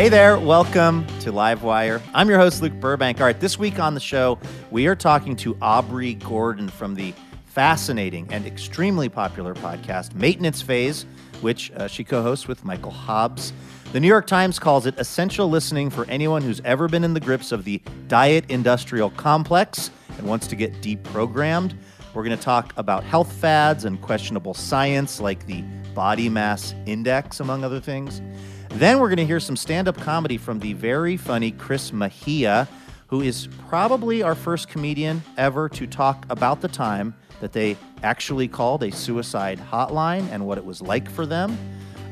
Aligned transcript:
Hey 0.00 0.08
there, 0.08 0.38
welcome 0.38 1.06
to 1.18 1.30
Livewire. 1.30 2.00
I'm 2.14 2.30
your 2.30 2.38
host, 2.38 2.62
Luke 2.62 2.72
Burbank. 2.72 3.20
All 3.20 3.26
right, 3.26 3.38
this 3.38 3.58
week 3.58 3.78
on 3.78 3.92
the 3.92 4.00
show, 4.00 4.38
we 4.70 4.86
are 4.86 4.96
talking 4.96 5.36
to 5.36 5.58
Aubrey 5.60 6.14
Gordon 6.14 6.70
from 6.70 6.94
the 6.94 7.12
fascinating 7.44 8.26
and 8.32 8.46
extremely 8.46 9.10
popular 9.10 9.52
podcast, 9.54 10.14
Maintenance 10.14 10.62
Phase, 10.62 11.04
which 11.42 11.70
uh, 11.72 11.86
she 11.86 12.02
co 12.02 12.22
hosts 12.22 12.48
with 12.48 12.64
Michael 12.64 12.90
Hobbs. 12.90 13.52
The 13.92 14.00
New 14.00 14.08
York 14.08 14.26
Times 14.26 14.58
calls 14.58 14.86
it 14.86 14.94
essential 14.96 15.50
listening 15.50 15.90
for 15.90 16.06
anyone 16.06 16.40
who's 16.40 16.62
ever 16.62 16.88
been 16.88 17.04
in 17.04 17.12
the 17.12 17.20
grips 17.20 17.52
of 17.52 17.64
the 17.64 17.82
diet 18.08 18.46
industrial 18.48 19.10
complex 19.10 19.90
and 20.16 20.26
wants 20.26 20.46
to 20.46 20.56
get 20.56 20.80
deprogrammed. 20.80 21.74
We're 22.14 22.24
going 22.24 22.38
to 22.38 22.42
talk 22.42 22.72
about 22.78 23.04
health 23.04 23.30
fads 23.30 23.84
and 23.84 24.00
questionable 24.00 24.54
science 24.54 25.20
like 25.20 25.44
the 25.46 25.60
body 25.94 26.30
mass 26.30 26.74
index, 26.86 27.40
among 27.40 27.64
other 27.64 27.80
things. 27.80 28.22
Then 28.70 28.98
we're 29.00 29.08
going 29.08 29.18
to 29.18 29.26
hear 29.26 29.40
some 29.40 29.56
stand 29.56 29.88
up 29.88 29.96
comedy 29.98 30.38
from 30.38 30.60
the 30.60 30.72
very 30.74 31.16
funny 31.16 31.50
Chris 31.50 31.92
Mejia, 31.92 32.68
who 33.08 33.20
is 33.20 33.48
probably 33.68 34.22
our 34.22 34.34
first 34.34 34.68
comedian 34.68 35.22
ever 35.36 35.68
to 35.70 35.86
talk 35.86 36.24
about 36.30 36.60
the 36.60 36.68
time 36.68 37.14
that 37.40 37.52
they 37.52 37.76
actually 38.02 38.46
called 38.48 38.82
a 38.82 38.92
suicide 38.92 39.58
hotline 39.58 40.30
and 40.30 40.46
what 40.46 40.56
it 40.56 40.64
was 40.64 40.80
like 40.80 41.10
for 41.10 41.26
them. 41.26 41.58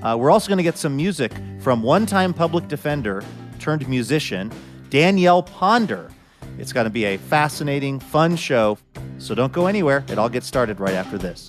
Uh, 0.03 0.17
we're 0.19 0.31
also 0.31 0.49
going 0.49 0.59
to 0.59 0.65
get 0.65 0.77
some 0.77 0.97
music 0.97 1.33
from 1.61 1.83
one 1.83 2.07
time 2.07 2.35
public 2.35 2.67
defender 2.69 3.23
turned 3.59 3.89
musician, 3.89 4.53
Danielle 4.91 5.43
Ponder. 5.43 6.11
It's 6.59 6.73
going 6.73 6.85
to 6.85 6.91
be 6.91 7.05
a 7.05 7.17
fascinating, 7.17 8.01
fun 8.01 8.37
show. 8.37 8.79
So 9.19 9.35
don't 9.35 9.53
go 9.53 9.67
anywhere. 9.67 10.05
It 10.09 10.19
all 10.19 10.29
gets 10.29 10.47
started 10.47 10.81
right 10.81 10.95
after 10.95 11.19
this. 11.19 11.49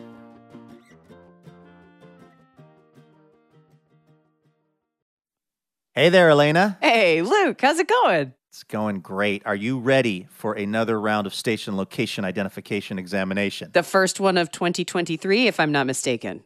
Hey 5.93 6.07
there, 6.07 6.29
Elena. 6.29 6.77
Hey, 6.81 7.21
Luke, 7.21 7.59
how's 7.59 7.77
it 7.77 7.89
going? 7.89 8.33
It's 8.47 8.63
going 8.63 9.01
great. 9.01 9.45
Are 9.45 9.57
you 9.57 9.77
ready 9.77 10.25
for 10.31 10.53
another 10.53 10.97
round 10.97 11.27
of 11.27 11.35
station 11.35 11.75
location 11.75 12.23
identification 12.23 12.97
examination? 12.97 13.71
The 13.73 13.83
first 13.83 14.17
one 14.21 14.37
of 14.37 14.53
2023, 14.53 15.47
if 15.47 15.59
I'm 15.59 15.73
not 15.73 15.85
mistaken. 15.85 16.43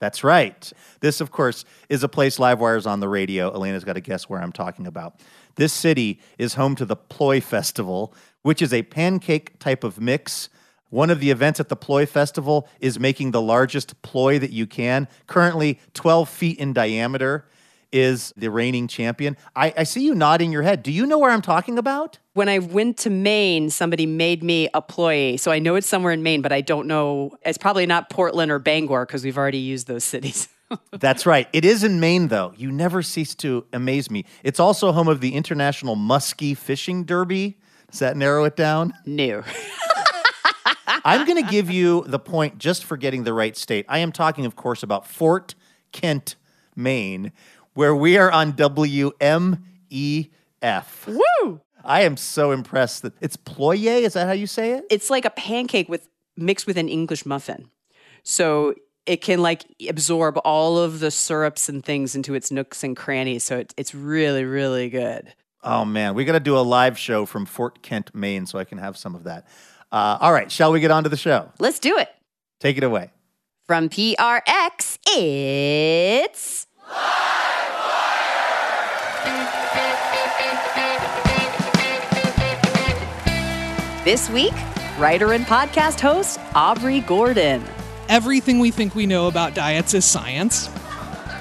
That's 0.00 0.24
right. 0.24 0.72
This, 1.00 1.20
of 1.20 1.30
course, 1.30 1.66
is 1.90 2.02
a 2.04 2.08
place 2.08 2.38
Livewire's 2.38 2.86
on 2.86 3.00
the 3.00 3.08
radio. 3.10 3.50
Elena's 3.50 3.84
got 3.84 3.96
to 3.96 4.00
guess 4.00 4.30
where 4.30 4.40
I'm 4.40 4.50
talking 4.50 4.86
about. 4.86 5.20
This 5.56 5.74
city 5.74 6.18
is 6.38 6.54
home 6.54 6.74
to 6.76 6.86
the 6.86 6.96
Ploye 6.96 7.42
Festival, 7.42 8.14
which 8.40 8.62
is 8.62 8.72
a 8.72 8.82
pancake 8.84 9.58
type 9.58 9.84
of 9.84 10.00
mix. 10.00 10.48
One 10.88 11.10
of 11.10 11.20
the 11.20 11.30
events 11.30 11.60
at 11.60 11.68
the 11.68 11.76
Ploye 11.76 12.08
Festival 12.08 12.66
is 12.80 12.98
making 12.98 13.32
the 13.32 13.42
largest 13.42 14.00
ploye 14.00 14.40
that 14.40 14.52
you 14.52 14.66
can, 14.66 15.06
currently 15.26 15.80
12 15.92 16.30
feet 16.30 16.58
in 16.58 16.72
diameter 16.72 17.44
is 17.96 18.32
the 18.36 18.50
reigning 18.50 18.88
champion. 18.88 19.36
I, 19.54 19.72
I, 19.78 19.82
see 19.84 20.04
you 20.04 20.14
nodding 20.14 20.52
your 20.52 20.62
head. 20.62 20.82
Do 20.82 20.92
you 20.92 21.06
know 21.06 21.18
where 21.18 21.30
I'm 21.30 21.40
talking 21.40 21.78
about? 21.78 22.18
When 22.34 22.48
I 22.48 22.58
went 22.58 22.98
to 22.98 23.10
Maine, 23.10 23.70
somebody 23.70 24.04
made 24.04 24.42
me 24.42 24.68
a 24.74 24.82
ploye. 24.82 25.40
So 25.40 25.50
I 25.50 25.58
know 25.58 25.76
it's 25.76 25.86
somewhere 25.86 26.12
in 26.12 26.22
Maine, 26.22 26.42
but 26.42 26.52
I 26.52 26.60
don't 26.60 26.86
know. 26.86 27.36
It's 27.44 27.56
probably 27.56 27.86
not 27.86 28.10
Portland 28.10 28.52
or 28.52 28.58
Bangor 28.58 29.06
because 29.06 29.24
we've 29.24 29.38
already 29.38 29.58
used 29.58 29.86
those 29.86 30.04
cities. 30.04 30.48
That's 30.92 31.24
right. 31.24 31.48
It 31.52 31.64
is 31.64 31.84
in 31.84 31.98
Maine, 31.98 32.28
though. 32.28 32.52
You 32.56 32.70
never 32.70 33.02
cease 33.02 33.34
to 33.36 33.64
amaze 33.72 34.10
me. 34.10 34.26
It's 34.42 34.60
also 34.60 34.92
home 34.92 35.08
of 35.08 35.20
the 35.20 35.34
International 35.34 35.96
Muskie 35.96 36.56
Fishing 36.56 37.04
Derby. 37.04 37.56
Does 37.90 38.00
that 38.00 38.16
narrow 38.16 38.44
it 38.44 38.56
down? 38.56 38.92
No. 39.06 39.42
I'm 41.04 41.24
going 41.24 41.42
to 41.42 41.50
give 41.50 41.70
you 41.70 42.04
the 42.06 42.18
point 42.18 42.58
just 42.58 42.84
for 42.84 42.96
getting 42.96 43.24
the 43.24 43.32
right 43.32 43.56
state. 43.56 43.86
I 43.88 43.98
am 43.98 44.12
talking, 44.12 44.44
of 44.44 44.56
course, 44.56 44.82
about 44.82 45.06
Fort 45.06 45.54
Kent, 45.92 46.34
Maine, 46.74 47.32
where 47.76 47.94
we 47.94 48.16
are 48.16 48.30
on 48.30 48.54
WMEF. 48.54 49.58
Woo! 51.06 51.60
I 51.84 52.02
am 52.02 52.16
so 52.16 52.50
impressed 52.50 53.02
that 53.02 53.12
it's 53.20 53.36
ploye. 53.36 54.02
Is 54.02 54.14
that 54.14 54.26
how 54.26 54.32
you 54.32 54.46
say 54.46 54.72
it? 54.72 54.86
It's 54.90 55.10
like 55.10 55.24
a 55.24 55.30
pancake 55.30 55.88
with 55.88 56.08
mixed 56.36 56.66
with 56.66 56.78
an 56.78 56.88
English 56.88 57.24
muffin. 57.24 57.70
So 58.24 58.74
it 59.04 59.20
can 59.20 59.40
like 59.40 59.64
absorb 59.88 60.38
all 60.44 60.78
of 60.78 60.98
the 61.00 61.10
syrups 61.10 61.68
and 61.68 61.84
things 61.84 62.16
into 62.16 62.34
its 62.34 62.50
nooks 62.50 62.82
and 62.82 62.96
crannies. 62.96 63.44
So 63.44 63.58
it, 63.58 63.74
it's 63.76 63.94
really, 63.94 64.44
really 64.44 64.88
good. 64.88 65.32
Oh 65.62 65.84
man, 65.84 66.14
we 66.14 66.24
got 66.24 66.32
to 66.32 66.40
do 66.40 66.56
a 66.56 66.60
live 66.60 66.98
show 66.98 67.26
from 67.26 67.44
Fort 67.44 67.82
Kent, 67.82 68.14
Maine, 68.14 68.46
so 68.46 68.58
I 68.58 68.64
can 68.64 68.78
have 68.78 68.96
some 68.96 69.14
of 69.14 69.24
that. 69.24 69.46
Uh, 69.92 70.18
all 70.20 70.32
right, 70.32 70.50
shall 70.50 70.72
we 70.72 70.80
get 70.80 70.90
on 70.90 71.04
to 71.04 71.08
the 71.08 71.16
show? 71.16 71.52
Let's 71.58 71.78
do 71.78 71.98
it. 71.98 72.08
Take 72.58 72.78
it 72.78 72.84
away. 72.84 73.10
From 73.66 73.88
PRX, 73.88 74.98
it's. 75.06 76.66
This 84.06 84.30
week, 84.30 84.54
writer 85.00 85.32
and 85.32 85.44
podcast 85.44 85.98
host 85.98 86.38
Aubrey 86.54 87.00
Gordon. 87.00 87.64
Everything 88.08 88.60
we 88.60 88.70
think 88.70 88.94
we 88.94 89.04
know 89.04 89.26
about 89.26 89.52
diets 89.52 89.94
is 89.94 90.04
science. 90.04 90.70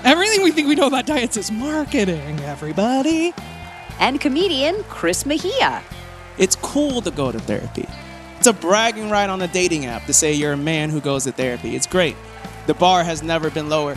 Everything 0.04 0.42
we 0.42 0.50
think 0.50 0.68
we 0.68 0.74
know 0.74 0.88
about 0.88 1.06
diets 1.06 1.38
is 1.38 1.52
marketing, 1.52 2.40
everybody. 2.40 3.36
And 4.00 4.20
comedian 4.20 4.82
Chris 4.90 5.28
Mejia. 5.28 5.84
It's 6.40 6.56
cool 6.56 7.04
to 7.04 7.12
go 7.12 7.32
to 7.32 7.38
therapy. 7.38 7.88
It's 8.40 8.48
a 8.48 8.54
bragging 8.54 9.12
right 9.12 9.30
on 9.30 9.44
a 9.44 9.48
dating 9.48 9.86
app 9.86 10.08
to 10.08 10.14
say 10.14 10.34
you're 10.34 10.54
a 10.54 10.58
man 10.58 10.90
who 10.90 11.00
goes 11.00 11.26
to 11.26 11.32
therapy. 11.32 11.76
It's 11.76 11.86
great. 11.86 12.16
The 12.66 12.74
bar 12.74 13.04
has 13.04 13.22
never 13.22 13.52
been 13.52 13.70
lower. 13.70 13.96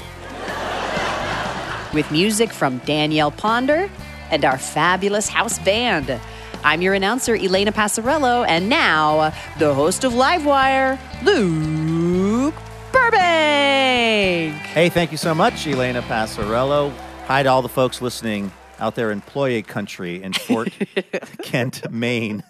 With 1.94 2.06
music 2.12 2.52
from 2.52 2.80
Danielle 2.80 3.30
Ponder 3.30 3.88
and 4.30 4.44
our 4.44 4.58
fabulous 4.58 5.30
house 5.30 5.58
band. 5.58 6.20
I'm 6.64 6.82
your 6.82 6.94
announcer, 6.94 7.34
Elena 7.34 7.72
Passarello, 7.72 8.44
and 8.46 8.68
now 8.68 9.32
the 9.58 9.74
host 9.74 10.04
of 10.04 10.12
Livewire, 10.12 10.98
Luke 11.22 12.54
Burbank. 12.92 14.54
Hey, 14.54 14.88
thank 14.88 15.12
you 15.12 15.18
so 15.18 15.34
much, 15.34 15.66
Elena 15.66 16.02
Passarello. 16.02 16.92
Hi 17.26 17.42
to 17.42 17.48
all 17.48 17.62
the 17.62 17.68
folks 17.68 18.02
listening 18.02 18.52
out 18.78 18.94
there 18.94 19.10
in 19.10 19.20
Ployer 19.22 19.66
country 19.66 20.22
in 20.22 20.32
Fort 20.32 20.70
Kent, 21.42 21.90
Maine. 21.90 22.42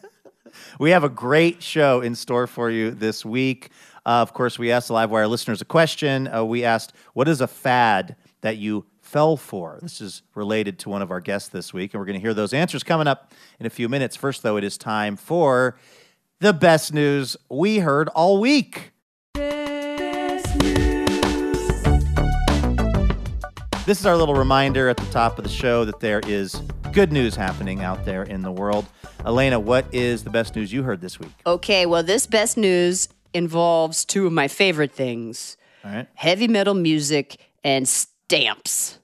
We 0.79 0.91
have 0.91 1.05
a 1.05 1.09
great 1.09 1.63
show 1.63 2.01
in 2.01 2.15
store 2.15 2.47
for 2.47 2.71
you 2.71 2.91
this 2.91 3.25
week. 3.25 3.71
Uh, 4.07 4.23
of 4.23 4.33
course, 4.33 4.59
we 4.59 4.71
asked 4.73 4.89
the 4.89 4.95
Livewire 4.95 5.29
listeners 5.29 5.61
a 5.61 5.65
question. 5.65 6.29
Uh, 6.29 6.45
we 6.45 6.65
asked, 6.65 6.93
What 7.13 7.29
is 7.29 7.41
a 7.41 7.47
fad 7.47 8.17
that 8.41 8.57
you 8.57 8.87
fell 9.09 9.39
for? 9.39 9.79
This 9.81 10.03
is 10.03 10.23
related 10.35 10.79
to 10.81 10.91
one 10.91 11.01
of 11.01 11.11
our 11.11 11.21
guests 11.21 11.49
this 11.49 11.73
week, 11.73 11.95
and 11.95 12.01
we're 12.01 12.05
going 12.05 12.19
to 12.19 12.21
hear 12.21 12.35
those 12.35 12.53
answers 12.53 12.83
coming 12.83 13.07
up 13.07 13.33
in 13.59 13.65
a 13.65 13.71
few 13.71 13.89
minutes. 13.89 14.17
First, 14.17 14.43
though, 14.43 14.59
it 14.59 14.65
is 14.65 14.77
time 14.77 15.17
for 15.17 15.79
the 16.41 16.53
best 16.53 16.93
news 16.93 17.35
we 17.49 17.79
heard 17.79 18.09
all 18.11 18.39
week. 18.39 18.93
This 23.87 24.01
is 24.01 24.05
our 24.05 24.19
little 24.19 24.35
reminder 24.35 24.91
at 24.91 24.99
the 24.99 25.11
top 25.11 25.39
of 25.39 25.45
the 25.45 25.51
show 25.51 25.87
that 25.87 26.01
there 26.01 26.21
is 26.27 26.61
good 26.93 27.11
news 27.11 27.35
happening 27.35 27.83
out 27.83 28.05
there 28.05 28.25
in 28.25 28.43
the 28.43 28.53
world. 28.53 28.85
Elena, 29.25 29.59
what 29.59 29.87
is 29.95 30.25
the 30.25 30.31
best 30.31 30.55
news 30.55 30.71
you 30.71 30.83
heard 30.83 31.01
this 31.01 31.19
week? 31.19 31.31
Okay, 31.47 31.87
well, 31.87 32.03
this 32.03 32.27
best 32.27 32.59
news 32.59 33.09
involves 33.33 34.05
two 34.05 34.27
of 34.27 34.33
my 34.35 34.49
favorite 34.49 34.93
things 34.93 35.57
All 35.83 35.93
right. 35.93 36.07
heavy 36.15 36.49
metal 36.49 36.75
music 36.75 37.39
and 37.65 37.89
stamps. 37.89 38.98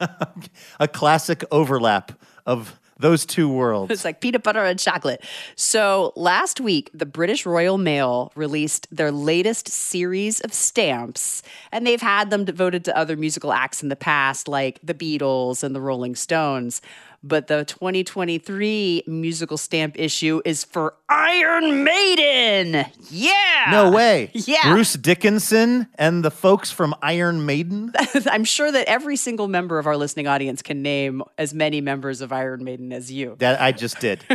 A 0.80 0.88
classic 0.88 1.44
overlap 1.50 2.12
of 2.44 2.78
those 2.98 3.26
two 3.26 3.48
worlds. 3.48 3.92
It's 3.92 4.04
like 4.04 4.20
peanut 4.20 4.42
butter 4.42 4.64
and 4.64 4.78
chocolate. 4.78 5.22
So 5.54 6.12
last 6.16 6.60
week, 6.60 6.90
the 6.94 7.04
British 7.04 7.44
Royal 7.44 7.76
Mail 7.76 8.32
released 8.34 8.86
their 8.90 9.12
latest 9.12 9.68
series 9.68 10.40
of 10.40 10.52
stamps, 10.52 11.42
and 11.72 11.86
they've 11.86 12.00
had 12.00 12.30
them 12.30 12.44
devoted 12.44 12.84
to 12.86 12.96
other 12.96 13.16
musical 13.16 13.52
acts 13.52 13.82
in 13.82 13.90
the 13.90 13.96
past, 13.96 14.48
like 14.48 14.80
the 14.82 14.94
Beatles 14.94 15.62
and 15.62 15.74
the 15.74 15.80
Rolling 15.80 16.14
Stones. 16.14 16.80
But 17.22 17.46
the 17.46 17.64
2023 17.64 19.04
musical 19.06 19.56
stamp 19.56 19.98
issue 19.98 20.40
is 20.44 20.64
for 20.64 20.94
Iron 21.08 21.84
Maiden. 21.84 22.86
Yeah. 23.10 23.68
No 23.70 23.90
way. 23.90 24.30
Yeah. 24.32 24.72
Bruce 24.72 24.94
Dickinson 24.94 25.88
and 25.96 26.24
the 26.24 26.30
folks 26.30 26.70
from 26.70 26.94
Iron 27.02 27.46
Maiden. 27.46 27.92
I'm 28.30 28.44
sure 28.44 28.70
that 28.70 28.88
every 28.88 29.16
single 29.16 29.48
member 29.48 29.78
of 29.78 29.86
our 29.86 29.96
listening 29.96 30.26
audience 30.26 30.62
can 30.62 30.82
name 30.82 31.22
as 31.38 31.52
many 31.54 31.80
members 31.80 32.20
of 32.20 32.32
Iron 32.32 32.64
Maiden 32.64 32.92
as 32.92 33.10
you. 33.10 33.36
That 33.38 33.60
I 33.60 33.72
just 33.72 34.00
did. 34.00 34.24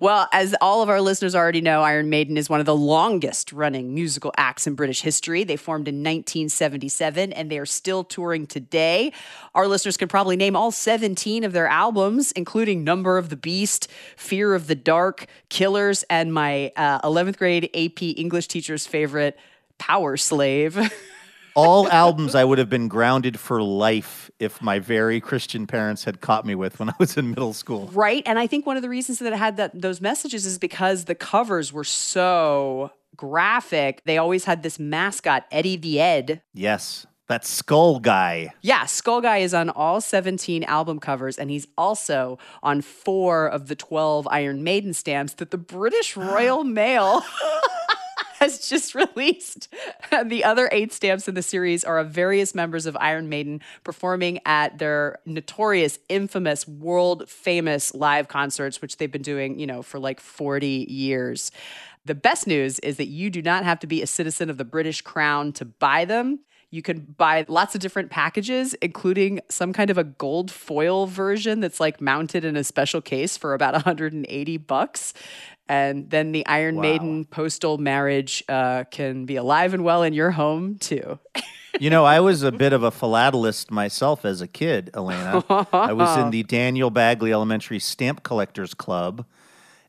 Well, 0.00 0.28
as 0.32 0.54
all 0.62 0.82
of 0.82 0.88
our 0.88 1.00
listeners 1.00 1.34
already 1.34 1.60
know, 1.60 1.82
Iron 1.82 2.08
Maiden 2.08 2.38
is 2.38 2.48
one 2.48 2.58
of 2.58 2.64
the 2.64 2.74
longest 2.74 3.52
running 3.52 3.94
musical 3.94 4.32
acts 4.38 4.66
in 4.66 4.74
British 4.74 5.02
history. 5.02 5.44
They 5.44 5.56
formed 5.56 5.88
in 5.88 5.96
1977 5.96 7.34
and 7.34 7.50
they 7.50 7.58
are 7.58 7.66
still 7.66 8.02
touring 8.02 8.46
today. 8.46 9.12
Our 9.54 9.66
listeners 9.66 9.98
can 9.98 10.08
probably 10.08 10.36
name 10.36 10.56
all 10.56 10.70
17 10.70 11.44
of 11.44 11.49
their 11.52 11.66
albums, 11.66 12.32
including 12.32 12.84
Number 12.84 13.18
of 13.18 13.28
the 13.28 13.36
Beast, 13.36 13.88
Fear 14.16 14.54
of 14.54 14.66
the 14.66 14.74
Dark, 14.74 15.26
Killers, 15.48 16.04
and 16.10 16.32
my 16.32 16.72
uh, 16.76 17.00
11th 17.00 17.36
grade 17.36 17.70
AP 17.74 18.02
English 18.18 18.48
teacher's 18.48 18.86
favorite, 18.86 19.38
Powerslave. 19.78 20.90
All 21.56 21.88
albums 21.90 22.34
I 22.34 22.44
would 22.44 22.58
have 22.58 22.70
been 22.70 22.86
grounded 22.88 23.38
for 23.38 23.60
life 23.60 24.30
if 24.38 24.62
my 24.62 24.78
very 24.78 25.20
Christian 25.20 25.66
parents 25.66 26.04
had 26.04 26.20
caught 26.20 26.46
me 26.46 26.54
with 26.54 26.78
when 26.78 26.90
I 26.90 26.94
was 26.98 27.16
in 27.16 27.30
middle 27.30 27.52
school. 27.52 27.90
Right. 27.92 28.22
And 28.24 28.38
I 28.38 28.46
think 28.46 28.66
one 28.66 28.76
of 28.76 28.82
the 28.82 28.88
reasons 28.88 29.18
that 29.18 29.32
it 29.32 29.36
had 29.36 29.56
that 29.56 29.80
those 29.80 30.00
messages 30.00 30.46
is 30.46 30.58
because 30.58 31.06
the 31.06 31.14
covers 31.14 31.72
were 31.72 31.84
so 31.84 32.92
graphic. 33.16 34.02
They 34.04 34.16
always 34.16 34.44
had 34.44 34.62
this 34.62 34.78
mascot, 34.78 35.44
Eddie 35.50 35.76
the 35.76 35.96
Head. 35.96 36.42
Yes, 36.54 37.06
that 37.30 37.46
skull 37.46 38.00
guy. 38.00 38.52
Yeah, 38.60 38.86
Skull 38.86 39.20
Guy 39.20 39.38
is 39.38 39.54
on 39.54 39.70
all 39.70 40.00
17 40.00 40.64
album 40.64 40.98
covers, 40.98 41.38
and 41.38 41.48
he's 41.48 41.66
also 41.78 42.38
on 42.62 42.82
four 42.82 43.46
of 43.46 43.68
the 43.68 43.76
12 43.76 44.26
Iron 44.30 44.64
Maiden 44.64 44.92
stamps 44.92 45.34
that 45.34 45.52
the 45.52 45.58
British 45.58 46.16
Royal 46.16 46.64
Mail 46.64 47.22
has 48.40 48.68
just 48.68 48.96
released. 48.96 49.72
the 50.24 50.42
other 50.42 50.68
eight 50.72 50.92
stamps 50.92 51.28
in 51.28 51.34
the 51.34 51.42
series 51.42 51.84
are 51.84 51.98
of 52.00 52.10
various 52.10 52.52
members 52.52 52.84
of 52.84 52.96
Iron 53.00 53.28
Maiden 53.28 53.60
performing 53.84 54.40
at 54.44 54.78
their 54.78 55.18
notorious, 55.24 56.00
infamous, 56.08 56.66
world 56.66 57.28
famous 57.28 57.94
live 57.94 58.26
concerts, 58.26 58.82
which 58.82 58.96
they've 58.96 59.12
been 59.12 59.22
doing, 59.22 59.56
you 59.58 59.68
know, 59.68 59.82
for 59.82 60.00
like 60.00 60.18
40 60.18 60.86
years. 60.88 61.52
The 62.04 62.14
best 62.16 62.48
news 62.48 62.80
is 62.80 62.96
that 62.96 63.06
you 63.06 63.30
do 63.30 63.40
not 63.40 63.64
have 63.64 63.78
to 63.80 63.86
be 63.86 64.02
a 64.02 64.06
citizen 64.06 64.50
of 64.50 64.58
the 64.58 64.64
British 64.64 65.02
Crown 65.02 65.52
to 65.52 65.64
buy 65.64 66.04
them. 66.04 66.40
You 66.72 66.82
can 66.82 67.00
buy 67.00 67.44
lots 67.48 67.74
of 67.74 67.80
different 67.80 68.10
packages, 68.10 68.74
including 68.74 69.40
some 69.48 69.72
kind 69.72 69.90
of 69.90 69.98
a 69.98 70.04
gold 70.04 70.50
foil 70.52 71.06
version 71.06 71.60
that's 71.60 71.80
like 71.80 72.00
mounted 72.00 72.44
in 72.44 72.56
a 72.56 72.62
special 72.62 73.00
case 73.00 73.36
for 73.36 73.54
about 73.54 73.74
180 73.74 74.56
bucks. 74.58 75.12
And 75.68 76.10
then 76.10 76.32
the 76.32 76.46
Iron 76.46 76.76
Wow. 76.76 76.82
Maiden 76.82 77.24
postal 77.24 77.78
marriage 77.78 78.44
uh, 78.48 78.84
can 78.90 79.24
be 79.24 79.36
alive 79.36 79.74
and 79.74 79.82
well 79.84 80.02
in 80.04 80.12
your 80.12 80.30
home 80.30 80.76
too. 80.78 81.18
You 81.78 81.90
know, 81.90 82.04
I 82.04 82.20
was 82.20 82.42
a 82.42 82.50
bit 82.50 82.72
of 82.72 82.82
a 82.82 82.90
philatelist 82.90 83.70
myself 83.70 84.24
as 84.24 84.40
a 84.40 84.48
kid, 84.48 84.90
Elena. 84.94 85.44
I 85.72 85.92
was 85.92 86.18
in 86.18 86.30
the 86.30 86.42
Daniel 86.42 86.90
Bagley 86.90 87.32
Elementary 87.32 87.78
Stamp 87.78 88.24
Collectors 88.24 88.74
Club, 88.74 89.24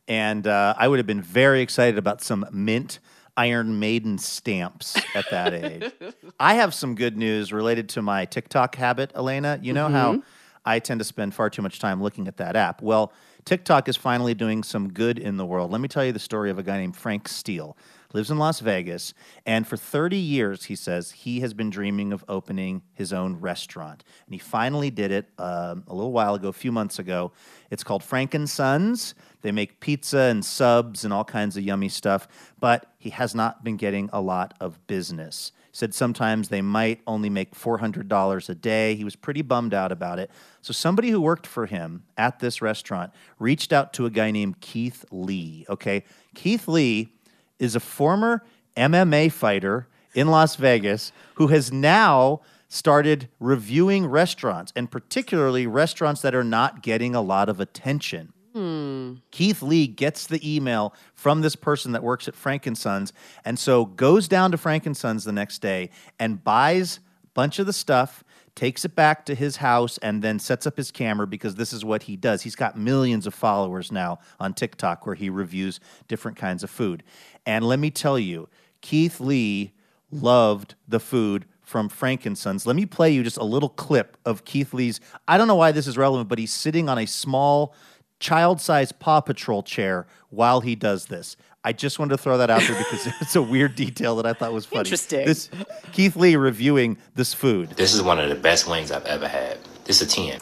and 0.07 0.45
uh, 0.45 0.75
I 0.77 0.88
would 0.88 1.00
have 1.00 1.07
been 1.07 1.24
very 1.24 1.62
excited 1.62 1.98
about 1.98 2.22
some 2.22 2.45
mint 2.51 3.00
Iron 3.41 3.79
Maiden 3.79 4.19
stamps 4.19 4.95
at 5.15 5.25
that 5.31 5.51
age. 5.51 5.91
I 6.39 6.53
have 6.53 6.75
some 6.75 6.93
good 6.93 7.17
news 7.17 7.51
related 7.51 7.89
to 7.89 8.03
my 8.03 8.25
TikTok 8.25 8.75
habit, 8.75 9.11
Elena. 9.15 9.57
You 9.63 9.73
know 9.73 9.89
how 9.89 10.21
I 10.63 10.77
tend 10.77 10.99
to 10.99 11.03
spend 11.03 11.33
far 11.33 11.49
too 11.49 11.63
much 11.63 11.79
time 11.79 12.03
looking 12.03 12.27
at 12.27 12.38
that 12.38 12.55
app. 12.55 12.83
Well, 12.83 13.11
TikTok 13.43 13.89
is 13.89 13.97
finally 13.97 14.35
doing 14.35 14.61
some 14.61 14.93
good 14.93 15.17
in 15.17 15.38
the 15.38 15.45
world. 15.47 15.71
Let 15.71 15.81
me 15.81 15.88
tell 15.88 16.05
you 16.05 16.11
the 16.11 16.19
story 16.19 16.51
of 16.51 16.59
a 16.59 16.63
guy 16.63 16.77
named 16.77 16.95
Frank 16.95 17.27
Steele. 17.27 17.75
Lives 18.13 18.29
in 18.29 18.38
Las 18.38 18.59
Vegas, 18.59 19.13
and 19.45 19.65
for 19.65 19.77
30 19.77 20.17
years, 20.17 20.65
he 20.65 20.75
says 20.75 21.11
he 21.11 21.39
has 21.39 21.53
been 21.53 21.69
dreaming 21.69 22.11
of 22.11 22.25
opening 22.27 22.81
his 22.93 23.13
own 23.13 23.38
restaurant. 23.39 24.03
And 24.25 24.35
he 24.35 24.38
finally 24.38 24.91
did 24.91 25.11
it 25.11 25.29
um, 25.39 25.85
a 25.88 25.95
little 25.95 26.11
while 26.11 26.35
ago, 26.35 26.49
a 26.49 26.53
few 26.53 26.73
months 26.73 26.99
ago. 26.99 27.31
It's 27.71 27.85
called 27.85 28.03
Frank 28.03 28.33
and 28.33 28.49
Sons. 28.49 29.15
They 29.43 29.53
make 29.53 29.79
pizza 29.79 30.19
and 30.19 30.43
subs 30.43 31.05
and 31.05 31.13
all 31.13 31.23
kinds 31.23 31.55
of 31.55 31.63
yummy 31.63 31.88
stuff, 31.88 32.27
but 32.59 32.90
he 33.01 33.09
has 33.09 33.33
not 33.33 33.63
been 33.63 33.77
getting 33.77 34.12
a 34.13 34.21
lot 34.21 34.53
of 34.59 34.86
business. 34.86 35.51
He 35.71 35.75
said 35.77 35.95
sometimes 35.95 36.50
they 36.50 36.62
might 36.62 37.01
only 37.07 37.31
make 37.31 37.56
$400 37.56 38.50
a 38.50 38.56
day. 38.56 38.94
He 38.94 39.03
was 39.03 39.15
pretty 39.15 39.42
bummed 39.42 39.74
out 39.74 39.92
about 39.92 40.19
it. 40.19 40.30
So 40.62 40.71
somebody 40.71 41.09
who 41.09 41.19
worked 41.19 41.48
for 41.48 41.65
him 41.65 42.03
at 42.15 42.38
this 42.38 42.62
restaurant 42.62 43.12
reached 43.39 43.74
out 43.74 43.92
to 43.94 44.06
a 44.06 44.12
guy 44.12 44.30
named 44.30 44.62
Keith 44.62 45.03
Lee. 45.09 45.65
Okay. 45.68 46.03
Keith 46.36 46.68
Lee 46.68 47.12
is 47.57 47.75
a 47.75 47.80
former 47.80 48.45
MMA 48.77 49.31
fighter 49.31 49.88
in 50.13 50.27
Las 50.27 50.56
Vegas 50.56 51.12
who 51.36 51.48
has 51.48 51.71
now 51.71 52.42
started 52.68 53.30
reviewing 53.39 54.06
restaurants 54.06 54.71
and 54.75 54.92
particularly 54.92 55.65
restaurants 55.65 56.21
that 56.21 56.36
are 56.36 56.44
not 56.44 56.83
getting 56.83 57.15
a 57.15 57.21
lot 57.21 57.50
of 57.50 57.59
attention. 57.59 58.31
Hmm. 58.53 59.15
Keith 59.31 59.62
Lee 59.62 59.88
gets 59.88 60.27
the 60.27 60.56
email 60.56 60.94
from 61.15 61.42
this 61.42 61.56
person 61.56 61.94
that 61.94 62.03
works 62.03 62.27
at 62.27 62.36
Frank 62.36 62.65
and 62.68 62.77
Sons 62.77 63.13
and 63.45 63.57
so 63.57 63.86
goes 63.86 64.27
down 64.27 64.51
to 64.51 64.57
Frank 64.57 64.86
and 64.86 64.95
Sons 64.95 65.24
the 65.24 65.31
next 65.31 65.59
day 65.59 65.89
and 66.19 66.44
buys 66.44 67.00
a 67.24 67.27
bunch 67.33 67.59
of 67.59 67.65
the 67.65 67.71
stuff, 67.74 68.25
takes 68.53 68.83
it 68.83 68.94
back 68.94 69.25
to 69.27 69.36
his 69.36 69.58
house, 69.58 69.98
and 70.00 70.22
then 70.22 70.38
sets 70.38 70.67
up 70.67 70.75
his 70.75 70.91
camera 70.91 71.25
because 71.25 71.55
this 71.55 71.72
is 71.72 71.86
what 71.86 72.03
he 72.03 72.17
does. 72.17 72.41
He's 72.41 72.58
got 72.58 72.77
millions 72.77 73.25
of 73.25 73.34
followers 73.34 73.89
now 73.89 74.20
on 74.38 74.53
TikTok 74.53 75.05
where 75.05 75.15
he 75.15 75.29
reviews 75.29 75.79
different 76.10 76.36
kinds 76.36 76.62
of 76.62 76.70
food. 76.70 77.03
And 77.46 77.65
let 77.65 77.79
me 77.79 77.89
tell 77.89 78.20
you, 78.20 78.50
Keith 78.81 79.22
Lee 79.22 79.72
loved 80.12 80.75
the 80.89 81.00
food 81.00 81.46
from 81.62 81.88
Frank 81.88 82.25
and 82.25 82.38
Sons. 82.38 82.67
Let 82.67 82.75
me 82.75 82.86
play 82.86 83.12
you 83.12 83.24
just 83.24 83.38
a 83.38 83.46
little 83.46 83.70
clip 83.70 84.17
of 84.25 84.43
Keith 84.43 84.74
Lee's. 84.74 85.00
I 85.25 85.38
don't 85.38 85.48
know 85.48 85.55
why 85.55 85.72
this 85.72 85.88
is 85.88 85.98
relevant, 85.98 86.27
but 86.27 86.38
he's 86.38 86.51
sitting 86.51 86.89
on 86.89 86.98
a 86.98 87.05
small 87.05 87.74
child-sized 88.22 88.98
Paw 89.00 89.20
Patrol 89.20 89.63
chair 89.63 90.08
while 90.30 90.62
he 90.62 90.75
does 90.75 91.08
this. 91.08 91.36
I 91.63 91.74
just 91.74 92.00
wanted 92.00 92.12
to 92.12 92.18
throw 92.18 92.38
that 92.38 92.50
out 92.50 92.62
there 92.62 92.78
because 92.78 93.08
it's 93.22 93.36
a 93.36 93.42
weird 93.42 93.75
detail 93.75 94.16
that 94.16 94.25
I 94.25 94.34
thought 94.34 94.54
was 94.54 94.66
funny. 94.66 94.82
Interesting. 94.82 95.25
This 95.25 95.50
Keith 95.92 96.16
Lee 96.16 96.36
reviewing 96.36 96.98
this 97.16 97.34
food. 97.34 97.72
This 97.72 97.94
is 97.94 98.01
one 98.01 98.20
of 98.20 98.30
the 98.30 98.36
best 98.36 98.68
wings 98.68 98.92
I've 98.92 99.06
ever 99.06 99.28
had. 99.28 99.58
This 99.84 100.01
is 100.01 100.08
a 100.08 100.16
10. 100.16 100.40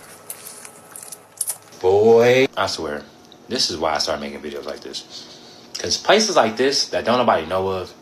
Boy, 1.81 2.47
I 2.55 2.67
swear, 2.67 3.03
this 3.47 3.69
is 3.71 3.77
why 3.77 3.95
I 3.95 3.97
started 3.97 4.21
making 4.21 4.41
videos 4.41 4.65
like 4.65 4.81
this. 4.81 5.71
Because 5.73 5.97
places 5.97 6.35
like 6.35 6.57
this 6.57 6.89
that 6.89 7.05
don't 7.05 7.17
nobody 7.17 7.45
know 7.47 7.69
of, 7.69 7.93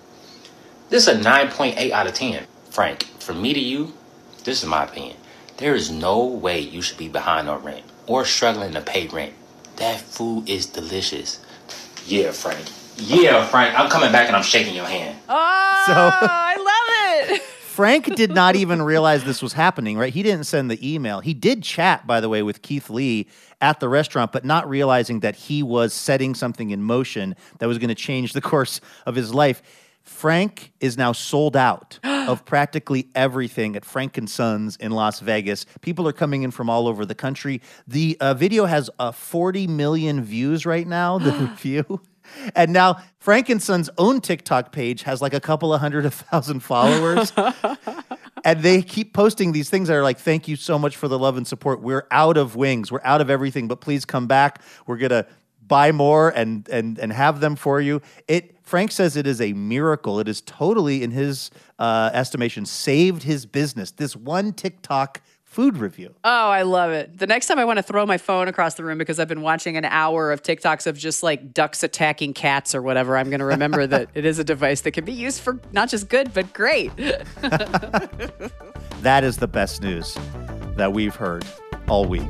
this 0.90 1.08
is 1.08 1.16
a 1.16 1.20
9.8 1.20 1.92
out 1.92 2.08
of 2.08 2.14
10. 2.14 2.46
Frank, 2.72 3.04
from 3.20 3.42
me 3.42 3.54
to 3.54 3.60
you, 3.60 3.94
this 4.44 4.64
is 4.64 4.70
my 4.70 4.84
opinion. 4.84 5.18
There 5.58 5.76
is 5.76 5.92
no 5.92 6.24
way 6.26 6.60
you 6.60 6.82
should 6.82 6.98
be 6.98 7.08
behind 7.08 7.50
on 7.50 7.64
rent 7.64 7.86
or 8.06 8.26
struggling 8.26 8.74
to 8.74 8.82
pay 8.82 9.08
rent. 9.08 9.34
That 9.78 10.02
food 10.02 10.50
is 10.50 10.66
delicious. 10.68 11.40
Yeah, 12.06 12.32
Frank. 12.32 12.66
Yeah, 12.98 13.46
Frank. 13.48 13.78
I'm 13.80 13.90
coming 13.90 14.12
back 14.12 14.28
and 14.28 14.36
I'm 14.36 14.44
shaking 14.44 14.76
your 14.76 14.86
hand. 14.86 15.18
Oh, 15.30 15.84
So- 15.88 15.94
I 15.96 16.56
love 17.30 17.32
it. 17.38 17.42
Frank 17.78 18.16
did 18.16 18.32
not 18.32 18.56
even 18.56 18.82
realize 18.82 19.24
this 19.24 19.40
was 19.40 19.54
happening, 19.54 20.00
right? 20.00 20.12
He 20.12 20.24
didn't 20.24 20.46
send 20.46 20.72
the 20.72 20.94
email. 20.96 21.20
He 21.20 21.36
did 21.36 21.62
chat, 21.62 22.08
by 22.08 22.20
the 22.22 22.28
way, 22.28 22.42
with 22.42 22.64
Keith 22.64 22.90
Lee 22.90 23.28
at 23.62 23.80
the 23.80 23.88
restaurant, 23.88 24.32
but 24.32 24.44
not 24.44 24.68
realizing 24.68 25.20
that 25.20 25.36
he 25.36 25.62
was 25.62 25.94
setting 25.94 26.34
something 26.34 26.72
in 26.72 26.82
motion 26.82 27.36
that 27.60 27.68
was 27.68 27.78
going 27.78 27.90
to 27.90 27.96
change 27.96 28.34
the 28.34 28.42
course 28.42 28.82
of 29.06 29.14
his 29.14 29.32
life. 29.32 29.62
Frank 30.08 30.72
is 30.80 30.98
now 30.98 31.12
sold 31.12 31.56
out 31.56 32.00
of 32.04 32.46
practically 32.46 33.10
everything 33.14 33.76
at 33.76 33.86
Frank 33.86 34.18
and 34.18 34.30
Sons 34.30 34.76
in 34.78 34.92
Las 34.92 35.20
Vegas. 35.20 35.66
People 35.82 36.08
are 36.08 36.14
coming 36.14 36.44
in 36.44 36.52
from 36.52 36.70
all 36.70 36.88
over 36.88 37.06
the 37.06 37.14
country. 37.14 37.62
The 37.88 38.18
uh, 38.20 38.34
video 38.34 38.66
has 38.66 38.90
uh, 39.00 39.12
40 39.12 39.68
million 39.68 40.24
views 40.24 40.66
right 40.66 40.88
now, 40.88 41.20
the 41.20 41.32
review. 41.52 42.02
And 42.56 42.74
now 42.74 42.98
Frank 43.20 43.50
and 43.50 43.62
Son's 43.62 43.90
own 43.98 44.22
TikTok 44.22 44.72
page 44.72 45.04
has 45.04 45.22
like 45.22 45.34
a 45.34 45.40
couple 45.40 45.74
of 45.74 45.82
hundred 45.82 46.06
of 46.06 46.14
thousand 46.14 46.62
followers. 46.62 47.32
and 48.44 48.62
they 48.62 48.82
keep 48.82 49.14
posting 49.14 49.52
these 49.52 49.70
things 49.70 49.88
that 49.88 49.96
are 49.96 50.04
like, 50.04 50.20
"Thank 50.20 50.48
you 50.48 50.56
so 50.56 50.80
much 50.80 50.98
for 50.98 51.08
the 51.08 51.20
love 51.20 51.38
and 51.38 51.48
support. 51.48 51.82
We're 51.82 52.08
out 52.12 52.38
of 52.38 52.56
wings. 52.56 52.92
We're 52.92 53.02
out 53.04 53.22
of 53.22 53.30
everything, 53.30 53.68
but 53.68 53.82
please 53.82 54.06
come 54.06 54.28
back. 54.28 54.62
We're 54.86 54.98
gonna." 54.98 55.26
Buy 55.66 55.92
more 55.92 56.30
and 56.30 56.66
and 56.70 56.98
and 56.98 57.12
have 57.12 57.42
them 57.42 57.58
for 57.58 57.82
you. 57.82 58.02
It 58.30 58.57
Frank 58.68 58.92
says 58.92 59.16
it 59.16 59.26
is 59.26 59.40
a 59.40 59.54
miracle. 59.54 60.20
It 60.20 60.28
is 60.28 60.42
totally, 60.42 61.02
in 61.02 61.12
his 61.12 61.52
uh, 61.80 62.10
estimation, 62.14 62.66
saved 62.66 63.24
his 63.24 63.46
business. 63.46 63.92
This 63.92 64.14
one 64.14 64.52
TikTok 64.52 65.22
food 65.46 65.78
review. 65.78 66.14
Oh, 66.26 66.50
I 66.50 66.64
love 66.64 66.92
it. 66.92 67.18
The 67.18 67.28
next 67.28 67.48
time 67.48 67.60
I 67.60 67.64
want 67.64 67.78
to 67.78 67.84
throw 67.84 68.06
my 68.06 68.18
phone 68.18 68.50
across 68.50 68.74
the 68.74 68.84
room 68.84 68.98
because 68.98 69.22
I've 69.22 69.30
been 69.30 69.42
watching 69.42 69.78
an 69.78 69.86
hour 69.86 70.34
of 70.34 70.44
TikToks 70.44 70.86
of 70.86 70.98
just 70.98 71.24
like 71.24 71.54
ducks 71.54 71.82
attacking 71.82 72.34
cats 72.34 72.76
or 72.76 72.82
whatever, 72.82 73.16
I'm 73.16 73.30
going 73.30 73.40
to 73.40 73.46
remember 73.46 73.88
that 73.88 74.10
it 74.14 74.26
is 74.26 74.38
a 74.38 74.44
device 74.44 74.82
that 74.82 74.92
can 74.92 75.06
be 75.06 75.14
used 75.14 75.40
for 75.40 75.62
not 75.72 75.88
just 75.88 76.10
good, 76.10 76.34
but 76.34 76.52
great. 76.52 76.92
That 79.02 79.24
is 79.24 79.38
the 79.38 79.48
best 79.48 79.84
news 79.84 80.18
that 80.76 80.92
we've 80.92 81.16
heard 81.16 81.46
all 81.88 82.06
week. 82.06 82.28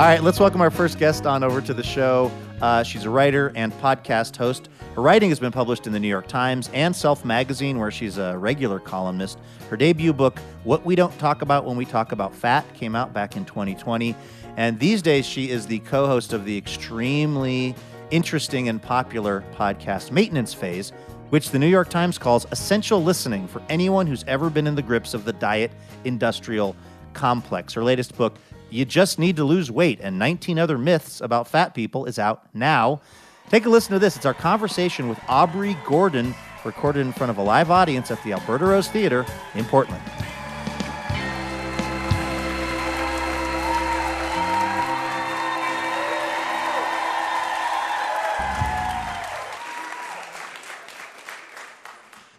All 0.00 0.06
right, 0.06 0.22
let's 0.22 0.40
welcome 0.40 0.62
our 0.62 0.70
first 0.70 0.98
guest 0.98 1.26
on 1.26 1.44
over 1.44 1.60
to 1.60 1.74
the 1.74 1.82
show. 1.82 2.32
Uh, 2.62 2.82
she's 2.82 3.04
a 3.04 3.10
writer 3.10 3.52
and 3.54 3.70
podcast 3.70 4.34
host. 4.34 4.70
Her 4.94 5.02
writing 5.02 5.28
has 5.28 5.38
been 5.38 5.52
published 5.52 5.86
in 5.86 5.92
the 5.92 6.00
New 6.00 6.08
York 6.08 6.26
Times 6.26 6.70
and 6.72 6.96
Self 6.96 7.22
Magazine, 7.22 7.78
where 7.78 7.90
she's 7.90 8.16
a 8.16 8.38
regular 8.38 8.80
columnist. 8.80 9.38
Her 9.68 9.76
debut 9.76 10.14
book, 10.14 10.38
What 10.64 10.86
We 10.86 10.94
Don't 10.94 11.16
Talk 11.18 11.42
About 11.42 11.66
When 11.66 11.76
We 11.76 11.84
Talk 11.84 12.12
About 12.12 12.34
Fat, 12.34 12.64
came 12.72 12.96
out 12.96 13.12
back 13.12 13.36
in 13.36 13.44
2020. 13.44 14.16
And 14.56 14.80
these 14.80 15.02
days, 15.02 15.26
she 15.26 15.50
is 15.50 15.66
the 15.66 15.80
co 15.80 16.06
host 16.06 16.32
of 16.32 16.46
the 16.46 16.56
extremely 16.56 17.74
interesting 18.10 18.70
and 18.70 18.80
popular 18.80 19.44
podcast 19.54 20.12
Maintenance 20.12 20.54
Phase, 20.54 20.94
which 21.28 21.50
the 21.50 21.58
New 21.58 21.68
York 21.68 21.90
Times 21.90 22.16
calls 22.16 22.46
essential 22.52 23.04
listening 23.04 23.46
for 23.46 23.60
anyone 23.68 24.06
who's 24.06 24.24
ever 24.26 24.48
been 24.48 24.66
in 24.66 24.74
the 24.74 24.82
grips 24.82 25.12
of 25.12 25.26
the 25.26 25.34
diet 25.34 25.70
industrial 26.04 26.74
complex. 27.12 27.74
Her 27.74 27.84
latest 27.84 28.16
book, 28.16 28.38
You 28.70 28.84
Just 28.84 29.18
Need 29.18 29.36
to 29.36 29.44
Lose 29.44 29.68
Weight 29.68 29.98
and 30.00 30.16
19 30.18 30.58
Other 30.58 30.78
Myths 30.78 31.20
About 31.20 31.48
Fat 31.48 31.74
People, 31.74 32.06
is 32.06 32.20
out 32.20 32.46
now. 32.54 33.00
Take 33.48 33.66
a 33.66 33.68
listen 33.68 33.92
to 33.94 33.98
this. 33.98 34.16
It's 34.16 34.26
our 34.26 34.34
conversation 34.34 35.08
with 35.08 35.18
Aubrey 35.28 35.76
Gordon, 35.84 36.36
recorded 36.64 37.00
in 37.00 37.12
front 37.12 37.30
of 37.30 37.38
a 37.38 37.42
live 37.42 37.72
audience 37.72 38.12
at 38.12 38.22
the 38.22 38.32
Alberta 38.32 38.66
Rose 38.66 38.86
Theater 38.86 39.26
in 39.56 39.64
Portland. 39.64 40.00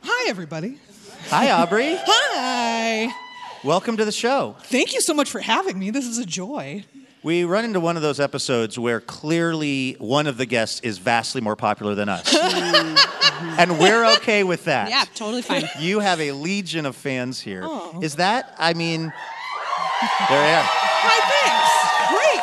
Hi, 0.03 0.29
everybody. 0.29 0.79
Hi, 1.27 1.51
Aubrey. 1.51 1.97
Hi. 1.97 3.30
Welcome 3.63 3.97
to 3.97 4.05
the 4.05 4.11
show. 4.11 4.55
Thank 4.63 4.95
you 4.95 5.01
so 5.01 5.13
much 5.13 5.29
for 5.29 5.39
having 5.39 5.77
me. 5.77 5.91
This 5.91 6.07
is 6.07 6.17
a 6.17 6.25
joy. 6.25 6.83
We 7.21 7.43
run 7.43 7.63
into 7.63 7.79
one 7.79 7.95
of 7.95 8.01
those 8.01 8.19
episodes 8.19 8.79
where 8.79 8.99
clearly 8.99 9.95
one 9.99 10.25
of 10.25 10.37
the 10.37 10.47
guests 10.47 10.79
is 10.79 10.97
vastly 10.97 11.41
more 11.41 11.55
popular 11.55 11.93
than 11.93 12.09
us. 12.09 12.35
and 13.59 13.77
we're 13.77 14.03
okay 14.15 14.43
with 14.43 14.65
that. 14.65 14.89
Yeah, 14.89 15.05
totally 15.13 15.43
fine. 15.43 15.65
You 15.79 15.99
have 15.99 16.19
a 16.19 16.31
legion 16.31 16.87
of 16.87 16.95
fans 16.95 17.39
here. 17.39 17.61
Oh. 17.63 17.99
Is 18.01 18.15
that, 18.15 18.55
I 18.57 18.73
mean, 18.73 19.01
there 19.01 20.47
you 20.49 20.55
are. 20.57 20.65
Hi, 20.65 21.19
thanks. 21.29 21.69
Great. 22.09 22.41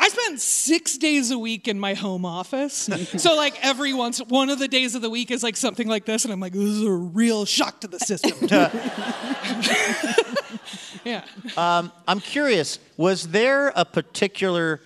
I 0.00 0.08
spend 0.34 0.40
six 0.40 0.98
days 0.98 1.30
a 1.30 1.38
week 1.38 1.68
in 1.68 1.78
my 1.78 1.94
home 1.94 2.24
office. 2.24 2.88
So, 3.18 3.36
like, 3.36 3.54
every 3.64 3.92
once, 3.92 4.18
one 4.18 4.50
of 4.50 4.58
the 4.58 4.68
days 4.68 4.94
of 4.94 5.02
the 5.02 5.10
week 5.10 5.30
is 5.30 5.42
like 5.42 5.56
something 5.56 5.88
like 5.88 6.04
this, 6.04 6.24
and 6.24 6.32
I'm 6.32 6.40
like, 6.40 6.52
this 6.52 6.62
is 6.62 6.82
a 6.82 6.90
real 6.90 7.44
shock 7.44 7.80
to 7.80 7.88
the 7.88 7.98
system. 7.98 8.32
yeah. 11.04 11.24
Um, 11.56 11.92
I'm 12.08 12.20
curious, 12.20 12.78
was 12.96 13.28
there 13.28 13.72
a 13.76 13.84
particular 13.84 14.80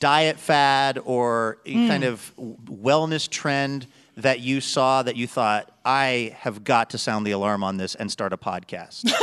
diet 0.00 0.38
fad 0.38 0.98
or 1.04 1.58
a 1.66 1.72
Hmm. 1.72 1.88
kind 1.88 2.04
of 2.04 2.32
wellness 2.38 3.28
trend 3.28 3.86
that 4.16 4.40
you 4.40 4.60
saw 4.60 5.02
that 5.02 5.16
you 5.16 5.26
thought, 5.26 5.70
I 5.84 6.36
have 6.38 6.64
got 6.64 6.90
to 6.90 6.98
sound 6.98 7.26
the 7.26 7.32
alarm 7.32 7.64
on 7.64 7.76
this 7.76 7.94
and 7.94 8.10
start 8.10 8.32
a 8.32 8.36
podcast? 8.36 9.12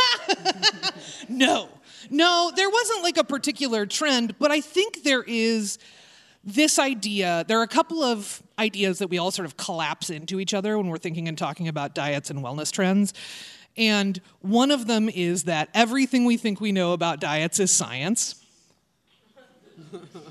No, 1.30 1.70
no, 2.10 2.52
there 2.56 2.70
wasn't 2.70 3.04
like 3.04 3.18
a 3.18 3.24
particular 3.24 3.86
trend, 3.86 4.38
but 4.38 4.52
I 4.52 4.62
think 4.62 5.04
there 5.04 5.24
is 5.24 5.78
this 6.44 6.80
idea. 6.80 7.46
There 7.48 7.60
are 7.60 7.64
a 7.64 7.68
couple 7.68 8.04
of 8.04 8.42
ideas 8.60 9.00
that 9.00 9.10
we 9.10 9.18
all 9.18 9.32
sort 9.32 9.46
of 9.46 9.58
collapse 9.58 10.10
into 10.10 10.40
each 10.40 10.54
other 10.54 10.78
when 10.78 10.88
we're 10.88 10.98
thinking 10.98 11.28
and 11.28 11.38
talking 11.38 11.68
about 11.68 11.96
diets 11.96 12.30
and 12.30 12.44
wellness 12.44 12.72
trends. 12.72 13.14
And 13.78 14.20
one 14.42 14.72
of 14.72 14.88
them 14.88 15.10
is 15.10 15.44
that 15.44 15.70
everything 15.74 16.26
we 16.26 16.38
think 16.38 16.60
we 16.60 16.72
know 16.72 16.94
about 16.94 17.20
diets 17.20 17.60
is 17.60 17.72
science. 17.72 18.41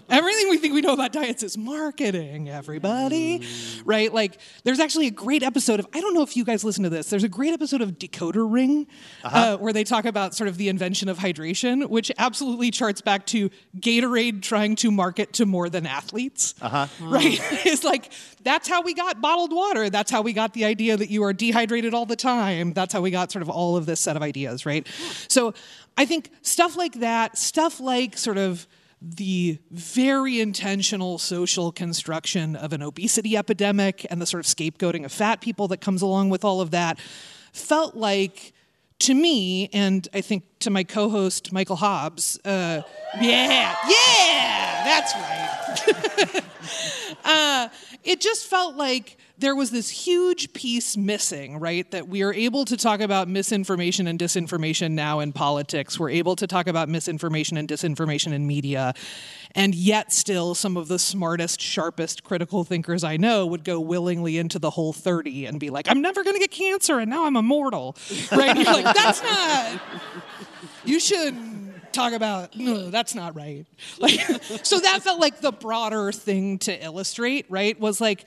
Everything 0.09 0.51
we 0.51 0.59
think 0.59 0.75
we 0.75 0.81
know 0.81 0.93
about 0.93 1.13
diets 1.13 1.43
is 1.43 1.57
marketing, 1.57 2.49
everybody. 2.49 3.47
Right? 3.85 4.13
Like, 4.13 4.39
there's 4.65 4.81
actually 4.81 5.07
a 5.07 5.13
great 5.13 5.43
episode 5.43 5.81
of, 5.81 5.87
I 5.95 6.01
don't 6.01 6.15
know 6.15 6.23
if 6.23 6.37
you 6.37 6.45
guys 6.45 6.65
listen 6.65 6.85
to 6.85 6.91
this, 6.91 7.11
there's 7.11 7.25
a 7.25 7.29
great 7.29 7.53
episode 7.53 7.81
of 7.81 7.93
Decoder 7.93 8.51
Ring 8.51 8.87
uh, 9.23 9.57
where 9.59 9.73
they 9.73 9.85
talk 9.85 10.05
about 10.05 10.35
sort 10.35 10.49
of 10.49 10.57
the 10.57 10.69
invention 10.69 11.09
of 11.09 11.19
hydration, 11.19 11.89
which 11.89 12.11
absolutely 12.19 12.71
charts 12.71 13.01
back 13.01 13.27
to 13.27 13.51
Gatorade 13.79 14.43
trying 14.43 14.77
to 14.77 14.91
market 14.91 15.33
to 15.35 15.47
more 15.47 15.69
than 15.69 15.87
athletes. 15.87 16.55
Uh-huh. 16.61 16.87
Right? 17.11 17.41
it's 17.67 17.83
like, 17.83 18.13
that's 18.43 18.69
how 18.69 18.83
we 18.83 18.95
got 18.95 19.21
bottled 19.21 19.53
water. 19.53 19.91
That's 19.91 20.11
how 20.11 20.23
we 20.23 20.33
got 20.33 20.55
the 20.55 20.65
idea 20.65 20.97
that 20.97 21.11
you 21.11 21.25
are 21.25 21.33
dehydrated 21.33 21.93
all 21.93 22.07
the 22.07 22.17
time. 22.17 22.73
That's 22.73 22.93
how 22.93 23.01
we 23.01 23.11
got 23.11 23.33
sort 23.33 23.43
of 23.43 23.51
all 23.51 23.77
of 23.77 23.87
this 23.87 24.01
set 24.01 24.17
of 24.17 24.23
ideas, 24.23 24.65
right? 24.65 24.87
So 25.29 25.55
I 25.97 26.07
think 26.07 26.31
stuff 26.43 26.77
like 26.77 26.95
that, 27.01 27.37
stuff 27.37 27.81
like 27.81 28.17
sort 28.17 28.39
of 28.39 28.67
the 29.03 29.59
very 29.71 30.41
intentional 30.41 31.19
social 31.19 31.73
construction 31.73 32.55
of 32.55 32.73
an 32.73 32.83
obesity 32.83 33.37
epidemic 33.37 34.07
and 34.11 34.21
the 34.21 34.27
sort 34.27 34.45
of 34.45 34.47
scapegoating 34.47 35.05
of 35.05 35.13
fat 35.13 35.41
people 35.41 35.69
that 35.69 35.81
comes 35.81 36.03
along 36.03 36.29
with 36.29 36.45
all 36.45 36.61
of 36.61 36.71
that 36.71 36.99
felt 37.53 37.97
like 37.97 38.53
to 38.99 39.15
me 39.15 39.71
and 39.73 40.07
i 40.13 40.21
think 40.21 40.45
to 40.59 40.69
my 40.69 40.85
co-host 40.85 41.51
michael 41.51 41.77
hobbs 41.77 42.39
uh, 42.45 42.83
yeah 43.21 43.75
yeah 43.89 44.85
that's 44.85 45.15
right. 45.15 46.45
Uh, 47.25 47.69
it 48.05 48.21
just 48.21 48.47
felt 48.47 48.77
like 48.77 49.19
there 49.41 49.57
was 49.57 49.71
this 49.71 49.89
huge 49.89 50.53
piece 50.53 50.97
missing, 50.97 51.59
right? 51.59 51.91
That 51.91 52.09
we 52.09 52.23
are 52.23 52.33
able 52.33 52.65
to 52.67 52.77
talk 52.77 53.01
about 53.01 53.27
misinformation 53.27 54.07
and 54.07 54.19
disinformation 54.19 54.93
now 54.93 55.21
in 55.21 55.33
politics. 55.33 55.99
We're 55.99 56.11
able 56.11 56.37
to 56.37 56.47
talk 56.47 56.67
about 56.67 56.89
misinformation 56.89 57.57
and 57.57 57.67
disinformation 57.67 58.33
in 58.33 58.47
media. 58.47 58.95
And 59.55 59.75
yet, 59.75 60.13
still, 60.13 60.55
some 60.55 60.77
of 60.77 60.89
the 60.89 60.99
smartest, 60.99 61.61
sharpest 61.61 62.23
critical 62.23 62.65
thinkers 62.65 63.03
I 63.03 63.17
know 63.17 63.47
would 63.47 63.65
go 63.65 63.81
willingly 63.81 64.37
into 64.37 64.59
the 64.59 64.71
Whole30 64.71 65.49
and 65.49 65.59
be 65.59 65.71
like, 65.71 65.91
I'm 65.91 66.03
never 66.03 66.23
going 66.23 66.35
to 66.35 66.41
get 66.41 66.51
cancer 66.51 66.99
and 66.99 67.11
now 67.11 67.25
I'm 67.25 67.37
immortal, 67.37 67.97
right? 68.33 68.55
You're 68.57 68.73
like, 68.73 68.95
that's 68.95 69.23
not, 69.23 69.81
you 70.85 71.01
should 71.01 71.35
talk 71.93 72.13
about 72.13 72.55
no 72.55 72.89
that's 72.89 73.17
not 73.17 73.35
right 73.35 73.67
like 73.99 74.21
so 74.63 74.79
that 74.79 75.03
felt 75.03 75.19
like 75.19 75.41
the 75.41 75.51
broader 75.51 76.13
thing 76.13 76.57
to 76.57 76.85
illustrate 76.85 77.47
right 77.49 77.81
was 77.81 78.01
like 78.01 78.27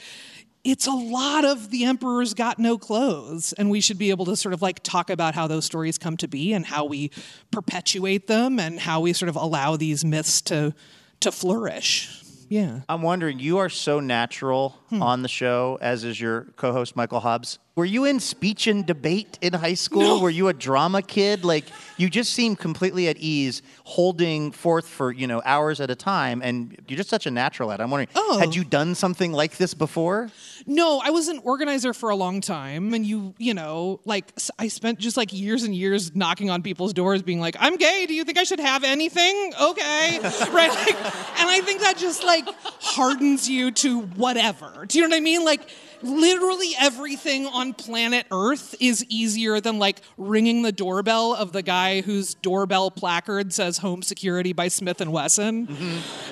it's 0.63 0.87
a 0.87 0.91
lot 0.91 1.43
of 1.43 1.71
the 1.71 1.83
emperor's 1.85 2.33
got 2.33 2.57
no 2.57 2.77
clothes 2.77 3.53
and 3.53 3.69
we 3.69 3.81
should 3.81 3.97
be 3.97 4.09
able 4.11 4.25
to 4.25 4.35
sort 4.35 4.53
of 4.53 4.61
like 4.61 4.81
talk 4.81 5.09
about 5.09 5.35
how 5.35 5.45
those 5.47 5.65
stories 5.65 5.97
come 5.97 6.15
to 6.17 6.27
be 6.27 6.53
and 6.53 6.65
how 6.65 6.85
we 6.85 7.11
perpetuate 7.51 8.27
them 8.27 8.59
and 8.59 8.79
how 8.79 9.01
we 9.01 9.11
sort 9.13 9.29
of 9.29 9.35
allow 9.35 9.75
these 9.75 10.05
myths 10.05 10.41
to 10.41 10.73
to 11.19 11.31
flourish 11.31 12.19
yeah 12.49 12.81
I'm 12.87 13.01
wondering, 13.01 13.39
you 13.39 13.57
are 13.57 13.69
so 13.69 13.99
natural 13.99 14.77
Hmm. 14.89 15.01
on 15.01 15.21
the 15.23 15.29
show, 15.29 15.79
as 15.81 16.03
is 16.03 16.19
your 16.21 16.43
co 16.55 16.71
host, 16.71 16.95
Michael 16.95 17.19
Hobbs. 17.21 17.57
Were 17.75 17.85
you 17.85 18.05
in 18.05 18.19
speech 18.19 18.67
and 18.67 18.85
debate 18.85 19.39
in 19.41 19.53
high 19.53 19.73
school? 19.73 20.21
Were 20.21 20.29
you 20.29 20.47
a 20.47 20.53
drama 20.53 21.01
kid? 21.01 21.43
Like, 21.43 21.65
you 21.97 22.07
just 22.07 22.31
seem 22.31 22.55
completely 22.55 23.07
at 23.07 23.17
ease 23.17 23.63
holding 23.83 24.51
forth 24.51 24.87
for, 24.87 25.11
you 25.11 25.25
know, 25.25 25.41
hours 25.43 25.81
at 25.81 25.89
a 25.89 25.95
time, 25.95 26.43
and 26.43 26.77
you're 26.87 26.97
just 26.97 27.09
such 27.09 27.25
a 27.25 27.31
natural 27.31 27.71
at 27.71 27.79
it. 27.79 27.83
I'm 27.83 27.89
wondering, 27.89 28.09
Oh. 28.13 28.37
had 28.37 28.53
you 28.53 28.63
done 28.63 28.93
something 28.93 29.31
like 29.31 29.57
this 29.57 29.73
before? 29.73 30.29
No, 30.67 31.01
I 31.03 31.09
was 31.09 31.29
an 31.29 31.39
organizer 31.39 31.93
for 31.95 32.11
a 32.11 32.15
long 32.15 32.41
time, 32.41 32.93
and 32.93 33.03
you, 33.07 33.33
you 33.39 33.55
know, 33.55 33.99
like 34.05 34.31
I 34.59 34.67
spent 34.67 34.99
just 34.99 35.17
like 35.17 35.33
years 35.33 35.63
and 35.63 35.73
years 35.73 36.15
knocking 36.15 36.51
on 36.51 36.61
people's 36.61 36.93
doors, 36.93 37.23
being 37.23 37.39
like, 37.39 37.55
"I'm 37.59 37.77
gay. 37.77 38.05
Do 38.07 38.13
you 38.13 38.23
think 38.23 38.37
I 38.37 38.43
should 38.43 38.59
have 38.59 38.83
anything?" 38.83 39.51
Okay, 39.59 40.19
right? 40.51 40.69
Like, 40.69 40.95
and 41.39 41.49
I 41.49 41.59
think 41.65 41.81
that 41.81 41.97
just 41.97 42.23
like 42.23 42.45
hardens 42.81 43.49
you 43.49 43.71
to 43.71 44.01
whatever. 44.01 44.85
Do 44.87 44.99
you 44.99 45.03
know 45.05 45.09
what 45.09 45.17
I 45.17 45.21
mean? 45.21 45.43
Like, 45.43 45.61
literally 46.03 46.71
everything 46.79 47.47
on 47.47 47.73
planet 47.73 48.27
Earth 48.31 48.75
is 48.79 49.05
easier 49.09 49.59
than 49.61 49.79
like 49.79 50.01
ringing 50.17 50.61
the 50.61 50.71
doorbell 50.71 51.33
of 51.33 51.51
the 51.53 51.61
guy 51.61 52.01
whose 52.01 52.33
doorbell 52.35 52.91
placard 52.91 53.53
says 53.53 53.77
"Home 53.79 54.01
Security" 54.03 54.53
by 54.53 54.67
Smith 54.67 55.01
and 55.01 55.11
Wesson, 55.11 55.67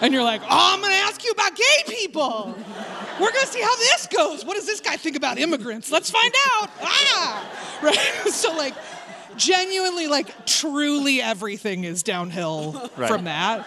and 0.01 0.13
you're 0.13 0.23
like, 0.23 0.41
"Oh, 0.43 0.47
I'm 0.73 0.81
gonna 0.81 0.93
ask 0.93 1.23
you 1.23 1.31
about 1.31 1.55
gay 1.55 1.83
people. 1.87 2.55
We're 3.19 3.31
gonna 3.31 3.47
see 3.47 3.61
how 3.61 3.75
this 3.77 4.07
goes. 4.07 4.45
What 4.45 4.55
does 4.55 4.65
this 4.65 4.81
guy 4.81 4.97
think 4.97 5.15
about 5.15 5.39
immigrants? 5.39 5.91
Let's 5.91 6.11
find 6.11 6.33
out." 6.55 6.69
Ah, 6.81 7.79
right. 7.81 7.97
so 8.31 8.55
like, 8.55 8.75
genuinely, 9.37 10.07
like, 10.07 10.45
truly 10.45 11.21
everything 11.21 11.83
is 11.85 12.03
downhill 12.03 12.89
Right. 12.97 13.07
from 13.07 13.23
that. 13.25 13.65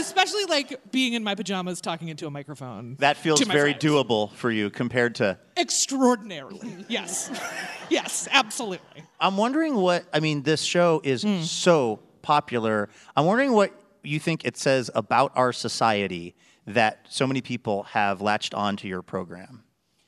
Especially 0.00 0.44
like 0.46 0.90
being 0.90 1.12
in 1.14 1.24
my 1.24 1.34
pajamas 1.34 1.80
talking 1.80 2.08
into 2.08 2.26
a 2.26 2.30
microphone. 2.30 2.96
That 2.98 3.16
feels 3.16 3.40
very 3.42 3.72
friends. 3.72 3.84
doable 3.84 4.32
for 4.32 4.50
you 4.50 4.70
compared 4.70 5.14
to. 5.16 5.38
Extraordinarily. 5.56 6.84
Yes. 6.88 7.30
yes, 7.90 8.28
absolutely. 8.30 9.02
I'm 9.20 9.36
wondering 9.36 9.74
what. 9.76 10.04
I 10.12 10.20
mean, 10.20 10.42
this 10.42 10.62
show 10.62 11.00
is 11.04 11.22
Hmm. 11.22 11.42
so 11.42 12.00
popular. 12.22 12.88
I'm 13.16 13.24
wondering 13.26 13.52
what 13.52 13.72
you 14.02 14.18
think 14.20 14.44
it 14.44 14.56
says 14.56 14.90
about 14.94 15.32
our 15.36 15.52
society 15.52 16.34
that 16.66 17.06
so 17.08 17.26
many 17.26 17.40
people 17.40 17.84
have 17.84 18.20
latched 18.20 18.52
on 18.54 18.76
to 18.78 18.88
your 18.88 19.02
program. 19.02 19.62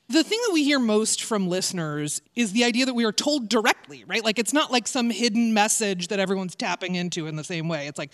The 0.09 0.23
thing 0.23 0.39
that 0.47 0.53
we 0.53 0.63
hear 0.63 0.79
most 0.79 1.23
from 1.23 1.47
listeners 1.47 2.21
is 2.35 2.51
the 2.51 2.63
idea 2.63 2.85
that 2.85 2.95
we 2.95 3.05
are 3.05 3.11
told 3.11 3.47
directly, 3.47 4.03
right? 4.07 4.23
Like 4.25 4.39
it's 4.39 4.53
not 4.53 4.71
like 4.71 4.87
some 4.87 5.09
hidden 5.11 5.53
message 5.53 6.07
that 6.07 6.19
everyone's 6.19 6.55
tapping 6.55 6.95
into 6.95 7.27
in 7.27 7.35
the 7.35 7.43
same 7.43 7.67
way. 7.69 7.87
It's 7.87 7.99
like, 7.99 8.11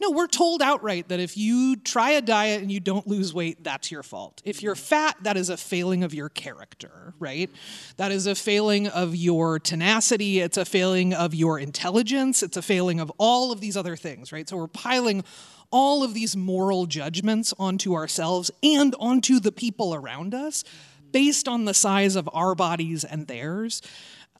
no, 0.00 0.10
we're 0.10 0.26
told 0.26 0.60
outright 0.60 1.08
that 1.08 1.20
if 1.20 1.36
you 1.36 1.76
try 1.76 2.10
a 2.10 2.20
diet 2.20 2.60
and 2.60 2.70
you 2.70 2.80
don't 2.80 3.06
lose 3.06 3.32
weight, 3.32 3.64
that's 3.64 3.90
your 3.90 4.02
fault. 4.02 4.42
If 4.44 4.62
you're 4.62 4.74
fat, 4.74 5.16
that 5.22 5.36
is 5.36 5.48
a 5.48 5.56
failing 5.56 6.04
of 6.04 6.12
your 6.12 6.28
character, 6.28 7.14
right? 7.18 7.50
That 7.96 8.12
is 8.12 8.26
a 8.26 8.34
failing 8.34 8.88
of 8.88 9.16
your 9.16 9.58
tenacity. 9.58 10.40
It's 10.40 10.58
a 10.58 10.66
failing 10.66 11.14
of 11.14 11.34
your 11.34 11.58
intelligence. 11.58 12.42
It's 12.42 12.58
a 12.58 12.62
failing 12.62 13.00
of 13.00 13.10
all 13.16 13.52
of 13.52 13.60
these 13.60 13.76
other 13.76 13.96
things, 13.96 14.32
right? 14.32 14.46
So 14.46 14.58
we're 14.58 14.66
piling 14.66 15.24
all 15.70 16.04
of 16.04 16.12
these 16.12 16.36
moral 16.36 16.86
judgments 16.86 17.54
onto 17.58 17.94
ourselves 17.94 18.50
and 18.62 18.94
onto 19.00 19.40
the 19.40 19.52
people 19.52 19.94
around 19.94 20.34
us 20.34 20.62
based 21.10 21.48
on 21.48 21.64
the 21.64 21.74
size 21.74 22.16
of 22.16 22.28
our 22.32 22.54
bodies 22.54 23.02
and 23.02 23.26
theirs. 23.26 23.80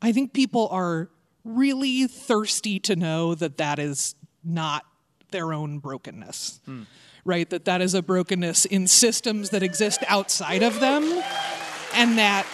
I 0.03 0.13
think 0.13 0.35
people 0.35 0.69
are 0.71 1.09
really 1.45 2.07
thirsty 2.07 2.79
to 2.81 2.97
know 2.97 3.35
that 3.35 3.57
that 3.57 3.79
is 3.79 4.15
not 4.45 4.85
their 5.37 5.52
own 5.52 5.81
brokenness. 5.81 6.61
Right? 7.26 7.49
That 7.50 7.66
that 7.66 7.83
is 7.83 7.93
a 7.93 8.00
brokenness 8.00 8.64
in 8.64 8.87
systems 8.87 9.50
that 9.50 9.62
exist 9.62 10.02
outside 10.09 10.62
of 10.62 10.81
them 10.81 11.02
and 11.95 12.16
that 12.16 12.47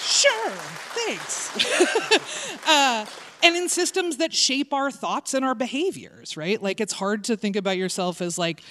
sure, 0.00 0.50
thanks. 0.96 2.66
uh, 2.68 3.06
and 3.42 3.56
in 3.56 3.68
systems 3.68 4.16
that 4.16 4.34
shape 4.34 4.72
our 4.72 4.90
thoughts 4.90 5.34
and 5.34 5.44
our 5.44 5.54
behaviors, 5.54 6.36
right? 6.36 6.60
Like 6.60 6.80
it's 6.80 6.92
hard 6.92 7.24
to 7.24 7.36
think 7.36 7.54
about 7.54 7.76
yourself 7.76 8.20
as 8.20 8.36
like, 8.36 8.62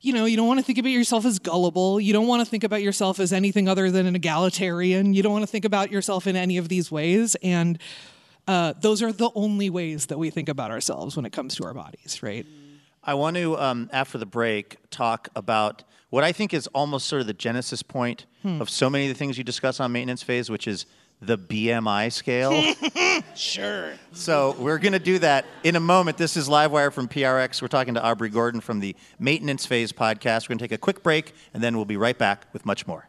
you 0.00 0.12
know, 0.12 0.24
you 0.24 0.36
don't 0.36 0.48
want 0.48 0.58
to 0.58 0.64
think 0.64 0.78
about 0.78 0.90
yourself 0.90 1.24
as 1.24 1.38
gullible. 1.38 2.00
You 2.00 2.12
don't 2.12 2.26
want 2.26 2.40
to 2.40 2.46
think 2.46 2.64
about 2.64 2.82
yourself 2.82 3.20
as 3.20 3.32
anything 3.32 3.68
other 3.68 3.92
than 3.92 4.06
an 4.06 4.16
egalitarian. 4.16 5.14
You 5.14 5.22
don't 5.22 5.32
want 5.32 5.44
to 5.44 5.50
think 5.50 5.64
about 5.64 5.92
yourself 5.92 6.26
in 6.26 6.34
any 6.34 6.56
of 6.56 6.68
these 6.68 6.90
ways. 6.90 7.36
And 7.42 7.78
uh, 8.48 8.72
those 8.80 9.02
are 9.02 9.12
the 9.12 9.30
only 9.34 9.70
ways 9.70 10.06
that 10.06 10.18
we 10.18 10.30
think 10.30 10.48
about 10.48 10.70
ourselves 10.70 11.16
when 11.16 11.26
it 11.26 11.32
comes 11.32 11.54
to 11.56 11.64
our 11.64 11.74
bodies, 11.74 12.22
right? 12.22 12.46
I 13.08 13.14
want 13.14 13.36
to, 13.36 13.56
um, 13.58 13.88
after 13.90 14.18
the 14.18 14.26
break, 14.26 14.76
talk 14.90 15.28
about 15.34 15.82
what 16.10 16.24
I 16.24 16.32
think 16.32 16.52
is 16.52 16.66
almost 16.74 17.06
sort 17.08 17.22
of 17.22 17.26
the 17.26 17.32
genesis 17.32 17.82
point 17.82 18.26
Hmm. 18.42 18.60
of 18.60 18.68
so 18.68 18.90
many 18.90 19.06
of 19.06 19.14
the 19.14 19.18
things 19.18 19.38
you 19.38 19.44
discuss 19.44 19.80
on 19.80 19.92
maintenance 19.92 20.22
phase, 20.22 20.50
which 20.50 20.68
is 20.68 20.84
the 21.22 21.38
BMI 21.38 22.10
scale. 22.12 22.52
Sure. 23.34 23.92
so 24.12 24.54
we're 24.58 24.78
going 24.78 24.92
to 24.92 24.98
do 24.98 25.18
that 25.20 25.44
in 25.64 25.74
a 25.74 25.80
moment. 25.80 26.18
This 26.18 26.36
is 26.36 26.48
Livewire 26.48 26.92
from 26.92 27.08
PRX. 27.08 27.62
We're 27.62 27.68
talking 27.68 27.94
to 27.94 28.02
Aubrey 28.04 28.28
Gordon 28.28 28.60
from 28.60 28.78
the 28.80 28.94
Maintenance 29.18 29.64
Phase 29.64 29.90
podcast. 29.92 30.42
We're 30.44 30.54
going 30.54 30.58
to 30.58 30.64
take 30.64 30.72
a 30.72 30.78
quick 30.78 31.02
break, 31.02 31.32
and 31.54 31.62
then 31.62 31.76
we'll 31.76 31.84
be 31.86 31.96
right 31.96 32.16
back 32.18 32.46
with 32.52 32.66
much 32.66 32.86
more. 32.86 33.08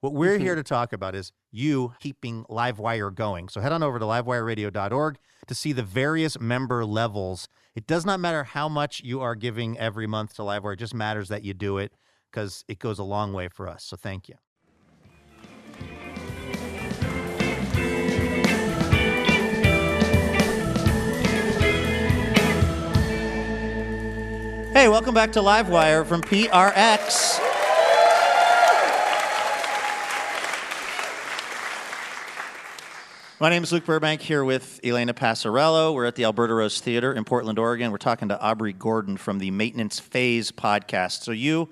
What 0.00 0.12
we're 0.12 0.34
Mm-hmm. 0.34 0.42
here 0.44 0.54
to 0.54 0.62
talk 0.62 0.92
about 0.92 1.14
is 1.14 1.32
you 1.50 1.94
keeping 2.00 2.44
Livewire 2.44 3.14
going. 3.14 3.48
So 3.48 3.60
head 3.60 3.72
on 3.72 3.82
over 3.82 3.98
to 3.98 4.04
livewireradio.org 4.04 5.18
to 5.46 5.54
see 5.54 5.72
the 5.72 5.82
various 5.82 6.38
member 6.38 6.84
levels. 6.84 7.48
It 7.74 7.86
does 7.86 8.04
not 8.04 8.20
matter 8.20 8.44
how 8.44 8.68
much 8.68 9.00
you 9.02 9.20
are 9.20 9.34
giving 9.34 9.78
every 9.78 10.06
month 10.06 10.34
to 10.34 10.42
Livewire, 10.42 10.74
it 10.74 10.78
just 10.78 10.94
matters 10.94 11.28
that 11.28 11.44
you 11.44 11.54
do 11.54 11.78
it 11.78 11.92
because 12.30 12.64
it 12.68 12.78
goes 12.78 12.98
a 12.98 13.04
long 13.04 13.32
way 13.32 13.48
for 13.48 13.68
us. 13.68 13.84
So 13.84 13.96
thank 13.96 14.28
you. 14.28 14.34
Hey, 24.72 24.88
welcome 24.88 25.14
back 25.14 25.32
to 25.32 25.38
Livewire 25.40 26.04
from 26.04 26.20
PRX. 26.20 27.40
My 33.38 33.50
name 33.50 33.62
is 33.62 33.70
Luke 33.70 33.84
Burbank 33.84 34.22
here 34.22 34.42
with 34.42 34.80
Elena 34.82 35.12
Passarello. 35.12 35.92
We're 35.92 36.06
at 36.06 36.14
the 36.14 36.24
Alberta 36.24 36.54
Rose 36.54 36.80
Theater 36.80 37.12
in 37.12 37.22
Portland, 37.24 37.58
Oregon. 37.58 37.90
We're 37.90 37.98
talking 37.98 38.28
to 38.28 38.40
Aubrey 38.40 38.72
Gordon 38.72 39.18
from 39.18 39.40
the 39.40 39.50
Maintenance 39.50 40.00
Phase 40.00 40.50
podcast. 40.50 41.22
So, 41.22 41.32
you 41.32 41.68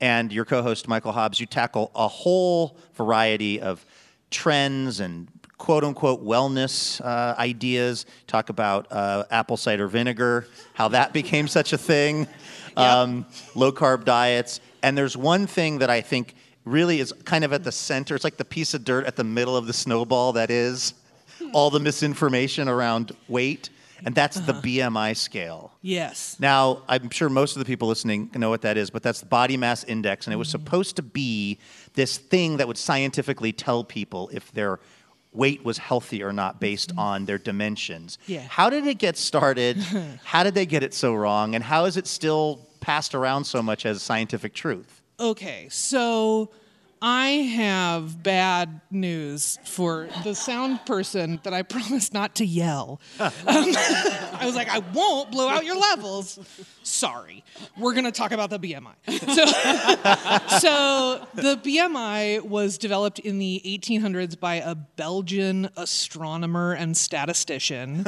and 0.00 0.32
your 0.32 0.44
co 0.44 0.62
host, 0.62 0.86
Michael 0.86 1.10
Hobbs, 1.10 1.40
you 1.40 1.46
tackle 1.46 1.90
a 1.96 2.06
whole 2.06 2.76
variety 2.94 3.60
of 3.60 3.84
trends 4.30 5.00
and 5.00 5.26
quote 5.56 5.82
unquote 5.82 6.24
wellness 6.24 7.04
uh, 7.04 7.34
ideas. 7.36 8.06
Talk 8.28 8.48
about 8.48 8.86
uh, 8.92 9.24
apple 9.28 9.56
cider 9.56 9.88
vinegar, 9.88 10.46
how 10.74 10.86
that 10.86 11.12
became 11.22 11.48
such 11.48 11.72
a 11.72 11.78
thing, 11.78 12.28
um, 12.76 13.26
low 13.56 13.72
carb 13.72 14.04
diets. 14.04 14.60
And 14.84 14.96
there's 14.96 15.16
one 15.16 15.48
thing 15.48 15.78
that 15.78 15.90
I 15.90 16.00
think 16.00 16.36
really 16.64 17.00
is 17.00 17.12
kind 17.24 17.42
of 17.42 17.52
at 17.52 17.64
the 17.64 17.72
center. 17.72 18.14
It's 18.14 18.22
like 18.22 18.36
the 18.36 18.44
piece 18.44 18.72
of 18.72 18.84
dirt 18.84 19.04
at 19.04 19.16
the 19.16 19.24
middle 19.24 19.56
of 19.56 19.66
the 19.66 19.72
snowball 19.72 20.34
that 20.34 20.48
is 20.48 20.94
all 21.52 21.70
the 21.70 21.80
misinformation 21.80 22.68
around 22.68 23.12
weight. 23.28 23.70
and 24.04 24.14
that's 24.14 24.38
the 24.38 24.52
uh-huh. 24.52 24.62
BMI 24.62 25.16
scale. 25.16 25.72
Yes. 25.82 26.36
Now, 26.38 26.82
I'm 26.88 27.10
sure 27.10 27.28
most 27.28 27.56
of 27.56 27.58
the 27.58 27.64
people 27.64 27.88
listening 27.88 28.30
know 28.36 28.48
what 28.48 28.62
that 28.62 28.76
is, 28.76 28.90
but 28.90 29.02
that's 29.02 29.18
the 29.18 29.26
body 29.26 29.56
mass 29.56 29.82
index, 29.82 30.26
and 30.26 30.34
it 30.34 30.36
was 30.36 30.48
mm-hmm. 30.48 30.64
supposed 30.64 30.96
to 30.96 31.02
be 31.02 31.58
this 31.94 32.16
thing 32.16 32.58
that 32.58 32.68
would 32.68 32.78
scientifically 32.78 33.52
tell 33.52 33.82
people 33.82 34.30
if 34.32 34.52
their 34.52 34.78
weight 35.32 35.64
was 35.64 35.78
healthy 35.78 36.22
or 36.22 36.32
not 36.32 36.60
based 36.60 36.90
mm-hmm. 36.90 37.00
on 37.00 37.24
their 37.24 37.38
dimensions. 37.38 38.18
Yeah. 38.26 38.42
How 38.48 38.70
did 38.70 38.86
it 38.86 38.98
get 38.98 39.16
started? 39.16 39.76
how 40.24 40.42
did 40.42 40.54
they 40.54 40.66
get 40.66 40.82
it 40.82 40.94
so 40.94 41.14
wrong? 41.14 41.54
And 41.54 41.64
how 41.64 41.84
is 41.86 41.96
it 41.96 42.06
still 42.06 42.66
passed 42.80 43.14
around 43.14 43.44
so 43.44 43.62
much 43.62 43.84
as 43.84 44.02
scientific 44.02 44.54
truth? 44.54 45.02
Okay, 45.20 45.66
so 45.70 46.50
I 47.00 47.28
have 47.28 48.22
bad 48.22 48.80
news 48.90 49.58
for 49.64 50.08
the 50.24 50.34
sound 50.34 50.84
person 50.84 51.40
that 51.44 51.54
I 51.54 51.62
promised 51.74 52.12
not 52.12 52.34
to 52.36 52.46
yell. 52.46 53.00
Um, 53.20 53.32
I 53.46 54.42
was 54.44 54.54
like, 54.54 54.68
I 54.68 54.78
won't 54.78 55.30
blow 55.30 55.48
out 55.48 55.64
your 55.64 55.76
levels. 55.76 56.38
Sorry. 56.88 57.44
We're 57.76 57.92
going 57.92 58.06
to 58.06 58.12
talk 58.12 58.32
about 58.32 58.48
the 58.48 58.58
BMI. 58.58 58.94
So, 59.08 59.44
so 60.58 61.26
the 61.34 61.56
BMI 61.56 62.42
was 62.42 62.78
developed 62.78 63.18
in 63.18 63.38
the 63.38 63.60
1800s 63.64 64.40
by 64.40 64.56
a 64.56 64.74
Belgian 64.74 65.68
astronomer 65.76 66.72
and 66.72 66.96
statistician 66.96 68.06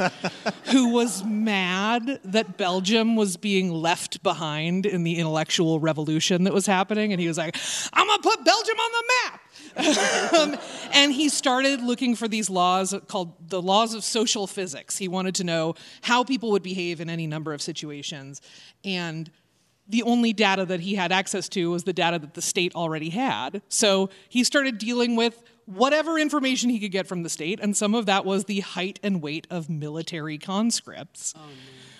who 0.71 0.89
was 0.89 1.23
mad 1.23 2.19
that 2.25 2.57
Belgium 2.57 3.15
was 3.15 3.37
being 3.37 3.71
left 3.71 4.23
behind 4.23 4.87
in 4.87 5.03
the 5.03 5.17
intellectual 5.17 5.79
revolution 5.79 6.43
that 6.45 6.53
was 6.53 6.65
happening. 6.65 7.13
And 7.13 7.21
he 7.21 7.27
was 7.27 7.37
like, 7.37 7.55
I'm 7.93 8.07
going 8.07 8.19
to 8.19 8.29
put 8.29 8.43
Belgium 8.43 8.77
on 8.77 8.91
the 8.91 9.13
map. 9.29 9.41
Um, 9.77 10.57
and 10.93 11.11
he 11.11 11.29
started 11.29 11.81
looking 11.81 12.15
for 12.15 12.27
these 12.27 12.49
laws 12.49 12.93
called 13.07 13.49
the 13.49 13.61
laws 13.61 13.93
of 13.93 14.03
social 14.03 14.47
physics. 14.47 14.97
He 14.97 15.07
wanted 15.07 15.35
to 15.35 15.43
know 15.43 15.75
how 16.01 16.23
people 16.23 16.51
would 16.51 16.63
behave 16.63 17.01
in 17.01 17.09
any 17.09 17.27
number 17.27 17.53
of 17.53 17.61
situations. 17.61 18.41
And 18.83 19.31
the 19.87 20.03
only 20.03 20.33
data 20.33 20.65
that 20.65 20.79
he 20.79 20.95
had 20.95 21.11
access 21.11 21.49
to 21.49 21.71
was 21.71 21.83
the 21.83 21.93
data 21.93 22.17
that 22.19 22.33
the 22.33 22.41
state 22.41 22.73
already 22.75 23.09
had. 23.09 23.61
So 23.67 24.09
he 24.29 24.43
started 24.43 24.77
dealing 24.77 25.15
with 25.15 25.43
whatever 25.65 26.17
information 26.17 26.69
he 26.69 26.79
could 26.79 26.91
get 26.91 27.07
from 27.07 27.23
the 27.23 27.29
state, 27.29 27.59
and 27.61 27.75
some 27.75 27.93
of 27.93 28.05
that 28.05 28.25
was 28.25 28.45
the 28.45 28.61
height 28.61 28.99
and 29.03 29.21
weight 29.21 29.47
of 29.49 29.69
military 29.69 30.37
conscripts, 30.37 31.33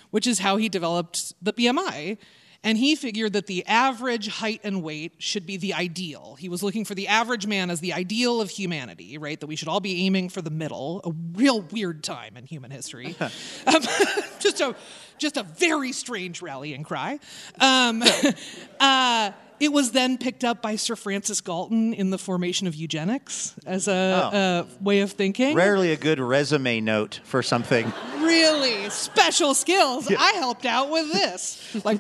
which 0.10 0.26
is 0.28 0.40
how 0.40 0.58
he 0.58 0.70
developed 0.70 1.34
the 1.42 1.54
BMI. 1.54 2.18
And 2.64 2.78
he 2.78 2.96
figured 2.96 3.34
that 3.34 3.48
the 3.48 3.66
average 3.66 4.28
height 4.28 4.62
and 4.64 4.84
weight 4.84 5.14
should 5.18 5.48
be 5.48 5.58
the 5.58 5.74
ideal. 5.74 6.36
He 6.40 6.48
was 6.48 6.62
looking 6.62 6.86
for 6.86 6.94
the 6.94 7.08
average 7.08 7.48
man 7.48 7.72
as 7.72 7.80
the 7.80 7.94
ideal 7.94 8.40
of 8.40 8.52
humanity, 8.52 9.18
right? 9.18 9.40
That 9.40 9.48
we 9.48 9.56
should 9.56 9.68
all 9.68 9.80
be 9.80 10.06
aiming 10.06 10.30
for 10.30 10.44
the 10.44 10.52
middle. 10.52 11.02
A 11.04 11.12
real 11.38 11.62
weird 11.62 12.04
time 12.04 12.38
in 12.38 12.46
human 12.46 12.70
history. 12.70 13.16
um, 13.22 13.32
just 14.40 14.62
a 14.62 14.76
just 15.18 15.38
a 15.38 15.44
very 15.44 15.92
strange 15.92 16.42
rallying 16.42 16.84
cry. 16.84 17.20
Um, 17.60 18.04
uh, 18.80 19.32
it 19.62 19.72
was 19.72 19.92
then 19.92 20.18
picked 20.18 20.44
up 20.44 20.62
by 20.62 20.76
Sir 20.76 20.96
Francis 20.96 21.40
Galton 21.40 21.94
in 21.94 22.10
the 22.10 22.18
formation 22.18 22.66
of 22.66 22.74
eugenics 22.74 23.56
as 23.66 23.88
a, 23.88 24.68
a 24.74 24.84
way 24.84 25.02
of 25.02 25.12
thinking. 25.12 25.56
Rarely 25.56 25.92
a 25.92 25.98
good 25.98 26.20
resume 26.20 26.82
note 26.82 27.22
for 27.24 27.42
something. 27.42 27.94
Really 28.22 28.90
special 28.92 29.54
skills. 29.54 30.10
I 30.10 30.34
helped 30.34 30.66
out 30.66 30.90
with 30.90 31.12
this. 31.12 31.58
Like, 31.84 32.00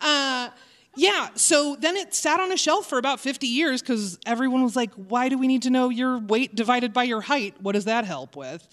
uh, 0.00 0.48
yeah. 0.96 1.28
So 1.34 1.76
then 1.80 1.96
it 1.96 2.14
sat 2.14 2.38
on 2.38 2.52
a 2.52 2.56
shelf 2.56 2.86
for 2.86 2.98
about 2.98 3.18
50 3.18 3.46
years 3.48 3.82
because 3.82 4.18
everyone 4.26 4.62
was 4.62 4.76
like, 4.76 4.92
"Why 4.94 5.28
do 5.28 5.36
we 5.36 5.48
need 5.48 5.62
to 5.62 5.70
know 5.70 5.88
your 5.88 6.18
weight 6.18 6.54
divided 6.54 6.92
by 6.92 7.04
your 7.04 7.20
height? 7.20 7.54
What 7.60 7.72
does 7.72 7.86
that 7.86 8.04
help 8.04 8.36
with?" 8.36 8.68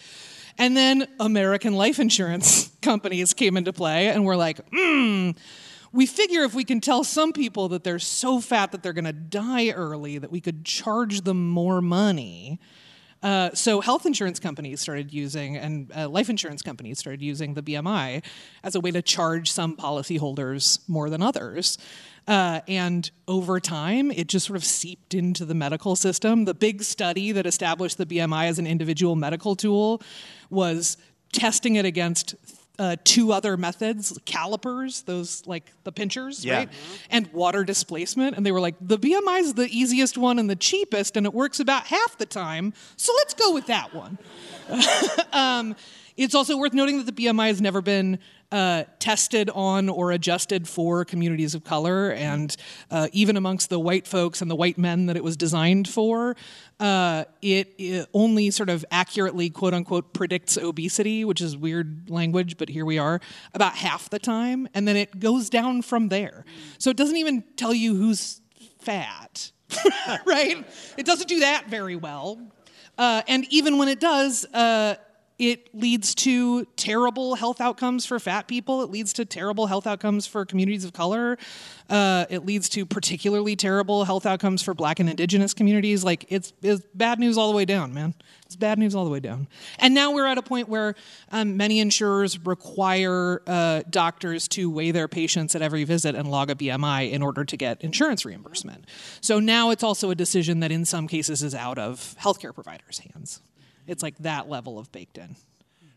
And 0.58 0.78
then 0.78 1.08
American 1.20 1.74
life 1.74 2.00
insurance 2.00 2.70
companies 2.82 3.34
came 3.34 3.58
into 3.58 3.74
play 3.74 4.10
and 4.10 4.26
were 4.26 4.36
like, 4.36 4.60
hmm, 4.72 5.32
we 5.94 6.06
figure 6.06 6.44
if 6.44 6.54
we 6.54 6.64
can 6.64 6.80
tell 6.80 7.04
some 7.04 7.34
people 7.34 7.70
that 7.70 7.84
they're 7.84 8.00
so 8.00 8.40
fat 8.40 8.72
that 8.72 8.82
they're 8.84 8.94
going 8.94 9.06
to 9.06 9.14
die 9.14 9.70
early, 9.72 10.18
that 10.18 10.32
we 10.32 10.40
could 10.40 10.64
charge 10.66 11.22
them 11.22 11.50
more 11.50 11.82
money. 11.82 12.60
Uh, 13.24 13.52
so 13.54 13.82
health 13.82 14.06
insurance 14.06 14.40
companies 14.40 14.80
started 14.80 15.14
using, 15.14 15.56
and 15.56 15.92
uh, 15.96 16.10
life 16.10 16.30
insurance 16.30 16.62
companies 16.62 16.98
started 16.98 17.22
using 17.22 17.54
the 17.54 17.62
BMI 17.62 18.24
as 18.64 18.74
a 18.76 18.80
way 18.80 18.90
to 18.92 19.02
charge 19.02 19.52
some 19.52 19.76
policyholders 19.76 20.80
more 20.90 21.10
than 21.10 21.22
others. 21.22 21.78
Uh, 22.28 22.62
and 22.68 23.12
over 23.28 23.60
time, 23.60 24.12
it 24.12 24.28
just 24.28 24.48
sort 24.48 24.58
of 24.58 24.64
seeped 24.64 25.14
into 25.14 25.46
the 25.46 25.54
medical 25.54 25.96
system. 25.96 26.46
The 26.46 26.54
big 26.54 26.82
study 26.84 27.32
that 27.32 27.46
established 27.46 27.98
the 27.98 28.06
BMI 28.06 28.48
as 28.48 28.58
an 28.60 28.66
individual 28.66 29.16
medical 29.16 29.56
tool 29.56 30.02
was 30.50 30.98
testing 31.32 31.76
it 31.76 31.86
against 31.86 32.36
uh, 32.80 32.96
two 33.04 33.32
other 33.32 33.58
methods 33.58 34.18
calipers 34.26 35.04
those 35.04 35.46
like 35.46 35.72
the 35.84 35.92
pinchers 35.92 36.44
Yeah. 36.44 36.58
right? 36.58 36.70
And 37.10 37.28
water 37.34 37.64
displacement. 37.64 38.36
And 38.38 38.46
they 38.46 38.52
were 38.52 38.60
like 38.62 38.76
the 38.82 38.98
bmi 38.98 39.40
is 39.42 39.54
the 39.54 39.68
easiest 39.70 40.18
one 40.18 40.40
and 40.40 40.50
the 40.50 40.56
cheapest 40.56 41.16
and 41.18 41.26
it 41.26 41.34
works 41.34 41.60
about 41.60 41.86
half 41.88 42.18
the 42.18 42.26
time 42.26 42.74
so 42.98 43.14
let's 43.18 43.34
go 43.34 43.54
with 43.54 43.68
that 43.68 43.94
one. 43.94 44.18
Um, 45.34 45.76
it's 46.18 46.36
also 46.36 46.58
worth 46.58 46.74
noting 46.74 46.98
that 47.04 47.14
the 47.16 47.26
BMI 47.26 47.48
has 47.48 47.62
never 47.62 47.82
been 47.82 48.20
uh, 48.52 48.84
tested 49.00 49.50
on 49.52 49.90
or 49.90 50.12
adjusted 50.12 50.68
for 50.68 51.06
communities 51.06 51.56
of 51.56 51.64
color, 51.64 52.12
and 52.12 52.56
uh, 52.90 53.08
even 53.14 53.38
amongst 53.38 53.70
the 53.70 53.80
white 53.80 54.06
folks 54.06 54.42
and 54.42 54.52
the 54.52 54.56
white 54.56 54.78
men 54.78 55.06
that 55.06 55.16
it 55.16 55.24
was 55.24 55.38
designed 55.38 55.88
for, 55.88 56.36
uh, 56.80 57.24
it, 57.42 57.74
it 57.78 58.08
only 58.14 58.52
sort 58.52 58.70
of 58.70 58.84
accurately, 58.92 59.50
quote 59.50 59.74
unquote, 59.74 60.14
predicts 60.14 60.58
obesity, 60.58 61.24
which 61.24 61.40
is 61.40 61.56
weird 61.56 62.10
language, 62.10 62.58
but 62.58 62.70
here 62.70 62.86
we 62.86 62.98
are, 62.98 63.22
about 63.54 63.76
half 63.76 64.10
the 64.10 64.20
time, 64.20 64.68
and 64.74 64.88
then 64.88 64.98
it 64.98 65.20
goes 65.20 65.50
down 65.50 65.82
from 65.82 66.10
there. 66.10 66.44
So 66.78 66.90
it 66.90 66.98
doesn't 66.98 67.18
even 67.18 67.44
tell 67.56 67.74
you 67.74 67.96
who's 67.96 68.42
fat, 68.80 69.52
right? 70.26 70.66
It 70.98 71.06
doesn't 71.06 71.28
do 71.28 71.40
that 71.42 71.70
very 71.70 71.96
well. 71.96 72.42
Uh, 72.98 73.22
and 73.28 73.46
even 73.50 73.78
when 73.78 73.88
it 73.88 74.00
does, 74.00 74.46
uh, 74.54 74.96
it 75.42 75.74
leads 75.74 76.14
to 76.14 76.66
terrible 76.76 77.34
health 77.34 77.60
outcomes 77.60 78.06
for 78.06 78.20
fat 78.20 78.48
people. 78.48 78.84
It 78.84 78.92
leads 78.92 79.12
to 79.14 79.26
terrible 79.26 79.66
health 79.66 79.88
outcomes 79.88 80.28
for 80.28 80.46
communities 80.46 80.86
of 80.86 80.94
color. 80.94 81.36
Uh, 81.90 82.26
it 82.30 82.46
leads 82.46 82.70
to 82.70 82.86
particularly 82.86 83.56
terrible 83.56 84.04
health 84.06 84.28
outcomes 84.28 84.62
for 84.62 84.76
black 84.76 85.00
and 85.00 85.10
indigenous 85.10 85.56
communities. 85.56 86.04
Like, 86.04 86.28
it's, 86.30 86.54
it's 86.62 86.86
bad 86.94 87.18
news 87.18 87.40
all 87.40 87.50
the 87.50 87.58
way 87.58 87.66
down, 87.66 87.92
man. 87.92 88.14
It's 88.46 88.56
bad 88.56 88.78
news 88.78 88.94
all 88.94 89.04
the 89.04 89.10
way 89.10 89.20
down. 89.20 89.48
And 89.80 89.96
now 89.96 90.12
we're 90.12 90.28
at 90.28 90.38
a 90.38 90.44
point 90.44 90.70
where 90.70 90.94
um, 91.32 91.58
many 91.58 91.80
insurers 91.80 92.38
require 92.46 93.42
uh, 93.48 93.82
doctors 93.90 94.48
to 94.50 94.70
weigh 94.70 94.92
their 94.92 95.08
patients 95.08 95.56
at 95.56 95.64
every 95.64 95.86
visit 95.86 96.14
and 96.14 96.30
log 96.30 96.52
a 96.52 96.56
BMI 96.56 97.12
in 97.12 97.24
order 97.24 97.44
to 97.46 97.58
get 97.58 97.82
insurance 97.82 98.26
reimbursement. 98.26 98.86
So 99.22 99.40
now 99.40 99.72
it's 99.72 99.84
also 99.84 100.12
a 100.12 100.16
decision 100.16 100.60
that 100.60 100.72
in 100.72 100.86
some 100.86 101.08
cases 101.08 101.42
is 101.42 101.56
out 101.56 101.80
of 101.80 102.16
healthcare 102.20 102.54
providers' 102.54 103.00
hands. 103.00 103.42
It's 103.88 104.04
like 104.04 104.18
that 104.20 104.50
level 104.50 104.80
of 104.80 104.92
baked 104.92 105.18
in. 105.18 105.36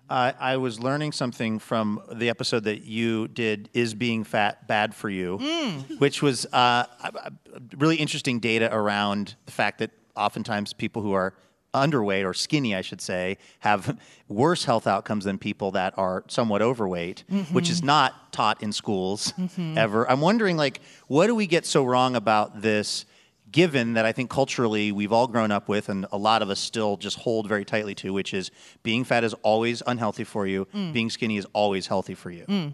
Uh, 0.09 0.33
I 0.39 0.59
was 0.59 0.79
learning 0.81 1.13
something 1.13 1.59
from 1.59 2.03
the 2.13 2.29
episode 2.29 2.65
that 2.65 2.85
you 2.85 3.27
did, 3.29 3.71
Is 3.73 3.95
Being 3.95 4.23
Fat 4.23 4.69
Bad 4.69 4.95
for 4.95 5.09
You? 5.09 5.39
Which 5.99 6.21
was 6.21 6.45
uh, 6.53 6.85
really 7.77 7.97
interesting 7.97 8.39
data 8.39 8.69
around 8.75 9.35
the 9.47 9.53
fact 9.53 9.79
that 9.79 9.93
oftentimes 10.15 10.75
people 10.75 11.01
who 11.01 11.13
are 11.13 11.35
underweight 11.73 12.25
or 12.25 12.35
skinny, 12.35 12.75
I 12.75 12.83
should 12.83 13.01
say, 13.01 13.39
have 13.61 13.99
worse 14.29 14.65
health 14.65 14.87
outcomes 14.87 15.25
than 15.25 15.39
people 15.39 15.73
that 15.73 15.95
are 15.97 16.23
somewhat 16.29 16.63
overweight, 16.63 17.25
which 17.51 17.71
is 17.71 17.83
not 17.83 18.33
taught 18.33 18.63
in 18.63 18.73
schools 18.73 19.33
ever. 19.59 20.09
I'm 20.09 20.21
wondering, 20.21 20.57
like, 20.57 20.81
what 21.09 21.27
do 21.29 21.35
we 21.35 21.47
get 21.47 21.65
so 21.67 21.83
wrong 21.83 22.15
about 22.15 22.61
this? 22.63 23.07
Given 23.55 23.93
that 23.93 24.05
I 24.05 24.11
think 24.11 24.31
culturally 24.31 24.91
we've 24.91 25.13
all 25.13 25.29
grown 25.29 25.53
up 25.53 25.69
with, 25.69 25.89
and 25.89 26.07
a 26.11 26.19
lot 26.19 26.43
of 26.43 26.51
us 26.51 26.59
still 26.59 26.97
just 26.97 27.17
hold 27.17 27.47
very 27.47 27.65
tightly 27.65 27.95
to, 27.95 28.13
which 28.13 28.35
is 28.35 28.51
being 28.83 29.05
fat 29.05 29.23
is 29.23 29.33
always 29.45 29.81
unhealthy 29.87 30.25
for 30.25 30.45
you, 30.45 30.67
mm. 30.75 30.93
being 30.93 31.09
skinny 31.09 31.37
is 31.37 31.47
always 31.53 31.87
healthy 31.87 32.17
for 32.17 32.33
you. 32.33 32.45
Mm. 32.47 32.73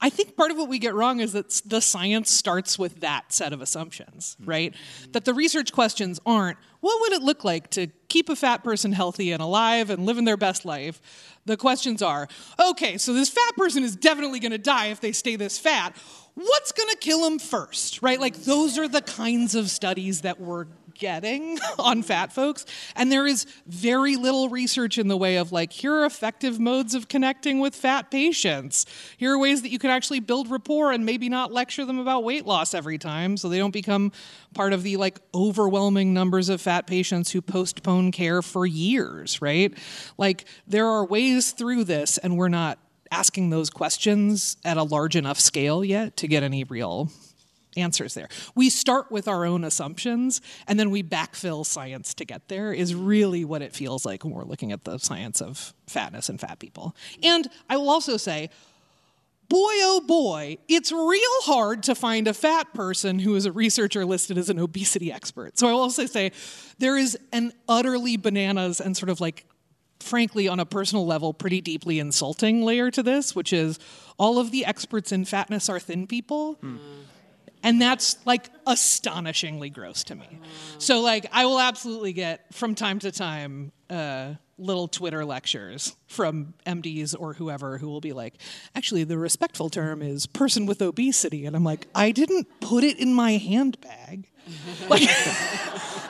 I 0.00 0.10
think 0.10 0.36
part 0.36 0.50
of 0.50 0.56
what 0.56 0.68
we 0.68 0.80
get 0.80 0.94
wrong 0.94 1.20
is 1.20 1.34
that 1.34 1.62
the 1.64 1.80
science 1.80 2.32
starts 2.32 2.76
with 2.76 2.98
that 2.98 3.32
set 3.32 3.52
of 3.52 3.62
assumptions, 3.62 4.36
mm. 4.42 4.48
right? 4.48 4.74
That 5.12 5.24
the 5.24 5.34
research 5.34 5.72
questions 5.72 6.18
aren't 6.26 6.58
what 6.80 7.00
would 7.00 7.12
it 7.12 7.22
look 7.22 7.44
like 7.44 7.70
to 7.70 7.88
keep 8.08 8.28
a 8.28 8.36
fat 8.36 8.64
person 8.64 8.92
healthy 8.92 9.32
and 9.32 9.42
alive 9.42 9.90
and 9.90 10.04
living 10.04 10.24
their 10.24 10.36
best 10.36 10.64
life? 10.64 11.00
The 11.44 11.56
questions 11.56 12.02
are 12.02 12.28
okay, 12.60 12.98
so 12.98 13.12
this 13.12 13.30
fat 13.30 13.56
person 13.56 13.84
is 13.84 13.94
definitely 13.94 14.40
going 14.40 14.52
to 14.52 14.58
die 14.58 14.86
if 14.86 15.00
they 15.00 15.12
stay 15.12 15.36
this 15.36 15.58
fat. 15.58 15.96
What's 16.38 16.70
going 16.70 16.88
to 16.90 16.96
kill 16.96 17.22
them 17.22 17.40
first, 17.40 18.00
right? 18.00 18.20
Like, 18.20 18.36
those 18.36 18.78
are 18.78 18.86
the 18.86 19.02
kinds 19.02 19.56
of 19.56 19.68
studies 19.70 20.20
that 20.20 20.40
we're 20.40 20.66
getting 20.94 21.58
on 21.80 22.04
fat 22.04 22.32
folks. 22.32 22.64
And 22.94 23.10
there 23.10 23.26
is 23.26 23.44
very 23.66 24.14
little 24.14 24.48
research 24.48 24.98
in 24.98 25.08
the 25.08 25.16
way 25.16 25.34
of 25.34 25.50
like, 25.50 25.72
here 25.72 25.92
are 25.92 26.04
effective 26.04 26.60
modes 26.60 26.94
of 26.94 27.08
connecting 27.08 27.58
with 27.58 27.74
fat 27.74 28.12
patients. 28.12 28.86
Here 29.16 29.32
are 29.32 29.38
ways 29.38 29.62
that 29.62 29.70
you 29.70 29.80
can 29.80 29.90
actually 29.90 30.20
build 30.20 30.48
rapport 30.48 30.92
and 30.92 31.04
maybe 31.04 31.28
not 31.28 31.52
lecture 31.52 31.84
them 31.84 31.98
about 31.98 32.22
weight 32.22 32.46
loss 32.46 32.72
every 32.72 32.98
time 32.98 33.36
so 33.36 33.48
they 33.48 33.58
don't 33.58 33.72
become 33.72 34.12
part 34.54 34.72
of 34.72 34.84
the 34.84 34.96
like 34.96 35.18
overwhelming 35.34 36.14
numbers 36.14 36.48
of 36.50 36.60
fat 36.60 36.86
patients 36.86 37.32
who 37.32 37.42
postpone 37.42 38.12
care 38.12 38.42
for 38.42 38.64
years, 38.64 39.42
right? 39.42 39.76
Like, 40.18 40.44
there 40.68 40.86
are 40.86 41.04
ways 41.04 41.50
through 41.50 41.82
this, 41.82 42.16
and 42.18 42.36
we're 42.36 42.48
not 42.48 42.78
asking 43.10 43.50
those 43.50 43.70
questions 43.70 44.56
at 44.64 44.76
a 44.76 44.82
large 44.82 45.16
enough 45.16 45.38
scale 45.40 45.84
yet 45.84 46.16
to 46.18 46.28
get 46.28 46.42
any 46.42 46.64
real 46.64 47.10
answers 47.76 48.14
there. 48.14 48.28
We 48.54 48.70
start 48.70 49.10
with 49.10 49.28
our 49.28 49.44
own 49.44 49.64
assumptions 49.64 50.40
and 50.66 50.78
then 50.78 50.90
we 50.90 51.02
backfill 51.02 51.64
science 51.64 52.14
to 52.14 52.24
get 52.24 52.48
there, 52.48 52.72
is 52.72 52.94
really 52.94 53.44
what 53.44 53.62
it 53.62 53.74
feels 53.74 54.04
like 54.04 54.24
when 54.24 54.32
we're 54.32 54.44
looking 54.44 54.72
at 54.72 54.84
the 54.84 54.98
science 54.98 55.40
of 55.40 55.74
fatness 55.86 56.28
and 56.28 56.40
fat 56.40 56.58
people. 56.58 56.96
And 57.22 57.48
I 57.68 57.76
will 57.76 57.90
also 57.90 58.16
say, 58.16 58.50
boy 59.48 59.56
oh 59.58 60.02
boy, 60.06 60.58
it's 60.68 60.92
real 60.92 61.40
hard 61.42 61.82
to 61.84 61.94
find 61.94 62.28
a 62.28 62.34
fat 62.34 62.74
person 62.74 63.18
who 63.18 63.34
is 63.34 63.46
a 63.46 63.52
researcher 63.52 64.04
listed 64.04 64.36
as 64.36 64.50
an 64.50 64.58
obesity 64.58 65.12
expert. 65.12 65.58
So 65.58 65.68
I 65.68 65.72
will 65.72 65.80
also 65.80 66.06
say 66.06 66.32
there 66.78 66.98
is 66.98 67.16
an 67.32 67.52
utterly 67.68 68.16
bananas 68.16 68.80
and 68.80 68.96
sort 68.96 69.08
of 69.08 69.20
like 69.20 69.46
frankly, 70.00 70.48
on 70.48 70.60
a 70.60 70.66
personal 70.66 71.06
level, 71.06 71.32
pretty 71.34 71.60
deeply 71.60 71.98
insulting 71.98 72.62
layer 72.62 72.90
to 72.90 73.02
this, 73.02 73.34
which 73.34 73.52
is 73.52 73.78
all 74.18 74.38
of 74.38 74.50
the 74.50 74.64
experts 74.64 75.12
in 75.12 75.24
fatness 75.24 75.68
are 75.68 75.80
thin 75.80 76.06
people. 76.06 76.58
And 77.62 77.82
that's 77.82 78.16
like 78.24 78.50
astonishingly 78.66 79.70
gross 79.70 80.04
to 80.04 80.14
me. 80.14 80.38
So, 80.78 81.00
like, 81.00 81.26
I 81.32 81.44
will 81.46 81.58
absolutely 81.58 82.12
get 82.12 82.54
from 82.54 82.74
time 82.76 83.00
to 83.00 83.10
time 83.10 83.72
uh, 83.90 84.34
little 84.58 84.86
Twitter 84.86 85.24
lectures 85.24 85.96
from 86.06 86.54
MDs 86.66 87.16
or 87.18 87.34
whoever 87.34 87.78
who 87.78 87.88
will 87.88 88.00
be 88.00 88.12
like, 88.12 88.34
actually, 88.76 89.02
the 89.04 89.18
respectful 89.18 89.70
term 89.70 90.02
is 90.02 90.26
person 90.26 90.66
with 90.66 90.80
obesity. 90.82 91.46
And 91.46 91.56
I'm 91.56 91.64
like, 91.64 91.88
I 91.94 92.12
didn't 92.12 92.46
put 92.60 92.84
it 92.84 92.98
in 92.98 93.12
my 93.12 93.32
handbag. 93.32 94.28
like, 94.88 95.08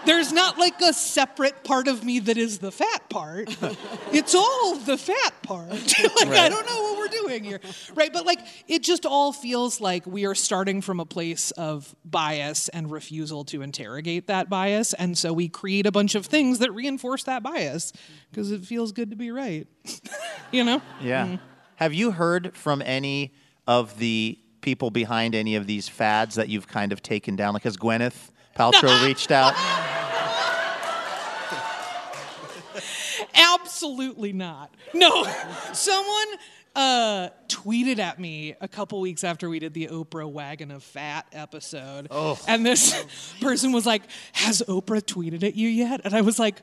there's 0.08 0.32
not 0.32 0.58
like 0.58 0.80
a 0.80 0.92
separate 0.92 1.64
part 1.64 1.86
of 1.86 2.02
me 2.02 2.18
that 2.20 2.38
is 2.38 2.58
the 2.58 2.72
fat 2.72 3.08
part. 3.08 3.54
It's 4.10 4.34
all 4.34 4.74
the 4.76 4.96
fat 4.96 5.42
part. 5.42 5.68
like 5.70 6.28
I 6.28 6.48
don't 6.48 6.66
know 6.66 6.82
what 6.82 6.98
we're 6.98 7.08
doing 7.08 7.44
here. 7.44 7.60
Right? 7.94 8.10
But 8.10 8.24
like 8.24 8.40
it 8.66 8.82
just 8.82 9.04
all 9.04 9.32
feels 9.32 9.82
like 9.82 10.06
we 10.06 10.24
are 10.24 10.34
starting 10.34 10.80
from 10.80 10.98
a 10.98 11.04
place 11.04 11.50
of 11.52 11.94
bias 12.06 12.70
and 12.70 12.90
refusal 12.90 13.44
to 13.46 13.60
interrogate 13.60 14.28
that 14.28 14.48
bias. 14.48 14.94
And 14.94 15.16
so 15.16 15.34
we 15.34 15.48
create 15.48 15.86
a 15.86 15.92
bunch 15.92 16.14
of 16.14 16.24
things 16.24 16.60
that 16.60 16.72
reinforce 16.72 17.24
that 17.24 17.42
bias 17.42 17.92
because 18.30 18.50
it 18.50 18.64
feels 18.64 18.92
good 18.92 19.10
to 19.10 19.16
be 19.16 19.30
right. 19.30 19.66
you 20.52 20.64
know? 20.64 20.80
Yeah. 21.02 21.26
Mm-hmm. 21.26 21.36
Have 21.76 21.92
you 21.92 22.10
heard 22.10 22.56
from 22.56 22.82
any 22.84 23.34
of 23.66 23.98
the 23.98 24.38
people 24.62 24.90
behind 24.90 25.34
any 25.34 25.54
of 25.54 25.66
these 25.66 25.88
fads 25.88 26.36
that 26.36 26.48
you've 26.48 26.66
kind 26.66 26.92
of 26.92 27.02
taken 27.02 27.36
down? 27.36 27.52
Like, 27.52 27.64
has 27.64 27.76
Gwyneth 27.76 28.30
Paltrow 28.56 29.06
reached 29.06 29.30
out? 29.30 29.54
Absolutely 33.38 34.32
not. 34.32 34.74
No. 34.92 35.24
Someone 35.72 36.26
uh, 36.74 37.28
tweeted 37.48 37.98
at 37.98 38.20
me 38.20 38.54
a 38.60 38.68
couple 38.68 39.00
weeks 39.00 39.24
after 39.24 39.48
we 39.48 39.58
did 39.58 39.74
the 39.74 39.88
Oprah 39.88 40.30
Wagon 40.30 40.70
of 40.70 40.82
Fat 40.82 41.26
episode. 41.32 42.08
And 42.46 42.64
this 42.64 42.94
person 43.40 43.72
was 43.72 43.86
like, 43.86 44.02
Has 44.32 44.62
Oprah 44.68 45.02
tweeted 45.02 45.42
at 45.42 45.54
you 45.54 45.68
yet? 45.68 46.02
And 46.04 46.14
I 46.14 46.20
was 46.20 46.38
like, 46.38 46.62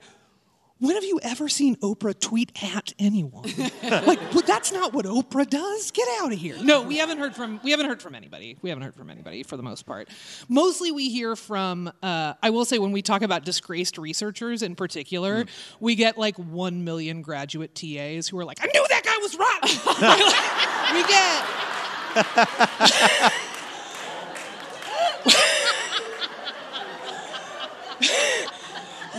when 0.79 0.95
have 0.95 1.05
you 1.05 1.19
ever 1.23 1.47
seen 1.47 1.77
Oprah 1.77 2.19
tweet 2.19 2.51
at 2.61 2.93
anyone? 2.99 3.43
like, 3.83 4.19
well, 4.33 4.43
that's 4.45 4.73
not 4.73 4.93
what 4.93 5.05
Oprah 5.05 5.49
does. 5.49 5.91
Get 5.91 6.07
out 6.19 6.33
of 6.33 6.37
here. 6.37 6.57
No, 6.61 6.81
we 6.81 6.97
haven't 6.97 7.17
heard 7.17 7.33
from 7.33 7.61
we 7.63 7.71
haven't 7.71 7.85
heard 7.85 8.01
from 8.01 8.13
anybody. 8.13 8.57
We 8.61 8.69
haven't 8.69 8.83
heard 8.83 8.95
from 8.95 9.09
anybody 9.09 9.43
for 9.43 9.55
the 9.55 9.63
most 9.63 9.85
part. 9.85 10.09
Mostly, 10.49 10.91
we 10.91 11.09
hear 11.09 11.37
from. 11.37 11.91
Uh, 12.03 12.33
I 12.43 12.49
will 12.49 12.65
say 12.65 12.77
when 12.77 12.91
we 12.91 13.01
talk 13.01 13.21
about 13.21 13.45
disgraced 13.45 13.97
researchers 13.97 14.61
in 14.63 14.75
particular, 14.75 15.45
we 15.79 15.95
get 15.95 16.17
like 16.17 16.35
one 16.37 16.83
million 16.83 17.21
graduate 17.21 17.73
TAs 17.73 18.27
who 18.27 18.37
are 18.37 18.45
like, 18.45 18.59
"I 18.61 18.65
knew 18.65 18.85
that 18.89 19.03
guy 19.03 19.17
was 19.21 19.37
rotten." 19.37 19.69
we 20.95 21.03
get. 21.07 21.45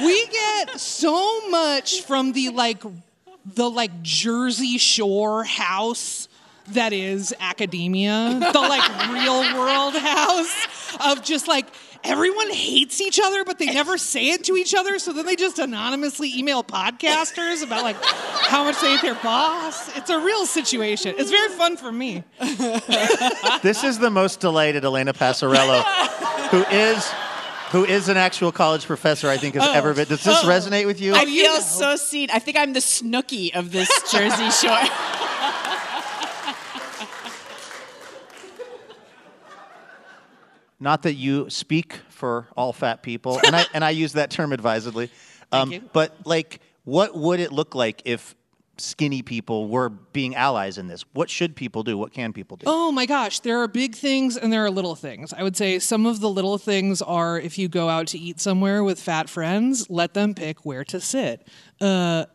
we 0.04 0.26
get 0.64 0.80
so 0.80 1.48
much 1.48 2.02
from 2.02 2.32
the 2.32 2.50
like 2.50 2.82
the 3.54 3.68
like 3.68 4.02
Jersey 4.02 4.78
Shore 4.78 5.44
house 5.44 6.28
that 6.68 6.92
is 6.92 7.32
academia, 7.38 8.40
the 8.52 8.58
like 8.58 9.10
real 9.10 9.56
world 9.56 9.94
house 9.94 10.66
of 11.06 11.22
just 11.22 11.46
like 11.46 11.66
everyone 12.02 12.50
hates 12.50 13.00
each 13.00 13.20
other, 13.22 13.44
but 13.44 13.58
they 13.58 13.66
never 13.66 13.98
say 13.98 14.30
it 14.30 14.44
to 14.44 14.56
each 14.56 14.74
other. 14.74 14.98
So 14.98 15.12
then 15.12 15.26
they 15.26 15.36
just 15.36 15.58
anonymously 15.58 16.32
email 16.36 16.64
podcasters 16.64 17.62
about 17.62 17.82
like 17.82 17.96
how 18.02 18.64
much 18.64 18.80
they 18.80 18.90
hate 18.90 19.02
their 19.02 19.14
boss. 19.14 19.96
It's 19.96 20.10
a 20.10 20.18
real 20.18 20.46
situation. 20.46 21.14
It's 21.18 21.30
very 21.30 21.50
fun 21.50 21.76
for 21.76 21.92
me. 21.92 22.24
this 23.62 23.84
is 23.84 23.98
the 23.98 24.10
most 24.10 24.40
delighted 24.40 24.84
Elena 24.84 25.12
Passarello, 25.12 25.82
who 26.50 26.64
is 26.64 27.12
who 27.70 27.84
is 27.84 28.08
an 28.08 28.16
actual 28.16 28.52
college 28.52 28.86
professor, 28.86 29.28
I 29.28 29.36
think, 29.36 29.54
has 29.54 29.74
ever 29.74 29.94
been. 29.94 30.06
Does 30.06 30.22
this 30.22 30.42
resonate 30.44 30.86
with 30.86 31.00
you? 31.00 31.14
I 31.14 31.22
you 31.22 31.42
feel 31.42 31.54
know. 31.54 31.60
so 31.60 31.96
seen. 31.96 32.30
I 32.32 32.38
think 32.38 32.56
I'm 32.56 32.72
the 32.72 32.80
Snooki 32.80 33.54
of 33.54 33.72
this 33.72 33.88
Jersey 34.12 34.50
Shore. 34.50 34.78
Not 40.78 41.02
that 41.02 41.14
you 41.14 41.48
speak 41.48 41.94
for 42.08 42.48
all 42.56 42.72
fat 42.72 43.02
people, 43.02 43.40
and 43.44 43.56
I 43.56 43.64
and 43.72 43.82
I 43.82 43.90
use 43.90 44.12
that 44.12 44.30
term 44.30 44.52
advisedly. 44.52 45.10
Um, 45.52 45.70
you. 45.70 45.80
But 45.92 46.12
like, 46.24 46.58
what 46.82 47.16
would 47.16 47.38
it 47.38 47.52
look 47.52 47.76
like 47.76 48.02
if 48.04 48.34
skinny 48.78 49.22
people 49.22 49.68
were 49.68 49.88
being 49.88 50.34
allies 50.34 50.78
in 50.78 50.86
this? 50.86 51.04
What 51.12 51.30
should 51.30 51.56
people 51.56 51.82
do? 51.82 51.96
What 51.96 52.12
can 52.12 52.32
people 52.32 52.56
do? 52.56 52.64
Oh 52.66 52.92
my 52.92 53.06
gosh, 53.06 53.40
there 53.40 53.60
are 53.60 53.68
big 53.68 53.94
things 53.94 54.36
and 54.36 54.52
there 54.52 54.64
are 54.64 54.70
little 54.70 54.94
things. 54.94 55.32
I 55.32 55.42
would 55.42 55.56
say 55.56 55.78
some 55.78 56.06
of 56.06 56.20
the 56.20 56.28
little 56.28 56.58
things 56.58 57.02
are 57.02 57.38
if 57.38 57.58
you 57.58 57.68
go 57.68 57.88
out 57.88 58.06
to 58.08 58.18
eat 58.18 58.40
somewhere 58.40 58.82
with 58.84 59.00
fat 59.00 59.28
friends, 59.28 59.88
let 59.90 60.14
them 60.14 60.34
pick 60.34 60.64
where 60.64 60.84
to 60.84 61.00
sit. 61.00 61.46
Uh, 61.80 62.26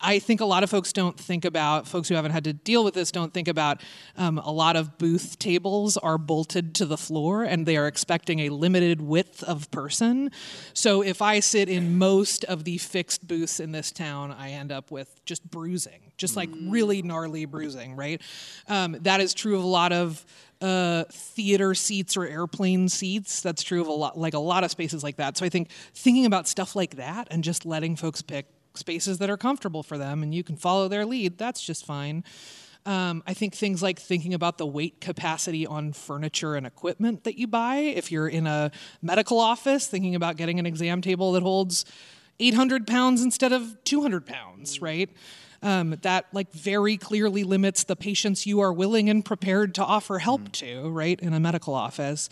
I 0.00 0.20
think 0.20 0.40
a 0.40 0.44
lot 0.44 0.62
of 0.62 0.70
folks 0.70 0.92
don't 0.92 1.18
think 1.18 1.44
about, 1.44 1.88
folks 1.88 2.08
who 2.08 2.14
haven't 2.14 2.30
had 2.30 2.44
to 2.44 2.52
deal 2.52 2.84
with 2.84 2.94
this 2.94 3.10
don't 3.10 3.34
think 3.34 3.48
about 3.48 3.82
um, 4.16 4.38
a 4.38 4.52
lot 4.52 4.76
of 4.76 4.96
booth 4.96 5.38
tables 5.40 5.96
are 5.96 6.18
bolted 6.18 6.74
to 6.76 6.86
the 6.86 6.96
floor 6.96 7.42
and 7.42 7.66
they 7.66 7.76
are 7.76 7.88
expecting 7.88 8.40
a 8.40 8.50
limited 8.50 9.00
width 9.00 9.42
of 9.42 9.68
person. 9.72 10.30
So 10.72 11.02
if 11.02 11.20
I 11.20 11.40
sit 11.40 11.68
in 11.68 11.98
most 11.98 12.44
of 12.44 12.62
the 12.62 12.78
fixed 12.78 13.26
booths 13.26 13.58
in 13.58 13.72
this 13.72 13.90
town, 13.90 14.30
I 14.30 14.50
end 14.50 14.70
up 14.70 14.92
with 14.92 15.24
just 15.24 15.48
bruising, 15.50 16.12
just 16.16 16.36
like 16.36 16.50
really 16.68 17.02
gnarly 17.02 17.44
bruising, 17.44 17.96
right? 17.96 18.22
Um, 18.68 18.96
that 19.00 19.20
is 19.20 19.34
true 19.34 19.56
of 19.56 19.64
a 19.64 19.68
lot 19.68 19.92
of 19.92 20.24
uh, 20.60 21.04
theater 21.10 21.74
seats 21.74 22.16
or 22.16 22.24
airplane 22.24 22.88
seats. 22.88 23.40
That's 23.40 23.62
true 23.64 23.80
of 23.80 23.88
a 23.88 23.92
lot, 23.92 24.16
like 24.16 24.34
a 24.34 24.38
lot 24.38 24.62
of 24.62 24.70
spaces 24.70 25.02
like 25.02 25.16
that. 25.16 25.36
So 25.36 25.44
I 25.44 25.48
think 25.48 25.70
thinking 25.92 26.24
about 26.24 26.46
stuff 26.46 26.76
like 26.76 26.96
that 26.96 27.28
and 27.32 27.42
just 27.42 27.66
letting 27.66 27.96
folks 27.96 28.22
pick 28.22 28.46
spaces 28.78 29.18
that 29.18 29.30
are 29.30 29.36
comfortable 29.36 29.82
for 29.82 29.98
them 29.98 30.22
and 30.22 30.34
you 30.34 30.44
can 30.44 30.56
follow 30.56 30.88
their 30.88 31.04
lead, 31.04 31.38
that's 31.38 31.62
just 31.62 31.84
fine. 31.84 32.24
Um, 32.86 33.24
I 33.26 33.34
think 33.34 33.54
things 33.54 33.82
like 33.82 33.98
thinking 33.98 34.32
about 34.32 34.58
the 34.58 34.66
weight 34.66 35.00
capacity 35.00 35.66
on 35.66 35.92
furniture 35.92 36.54
and 36.54 36.64
equipment 36.64 37.24
that 37.24 37.36
you 37.36 37.48
buy. 37.48 37.78
If 37.78 38.12
you're 38.12 38.28
in 38.28 38.46
a 38.46 38.70
medical 39.02 39.40
office, 39.40 39.88
thinking 39.88 40.14
about 40.14 40.36
getting 40.36 40.60
an 40.60 40.66
exam 40.66 41.00
table 41.00 41.32
that 41.32 41.42
holds 41.42 41.84
800 42.38 42.86
pounds 42.86 43.22
instead 43.22 43.52
of 43.52 43.76
200 43.82 44.24
pounds, 44.24 44.80
right? 44.80 45.10
Um, 45.62 45.96
that 46.02 46.26
like 46.32 46.52
very 46.52 46.96
clearly 46.96 47.42
limits 47.42 47.82
the 47.82 47.96
patients 47.96 48.46
you 48.46 48.60
are 48.60 48.72
willing 48.72 49.10
and 49.10 49.24
prepared 49.24 49.74
to 49.76 49.84
offer 49.84 50.20
help 50.20 50.52
to, 50.52 50.88
right, 50.90 51.18
in 51.18 51.32
a 51.32 51.40
medical 51.40 51.74
office. 51.74 52.28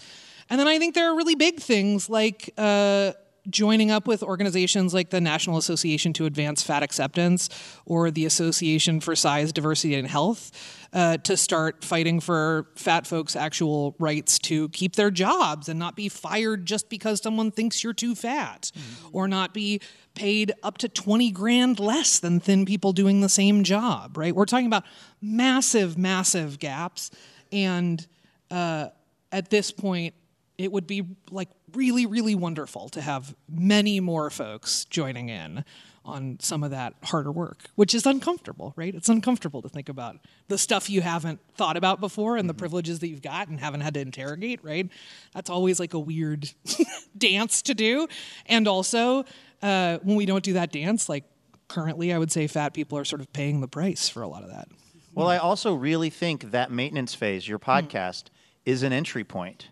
And 0.51 0.61
then 0.61 0.69
I 0.69 0.79
think 0.79 0.95
there 0.95 1.11
are 1.11 1.17
really 1.17 1.35
big 1.35 1.59
things 1.59 2.09
like 2.09 2.53
uh, 2.57 3.13
joining 3.49 3.91
up 3.91 4.07
with 4.07 4.23
organizations 4.23 4.95
like 4.95 5.11
the 5.11 5.21
National 5.21 5.57
Association 5.59 6.13
to 6.15 6.27
Advance 6.27 6.63
Fat 6.63 6.83
Acceptance 6.83 7.49
or 7.85 8.11
the 8.11 8.25
Association 8.25 9.01
for 9.01 9.15
Size, 9.15 9.53
Diversity, 9.53 9.95
and 9.95 10.09
Health 10.09 10.51
uh, 10.93 11.17
to 11.19 11.37
start 11.37 11.85
fighting 11.85 12.21
for 12.21 12.69
fat 12.77 13.07
folks' 13.07 13.37
actual 13.37 13.95
rights 13.99 14.39
to 14.39 14.69
keep 14.71 14.97
their 14.97 15.11
jobs 15.11 15.69
and 15.69 15.79
not 15.79 15.97
be 15.97 16.09
fired 16.09 16.65
just 16.67 16.89
because 16.89 17.21
someone 17.21 17.51
thinks 17.51 17.83
you're 17.83 17.93
too 17.93 18.15
fat 18.15 18.71
or 19.13 19.29
not 19.29 19.53
be 19.53 19.81
paid 20.15 20.53
up 20.63 20.79
to 20.79 20.89
20 20.89 21.31
grand 21.33 21.81
less 21.81 22.21
than 22.21 22.39
thin 22.41 22.65
people 22.65 22.93
doing 22.93 23.21
the 23.21 23.29
same 23.29 23.65
job, 23.65 24.17
right? 24.17 24.35
We're 24.35 24.45
talking 24.45 24.67
about 24.67 24.85
massive, 25.21 25.99
massive 25.99 26.59
gaps. 26.59 27.11
And 27.51 28.05
uh, 28.51 28.89
at 29.33 29.51
this 29.51 29.73
point, 29.73 30.15
it 30.57 30.71
would 30.71 30.87
be 30.87 31.05
like 31.31 31.49
really, 31.75 32.07
really 32.07 32.35
wonderful 32.35 32.89
to 32.91 33.01
have 33.01 33.35
many 33.49 34.01
more 34.01 34.31
folks 34.31 34.85
joining 34.87 35.29
in 35.29 35.65
on 36.05 36.37
some 36.39 36.63
of 36.63 36.71
that 36.71 36.95
harder 37.05 37.33
work, 37.33 37.71
which 37.77 37.95
is 37.95 38.05
uncomfortable, 38.05 38.75
right? 38.77 38.95
It's 38.95 39.09
uncomfortable 39.09 39.63
to 39.63 39.69
think 39.71 39.89
about 39.89 40.19
the 40.49 40.59
stuff 40.59 40.91
you 40.91 41.01
haven't 41.01 41.41
thought 41.57 41.79
about 41.79 41.99
before 41.99 42.37
and 42.37 42.49
the 42.49 42.55
privileges 42.55 42.99
that 42.99 43.09
you've 43.09 43.23
got 43.23 43.49
and 43.49 43.59
haven't 43.59 43.81
had 43.81 43.95
to 43.95 44.01
interrogate, 44.01 44.63
right? 44.63 44.89
That's 45.33 45.49
always 45.49 45.81
like 45.81 45.95
a 45.95 45.99
weird 45.99 46.51
dance 47.19 47.63
to 47.63 47.75
do. 47.75 48.07
And 48.47 48.69
also, 48.69 49.25
uh, 49.63 49.99
when 50.03 50.17
we 50.17 50.27
don't 50.27 50.45
do 50.45 50.53
that 50.55 50.73
dance, 50.73 51.09
like 51.09 51.25
currently, 51.69 52.13
I 52.13 52.19
would 52.19 52.31
say 52.31 52.47
fat 52.49 52.75
people 52.75 52.99
are 52.99 53.05
sort 53.07 53.23
of 53.23 53.33
paying 53.33 53.63
the 53.63 53.69
price 53.69 54.09
for 54.09 54.23
a 54.23 54.29
lot 54.29 54.43
of 54.43 54.51
that. 54.51 54.69
Well, 55.15 55.29
I 55.29 55.39
also 55.39 55.75
really 55.75 56.11
think 56.11 56.51
that 56.51 56.71
maintenance 56.71 57.15
phase, 57.15 57.49
your 57.49 57.59
podcast, 57.59 58.25
is 58.67 58.83
an 58.83 58.93
entry 58.93 59.25
point 59.25 59.69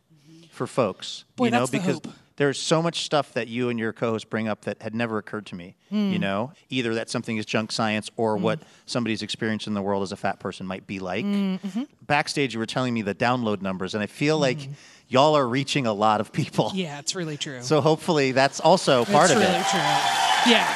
for 0.53 0.67
folks. 0.67 1.25
Boy, 1.35 1.47
you 1.47 1.51
know, 1.51 1.67
the 1.67 1.73
because 1.73 1.95
hope. 1.95 2.09
there's 2.37 2.61
so 2.61 2.83
much 2.83 3.05
stuff 3.05 3.33
that 3.33 3.49
you 3.49 3.71
and 3.71 3.79
your 3.79 3.93
co-host 3.93 4.31
bring 4.31 4.47
up 4.47 4.63
that 4.67 4.83
had 4.83 4.95
never 4.95 5.19
occurred 5.19 5.47
to 5.47 5.55
me. 5.55 5.75
You 5.89 6.15
hmm. 6.15 6.21
know, 6.21 6.53
either 6.69 6.95
that 6.95 7.11
something 7.11 7.37
is 7.37 7.47
junk 7.47 7.73
science 7.73 8.11
or 8.17 8.37
what 8.37 8.61
hmm. 8.61 8.65
somebody's 8.87 9.23
experience 9.23 9.67
in 9.67 9.75
the 9.75 9.83
world 9.83 10.03
as 10.03 10.13
a 10.13 10.17
fat 10.17 10.39
person 10.39 10.67
might 10.67 10.87
be 10.87 11.01
like. 11.01 11.25
Hmm, 11.25 11.55
mm-hmm. 11.57 11.83
Backstage, 12.03 12.55
you 12.55 12.61
were 12.61 12.67
telling 12.67 12.95
me 12.95 13.03
the 13.03 13.15
download 13.15 13.63
numbers, 13.63 13.95
and 13.95 14.03
I 14.03 14.07
feel 14.07 14.39
like 14.39 14.69
y'all 15.09 15.37
are 15.37 15.49
reaching 15.49 15.87
a 15.87 15.93
lot 15.93 16.21
of 16.21 16.33
people. 16.33 16.71
Yeah, 16.83 16.99
it's 16.99 17.15
really 17.15 17.37
true. 17.37 17.63
So 17.63 17.81
hopefully 17.81 18.33
that's 18.33 18.59
also 18.59 19.05
part 19.05 19.31
it's 19.31 19.33
of 19.35 19.39
really 19.39 19.59
it. 19.59 19.67
true. 19.67 20.53
Yeah. 20.53 20.67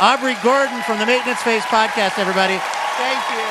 Aubrey 0.00 0.34
Gordon 0.42 0.82
from 0.82 0.98
the 0.98 1.06
Maintenance 1.06 1.42
Phase 1.42 1.62
podcast, 1.64 2.18
everybody. 2.18 2.58
Thank 2.96 3.30
you. 3.30 3.49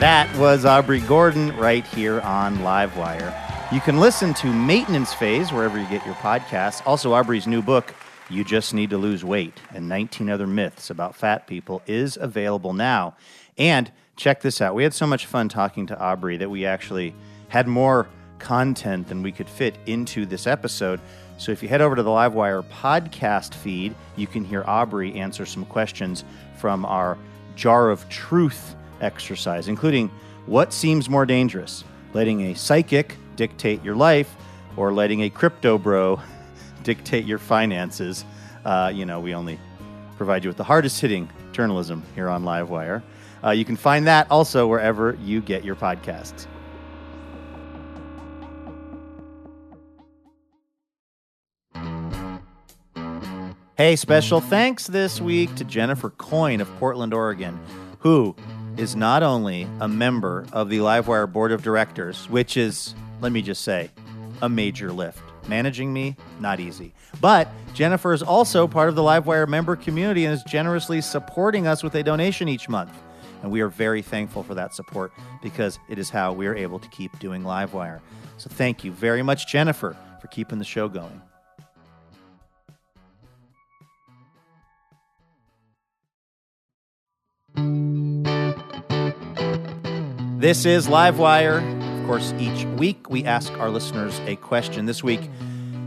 That 0.00 0.34
was 0.38 0.64
Aubrey 0.64 1.00
Gordon 1.00 1.54
right 1.58 1.86
here 1.88 2.22
on 2.22 2.56
Livewire. 2.60 3.34
You 3.70 3.82
can 3.82 4.00
listen 4.00 4.32
to 4.32 4.46
Maintenance 4.46 5.12
Phase 5.12 5.52
wherever 5.52 5.78
you 5.78 5.86
get 5.88 6.06
your 6.06 6.14
podcasts. 6.14 6.80
Also, 6.86 7.12
Aubrey's 7.12 7.46
new 7.46 7.60
book, 7.60 7.94
You 8.30 8.42
Just 8.42 8.72
Need 8.72 8.88
to 8.90 8.96
Lose 8.96 9.26
Weight 9.26 9.60
and 9.74 9.90
19 9.90 10.30
Other 10.30 10.46
Myths 10.46 10.88
About 10.88 11.14
Fat 11.14 11.46
People, 11.46 11.82
is 11.86 12.16
available 12.16 12.72
now. 12.72 13.14
And 13.58 13.92
check 14.16 14.40
this 14.40 14.62
out. 14.62 14.74
We 14.74 14.84
had 14.84 14.94
so 14.94 15.06
much 15.06 15.26
fun 15.26 15.50
talking 15.50 15.86
to 15.88 16.00
Aubrey 16.00 16.38
that 16.38 16.48
we 16.48 16.64
actually 16.64 17.14
had 17.48 17.68
more 17.68 18.08
content 18.38 19.06
than 19.06 19.22
we 19.22 19.32
could 19.32 19.50
fit 19.50 19.76
into 19.84 20.24
this 20.24 20.46
episode. 20.46 20.98
So 21.36 21.52
if 21.52 21.62
you 21.62 21.68
head 21.68 21.82
over 21.82 21.94
to 21.94 22.02
the 22.02 22.08
Livewire 22.08 22.64
podcast 22.70 23.52
feed, 23.52 23.94
you 24.16 24.26
can 24.26 24.46
hear 24.46 24.64
Aubrey 24.66 25.12
answer 25.16 25.44
some 25.44 25.66
questions 25.66 26.24
from 26.56 26.86
our 26.86 27.18
Jar 27.54 27.90
of 27.90 28.08
Truth 28.08 28.76
exercise, 29.00 29.68
including 29.68 30.10
what 30.46 30.72
seems 30.72 31.08
more 31.08 31.26
dangerous, 31.26 31.84
letting 32.14 32.42
a 32.42 32.54
psychic 32.54 33.16
dictate 33.36 33.82
your 33.84 33.94
life 33.94 34.34
or 34.76 34.92
letting 34.92 35.22
a 35.22 35.30
crypto 35.30 35.78
bro 35.78 36.20
dictate 36.82 37.24
your 37.24 37.38
finances. 37.38 38.24
Uh, 38.64 38.90
you 38.94 39.04
know, 39.04 39.20
we 39.20 39.34
only 39.34 39.58
provide 40.16 40.44
you 40.44 40.48
with 40.48 40.56
the 40.56 40.64
hardest 40.64 41.00
hitting 41.00 41.28
journalism 41.52 42.02
here 42.14 42.28
on 42.28 42.44
Livewire. 42.44 43.02
Uh, 43.42 43.50
you 43.50 43.64
can 43.64 43.76
find 43.76 44.06
that 44.06 44.30
also 44.30 44.66
wherever 44.66 45.16
you 45.22 45.40
get 45.40 45.64
your 45.64 45.76
podcasts. 45.76 46.46
Hey, 53.80 53.96
special 53.96 54.42
thanks 54.42 54.88
this 54.88 55.22
week 55.22 55.54
to 55.54 55.64
Jennifer 55.64 56.10
Coyne 56.10 56.60
of 56.60 56.68
Portland, 56.76 57.14
Oregon, 57.14 57.58
who 58.00 58.36
is 58.76 58.96
not 58.96 59.22
only 59.22 59.66
a 59.80 59.88
member 59.88 60.46
of 60.52 60.68
the 60.68 60.78
Livewire 60.78 61.30
Board 61.30 61.52
of 61.52 61.62
Directors, 61.62 62.28
which 62.28 62.56
is, 62.56 62.94
let 63.20 63.32
me 63.32 63.42
just 63.42 63.62
say, 63.62 63.90
a 64.42 64.48
major 64.48 64.92
lift. 64.92 65.20
Managing 65.48 65.92
me, 65.92 66.16
not 66.38 66.60
easy. 66.60 66.92
But 67.20 67.48
Jennifer 67.74 68.12
is 68.12 68.22
also 68.22 68.66
part 68.66 68.88
of 68.88 68.94
the 68.94 69.02
Livewire 69.02 69.48
member 69.48 69.76
community 69.76 70.24
and 70.24 70.34
is 70.34 70.42
generously 70.44 71.00
supporting 71.00 71.66
us 71.66 71.82
with 71.82 71.94
a 71.94 72.02
donation 72.02 72.48
each 72.48 72.68
month. 72.68 72.92
And 73.42 73.50
we 73.50 73.60
are 73.60 73.68
very 73.68 74.02
thankful 74.02 74.42
for 74.42 74.54
that 74.54 74.74
support 74.74 75.12
because 75.42 75.78
it 75.88 75.98
is 75.98 76.10
how 76.10 76.32
we 76.32 76.46
are 76.46 76.54
able 76.54 76.78
to 76.78 76.88
keep 76.88 77.18
doing 77.18 77.42
Livewire. 77.42 78.00
So 78.36 78.50
thank 78.50 78.84
you 78.84 78.92
very 78.92 79.22
much, 79.22 79.46
Jennifer, 79.46 79.96
for 80.20 80.28
keeping 80.28 80.58
the 80.58 80.64
show 80.64 80.88
going. 80.88 81.20
This 90.40 90.64
is 90.64 90.88
Livewire. 90.88 91.60
Of 92.00 92.06
course, 92.06 92.32
each 92.38 92.64
week 92.78 93.10
we 93.10 93.26
ask 93.26 93.52
our 93.58 93.68
listeners 93.68 94.18
a 94.20 94.36
question. 94.36 94.86
This 94.86 95.04
week, 95.04 95.20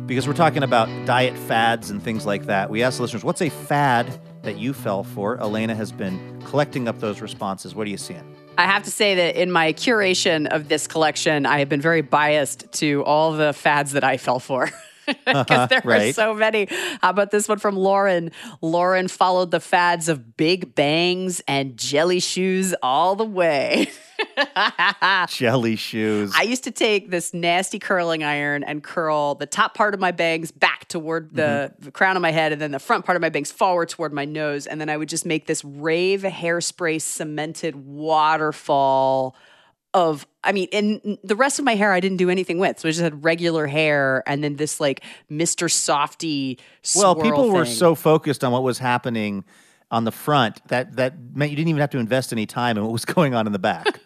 because 0.06 0.28
we're 0.28 0.36
talking 0.36 0.62
about 0.62 0.88
diet 1.08 1.36
fads 1.36 1.90
and 1.90 2.04
things 2.04 2.24
like 2.24 2.46
that, 2.46 2.70
we 2.70 2.84
ask 2.84 3.00
listeners, 3.00 3.24
what's 3.24 3.42
a 3.42 3.50
fad 3.50 4.20
that 4.44 4.60
you 4.60 4.74
fell 4.74 5.04
for? 5.04 5.40
Elena 5.42 5.74
has 5.74 5.92
been 5.92 6.40
collecting 6.46 6.88
up 6.88 7.00
those 7.00 7.20
responses. 7.20 7.74
What 7.74 7.88
are 7.88 7.90
you 7.90 7.98
seeing? 7.98 8.36
I 8.56 8.68
have 8.68 8.84
to 8.84 8.92
say 8.92 9.16
that 9.16 9.42
in 9.42 9.52
my 9.52 9.74
curation 9.74 10.46
of 10.46 10.70
this 10.70 10.86
collection, 10.86 11.48
I 11.48 11.58
have 11.58 11.70
been 11.70 11.82
very 11.82 12.02
biased 12.02 12.72
to 12.74 13.04
all 13.06 13.32
the 13.32 13.54
fads 13.54 13.94
that 13.94 14.04
I 14.04 14.18
fell 14.18 14.40
for. 14.40 14.70
Because 15.26 15.68
there 15.68 15.82
are 15.84 15.88
Right. 15.90 16.16
so 16.16 16.34
many. 16.34 16.70
How 17.02 17.10
about 17.10 17.30
this 17.30 17.50
one 17.50 17.60
from 17.60 17.76
Lauren? 17.76 18.32
Lauren 18.62 19.10
followed 19.10 19.52
the 19.52 19.60
fads 19.60 20.08
of 20.08 20.38
big 20.38 20.76
bangs 20.76 21.42
and 21.46 21.76
jelly 21.76 22.22
shoes 22.22 22.74
all 22.82 23.18
the 23.18 23.26
way. 23.26 23.92
Jelly 25.30 25.76
shoes. 25.76 26.34
I 26.36 26.44
used 26.44 26.64
to 26.66 26.72
take 26.72 27.10
this 27.10 27.34
nasty 27.34 27.80
curling 27.80 28.24
iron 28.24 28.64
and 28.64 28.84
curl 28.84 29.36
the 29.36 29.46
top 29.46 29.74
part 29.74 29.94
of 29.94 30.00
my 30.00 30.12
bangs 30.12 30.52
back 30.52 30.88
toward 30.88 31.36
the, 31.36 31.72
mm-hmm. 31.74 31.86
the 31.86 31.92
crown 31.92 32.16
of 32.16 32.22
my 32.22 32.32
head 32.32 32.52
and 32.52 32.62
then 32.62 32.72
the 32.72 32.80
front 32.80 33.06
part 33.06 33.16
of 33.16 33.22
my 33.22 33.30
bangs 33.30 33.52
forward 33.52 33.90
toward 33.90 34.14
my 34.14 34.26
nose. 34.26 34.68
And 34.68 34.80
then 34.80 34.90
I 34.90 34.98
would 34.98 35.10
just 35.10 35.26
make 35.26 35.48
this 35.48 35.64
rave 35.64 36.22
hairspray 36.22 37.02
cemented 37.02 37.76
waterfall 37.76 39.36
of, 39.94 40.26
I 40.44 40.52
mean, 40.52 40.68
and 40.74 41.20
the 41.24 41.36
rest 41.36 41.60
of 41.60 41.66
my 41.66 41.76
hair 41.76 41.92
I 41.92 42.00
didn't 42.00 42.18
do 42.18 42.30
anything 42.30 42.58
with. 42.58 42.80
So 42.80 42.88
I 42.88 42.92
just 42.92 43.02
had 43.02 43.24
regular 43.24 43.68
hair 43.68 44.24
and 44.26 44.44
then 44.44 44.56
this 44.56 44.80
like 44.80 45.04
Mr. 45.32 45.72
Softy 45.72 46.60
well, 46.96 47.16
people 47.16 47.52
were 47.52 47.66
so 47.66 47.96
focused 47.96 48.44
on 48.44 48.52
what 48.52 48.64
was 48.64 48.80
happening 48.80 49.44
on 49.92 50.04
the 50.04 50.12
front 50.12 50.66
that 50.68 50.96
that 50.96 51.16
meant 51.34 51.52
you 51.52 51.56
didn't 51.56 51.70
even 51.70 51.82
have 51.82 51.92
to 51.92 52.00
invest 52.00 52.32
any 52.34 52.46
time 52.46 52.78
in 52.78 52.84
what 52.84 52.92
was 52.92 53.06
going 53.16 53.34
on 53.34 53.48
in 53.48 53.54
the 53.54 53.60
back. 53.60 54.00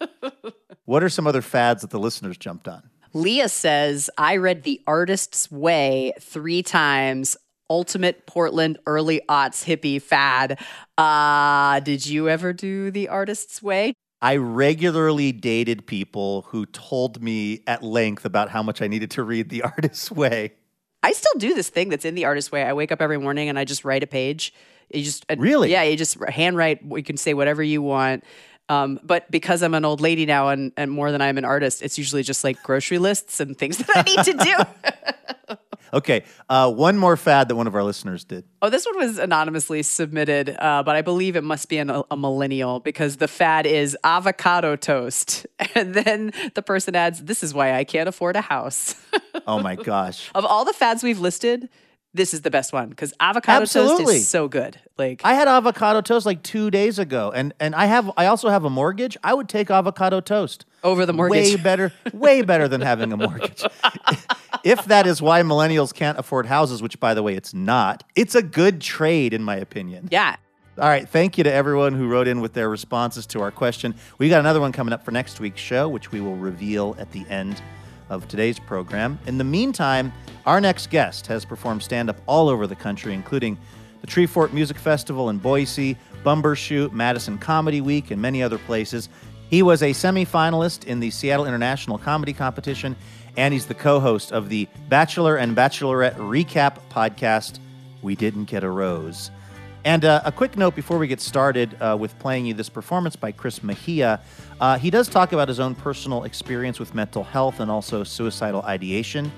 what 0.85 1.03
are 1.03 1.09
some 1.09 1.27
other 1.27 1.41
fads 1.41 1.81
that 1.81 1.89
the 1.89 1.99
listeners 1.99 2.37
jumped 2.37 2.67
on? 2.67 2.89
Leah 3.13 3.49
says, 3.49 4.09
I 4.17 4.37
read 4.37 4.63
The 4.63 4.81
Artist's 4.85 5.49
Way 5.49 6.13
three 6.19 6.61
times. 6.61 7.37
Ultimate 7.69 8.25
Portland 8.27 8.77
early 8.85 9.21
aughts 9.27 9.65
hippie 9.65 10.01
fad. 10.01 10.59
Uh, 10.97 11.79
did 11.81 12.05
you 12.05 12.29
ever 12.29 12.53
do 12.53 12.91
The 12.91 13.09
Artist's 13.09 13.61
Way? 13.61 13.93
I 14.21 14.37
regularly 14.37 15.31
dated 15.31 15.85
people 15.85 16.43
who 16.43 16.65
told 16.65 17.21
me 17.21 17.61
at 17.67 17.83
length 17.83 18.25
about 18.25 18.49
how 18.49 18.63
much 18.63 18.81
I 18.81 18.87
needed 18.87 19.11
to 19.11 19.23
read 19.23 19.49
The 19.49 19.61
Artist's 19.63 20.11
Way. 20.11 20.53
I 21.03 21.11
still 21.11 21.33
do 21.37 21.53
this 21.53 21.69
thing 21.69 21.89
that's 21.89 22.05
in 22.05 22.15
The 22.15 22.25
Artist's 22.25 22.51
Way. 22.51 22.63
I 22.63 22.73
wake 22.73 22.91
up 22.91 23.01
every 23.01 23.19
morning 23.19 23.49
and 23.49 23.59
I 23.59 23.65
just 23.65 23.85
write 23.85 24.03
a 24.03 24.07
page. 24.07 24.53
You 24.93 25.03
just 25.03 25.25
uh, 25.29 25.35
Really? 25.37 25.71
yeah. 25.71 25.83
You 25.83 25.97
just 25.97 26.17
handwrite. 26.23 26.81
You 26.83 27.03
can 27.03 27.17
say 27.17 27.33
whatever 27.33 27.61
you 27.63 27.81
want. 27.81 28.23
Um, 28.69 28.99
but 29.03 29.29
because 29.31 29.63
I'm 29.63 29.73
an 29.73 29.85
old 29.85 30.01
lady 30.01 30.25
now 30.25 30.49
and, 30.49 30.73
and 30.75 30.91
more 30.91 31.11
than 31.11 31.21
I'm 31.21 31.37
an 31.37 31.45
artist, 31.45 31.81
it's 31.81 31.97
usually 31.97 32.23
just 32.23 32.43
like 32.43 32.61
grocery 32.63 32.97
lists 32.97 33.39
and 33.39 33.57
things 33.57 33.77
that 33.79 33.89
I 33.95 34.01
need 34.01 34.23
to 34.25 34.33
do. 34.33 35.55
Okay, 35.93 36.25
uh, 36.49 36.69
one 36.69 36.97
more 36.97 37.15
fad 37.15 37.47
that 37.47 37.55
one 37.55 37.65
of 37.65 37.73
our 37.73 37.81
listeners 37.83 38.25
did. 38.25 38.43
Oh, 38.61 38.69
this 38.69 38.85
one 38.85 38.97
was 38.97 39.17
anonymously 39.17 39.83
submitted, 39.83 40.49
uh, 40.59 40.83
but 40.83 40.97
I 40.97 41.01
believe 41.01 41.37
it 41.37 41.45
must 41.45 41.69
be 41.69 41.77
an, 41.77 41.89
a 42.11 42.17
millennial 42.17 42.81
because 42.81 43.15
the 43.15 43.27
fad 43.29 43.65
is 43.65 43.97
avocado 44.03 44.75
toast. 44.75 45.47
And 45.75 45.93
then 45.93 46.33
the 46.55 46.61
person 46.61 46.93
adds, 46.95 47.23
This 47.23 47.41
is 47.41 47.53
why 47.53 47.73
I 47.73 47.83
can't 47.85 48.09
afford 48.09 48.35
a 48.35 48.41
house. 48.41 48.95
Oh 49.47 49.61
my 49.61 49.75
gosh. 49.75 50.29
of 50.35 50.43
all 50.43 50.65
the 50.65 50.73
fads 50.73 51.03
we've 51.03 51.19
listed, 51.19 51.69
this 52.17 52.33
is 52.33 52.41
the 52.41 52.51
best 52.51 52.73
one 52.73 52.89
because 52.89 53.13
avocado 53.19 53.65
toast 53.65 54.01
is 54.09 54.27
so 54.27 54.47
good. 54.47 54.77
Like, 54.97 55.21
I 55.23 55.35
had 55.35 55.47
avocado 55.47 56.01
toast 56.01 56.25
like 56.25 56.43
two 56.43 56.69
days 56.69 56.99
ago, 56.99 57.31
and 57.33 57.53
and 57.59 57.73
I 57.73 57.85
have 57.85 58.11
I 58.17 58.25
also 58.25 58.49
have 58.49 58.65
a 58.65 58.69
mortgage. 58.69 59.15
I 59.23 59.33
would 59.33 59.47
take 59.47 59.71
avocado 59.71 60.19
toast 60.19 60.65
Over 60.83 61.05
the 61.05 61.13
mortgage. 61.13 61.55
Way 61.55 61.61
better, 61.61 61.93
way 62.13 62.41
better 62.41 62.67
than 62.67 62.81
having 62.81 63.13
a 63.13 63.17
mortgage. 63.17 63.63
if 64.63 64.83
that 64.85 65.07
is 65.07 65.21
why 65.21 65.41
millennials 65.43 65.93
can't 65.93 66.19
afford 66.19 66.47
houses, 66.47 66.81
which 66.81 66.99
by 66.99 67.13
the 67.13 67.23
way 67.23 67.35
it's 67.35 67.53
not, 67.53 68.03
it's 68.15 68.35
a 68.35 68.43
good 68.43 68.81
trade 68.81 69.33
in 69.33 69.43
my 69.43 69.55
opinion. 69.55 70.09
yeah. 70.11 70.35
All 70.79 70.87
right, 70.87 71.09
thank 71.09 71.39
you 71.39 71.43
to 71.43 71.51
everyone 71.51 71.93
who 71.93 72.07
wrote 72.07 72.27
in 72.27 72.39
with 72.39 72.53
their 72.53 72.69
responses 72.69 73.25
to 73.27 73.41
our 73.41 73.49
question. 73.49 73.95
We 74.19 74.29
got 74.29 74.41
another 74.41 74.59
one 74.59 74.71
coming 74.71 74.93
up 74.93 75.03
for 75.03 75.09
next 75.09 75.39
week's 75.39 75.59
show, 75.59 75.89
which 75.89 76.11
we 76.11 76.21
will 76.21 76.35
reveal 76.35 76.95
at 76.99 77.11
the 77.11 77.25
end 77.29 77.63
of 78.09 78.27
today's 78.27 78.59
program. 78.59 79.19
In 79.25 79.37
the 79.37 79.43
meantime, 79.43 80.13
our 80.45 80.61
next 80.61 80.89
guest 80.89 81.27
has 81.27 81.45
performed 81.45 81.83
stand 81.83 82.09
up 82.09 82.17
all 82.25 82.49
over 82.49 82.67
the 82.67 82.75
country, 82.75 83.13
including 83.13 83.57
the 84.01 84.07
Treefort 84.07 84.53
Music 84.53 84.77
Festival 84.77 85.29
in 85.29 85.37
Boise, 85.37 85.97
Bumbershoot, 86.23 86.91
Madison 86.91 87.37
Comedy 87.37 87.81
Week, 87.81 88.11
and 88.11 88.21
many 88.21 88.43
other 88.43 88.57
places. 88.57 89.09
He 89.49 89.63
was 89.63 89.81
a 89.81 89.91
semifinalist 89.91 90.85
in 90.85 90.99
the 90.99 91.09
Seattle 91.09 91.45
International 91.45 91.97
Comedy 91.97 92.33
Competition, 92.33 92.95
and 93.37 93.53
he's 93.53 93.65
the 93.65 93.73
co 93.73 93.99
host 93.99 94.31
of 94.31 94.49
the 94.49 94.67
Bachelor 94.89 95.37
and 95.37 95.55
Bachelorette 95.55 96.15
Recap 96.15 96.79
podcast, 96.89 97.59
We 98.01 98.15
Didn't 98.15 98.45
Get 98.45 98.63
a 98.63 98.69
Rose. 98.69 99.31
And 99.85 100.03
uh, 100.03 100.21
a 100.25 100.31
quick 100.31 100.57
note 100.57 100.75
before 100.75 100.97
we 100.97 101.07
get 101.07 101.21
started 101.21 101.77
uh, 101.81 101.95
with 101.99 102.17
playing 102.19 102.45
you 102.45 102.53
this 102.53 102.69
performance 102.69 103.15
by 103.15 103.31
Chris 103.31 103.63
Mejia. 103.63 104.19
Uh, 104.59 104.77
he 104.77 104.89
does 104.89 105.07
talk 105.07 105.31
about 105.31 105.47
his 105.47 105.59
own 105.59 105.75
personal 105.75 106.23
experience 106.23 106.79
with 106.79 106.93
mental 106.93 107.23
health 107.23 107.59
and 107.59 107.71
also 107.71 108.03
suicidal 108.03 108.61
ideation. 108.63 109.31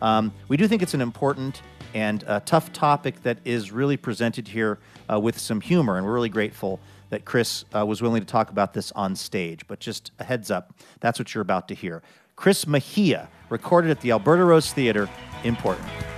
Um, 0.00 0.32
we 0.48 0.56
do 0.56 0.68
think 0.68 0.82
it's 0.82 0.94
an 0.94 1.00
important 1.00 1.62
and 1.94 2.22
uh, 2.24 2.40
tough 2.44 2.72
topic 2.72 3.22
that 3.22 3.38
is 3.44 3.72
really 3.72 3.96
presented 3.96 4.46
here 4.48 4.78
uh, 5.10 5.18
with 5.18 5.38
some 5.38 5.60
humor, 5.60 5.96
and 5.96 6.06
we're 6.06 6.12
really 6.12 6.28
grateful 6.28 6.78
that 7.10 7.24
Chris 7.24 7.64
uh, 7.74 7.84
was 7.86 8.02
willing 8.02 8.20
to 8.20 8.26
talk 8.26 8.50
about 8.50 8.74
this 8.74 8.92
on 8.92 9.16
stage. 9.16 9.66
But 9.66 9.80
just 9.80 10.12
a 10.18 10.24
heads 10.24 10.50
up, 10.50 10.74
that's 11.00 11.18
what 11.18 11.34
you're 11.34 11.42
about 11.42 11.68
to 11.68 11.74
hear. 11.74 12.02
Chris 12.36 12.66
Mejia, 12.66 13.28
recorded 13.48 13.90
at 13.90 14.00
the 14.00 14.10
Alberta 14.10 14.44
Rose 14.44 14.72
Theater 14.72 15.08
in 15.44 15.56
Portland. 15.56 16.15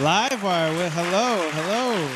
Live 0.00 0.44
wire 0.44 0.72
with 0.74 0.92
hello, 0.92 1.50
hello. 1.50 2.08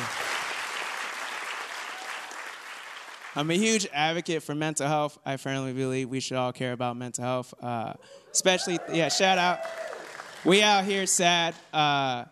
I'm 3.35 3.51
a 3.51 3.55
huge 3.55 3.89
advocate 3.93 4.45
for 4.45 4.55
mental 4.55 4.87
health. 4.87 5.19
I 5.27 5.37
firmly 5.37 5.73
believe 5.73 6.09
we 6.09 6.21
should 6.21 6.37
all 6.37 6.53
care 6.53 6.75
about 6.75 6.97
mental 6.97 7.25
health, 7.25 7.53
uh, 7.61 7.95
especially, 8.31 8.79
yeah, 8.93 9.09
shout 9.09 9.37
out. 9.37 9.63
We 10.45 10.63
out 10.63 10.85
here 10.85 11.07
sad. 11.07 11.57
Uh, 11.73 12.27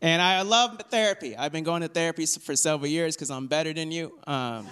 and 0.00 0.22
I 0.22 0.40
love 0.40 0.80
therapy. 0.90 1.36
I've 1.36 1.52
been 1.52 1.64
going 1.64 1.82
to 1.82 1.88
therapy 1.88 2.24
for 2.24 2.56
several 2.56 2.88
years 2.88 3.14
because 3.14 3.30
I'm 3.30 3.48
better 3.48 3.74
than 3.74 3.92
you. 3.92 4.18
Um, 4.26 4.66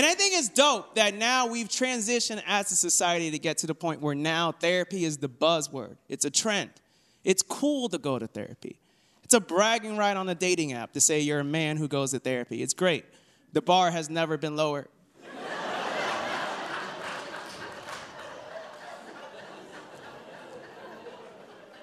And 0.00 0.06
I 0.06 0.14
think 0.14 0.32
it's 0.34 0.48
dope 0.48 0.94
that 0.94 1.12
now 1.12 1.46
we've 1.46 1.68
transitioned 1.68 2.42
as 2.46 2.72
a 2.72 2.74
society 2.74 3.30
to 3.32 3.38
get 3.38 3.58
to 3.58 3.66
the 3.66 3.74
point 3.74 4.00
where 4.00 4.14
now 4.14 4.50
therapy 4.50 5.04
is 5.04 5.18
the 5.18 5.28
buzzword. 5.28 5.98
It's 6.08 6.24
a 6.24 6.30
trend. 6.30 6.70
It's 7.22 7.42
cool 7.42 7.90
to 7.90 7.98
go 7.98 8.18
to 8.18 8.26
therapy. 8.26 8.80
It's 9.24 9.34
a 9.34 9.40
bragging 9.40 9.98
right 9.98 10.16
on 10.16 10.26
a 10.30 10.34
dating 10.34 10.72
app 10.72 10.94
to 10.94 11.02
say 11.02 11.20
you're 11.20 11.40
a 11.40 11.44
man 11.44 11.76
who 11.76 11.86
goes 11.86 12.12
to 12.12 12.18
therapy. 12.18 12.62
It's 12.62 12.72
great. 12.72 13.04
The 13.52 13.60
bar 13.60 13.90
has 13.90 14.08
never 14.08 14.38
been 14.38 14.56
lower. 14.56 14.88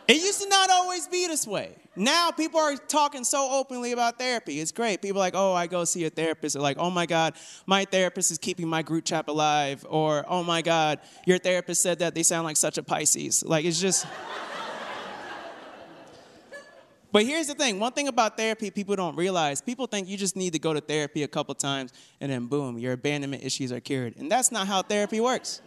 It 0.07 0.15
used 0.15 0.41
to 0.41 0.49
not 0.49 0.71
always 0.97 1.07
be 1.07 1.27
this 1.27 1.45
way. 1.45 1.75
Now 1.95 2.31
people 2.31 2.59
are 2.59 2.75
talking 2.75 3.23
so 3.23 3.49
openly 3.51 3.91
about 3.91 4.17
therapy. 4.17 4.59
It's 4.59 4.71
great. 4.71 5.01
People 5.01 5.17
are 5.17 5.25
like, 5.25 5.35
oh, 5.35 5.53
I 5.53 5.67
go 5.67 5.85
see 5.85 6.05
a 6.05 6.09
therapist. 6.09 6.55
Or 6.55 6.59
like, 6.59 6.77
oh 6.79 6.89
my 6.89 7.05
God, 7.05 7.35
my 7.65 7.85
therapist 7.85 8.31
is 8.31 8.37
keeping 8.37 8.67
my 8.67 8.81
group 8.81 9.05
chat 9.05 9.27
alive. 9.27 9.85
Or, 9.89 10.25
oh 10.27 10.43
my 10.43 10.61
God, 10.61 10.99
your 11.25 11.37
therapist 11.37 11.81
said 11.81 11.99
that 11.99 12.15
they 12.15 12.23
sound 12.23 12.45
like 12.45 12.57
such 12.57 12.77
a 12.77 12.83
Pisces. 12.83 13.43
Like, 13.45 13.65
it's 13.65 13.79
just. 13.79 14.05
but 17.11 17.25
here's 17.25 17.47
the 17.47 17.55
thing 17.55 17.79
one 17.79 17.93
thing 17.93 18.07
about 18.07 18.37
therapy 18.37 18.71
people 18.71 18.95
don't 18.95 19.15
realize 19.15 19.61
people 19.61 19.87
think 19.87 20.07
you 20.07 20.17
just 20.17 20.35
need 20.35 20.53
to 20.53 20.59
go 20.59 20.73
to 20.73 20.81
therapy 20.81 21.23
a 21.23 21.27
couple 21.27 21.53
times 21.55 21.93
and 22.21 22.31
then 22.31 22.47
boom, 22.47 22.79
your 22.79 22.93
abandonment 22.93 23.43
issues 23.43 23.71
are 23.71 23.79
cured. 23.79 24.15
And 24.17 24.31
that's 24.31 24.51
not 24.51 24.67
how 24.67 24.81
therapy 24.81 25.19
works. 25.19 25.61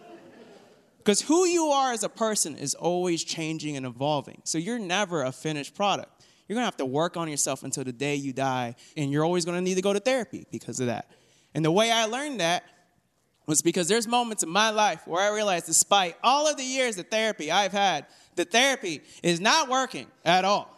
Because 1.01 1.23
who 1.23 1.47
you 1.47 1.69
are 1.69 1.93
as 1.93 2.05
a 2.05 2.11
person 2.11 2.57
is 2.57 2.75
always 2.75 3.25
changing 3.25 3.77
and 3.77 3.87
evolving. 3.87 4.43
So 4.45 4.59
you're 4.59 4.79
never 4.79 5.23
a 5.23 5.33
finished 5.33 5.75
product. 5.75 6.11
You're 6.47 6.57
gonna 6.57 6.67
have 6.67 6.77
to 6.77 6.85
work 6.85 7.17
on 7.17 7.29
yourself 7.29 7.63
until 7.63 7.85
the 7.85 7.93
day 7.93 8.17
you 8.17 8.35
die, 8.35 8.75
and 8.99 9.11
you're 9.11 9.25
always 9.25 9.47
gonna 9.47 9.63
need 9.63 9.77
to 9.77 9.83
go 9.83 9.95
to 9.95 10.01
therapy 10.01 10.47
because 10.51 10.79
of 10.79 10.89
that. 10.89 11.11
And 11.55 11.65
the 11.65 11.71
way 11.71 11.91
I 11.91 12.05
learned 12.05 12.41
that 12.41 12.65
was 13.47 13.63
because 13.63 13.89
there's 13.89 14.07
moments 14.07 14.43
in 14.43 14.51
my 14.51 14.71
life 14.71 15.07
where 15.07 15.23
I 15.23 15.35
realized, 15.35 15.67
despite 15.67 16.17
all 16.23 16.47
of 16.47 16.59
the 16.59 16.63
years 16.63 16.99
of 16.99 17.09
therapy 17.09 17.51
I've 17.51 17.73
had, 17.73 18.07
the 18.37 18.45
therapy 18.45 19.01
is 19.23 19.41
not 19.41 19.69
working 19.69 20.07
at 20.25 20.45
all. 20.45 20.77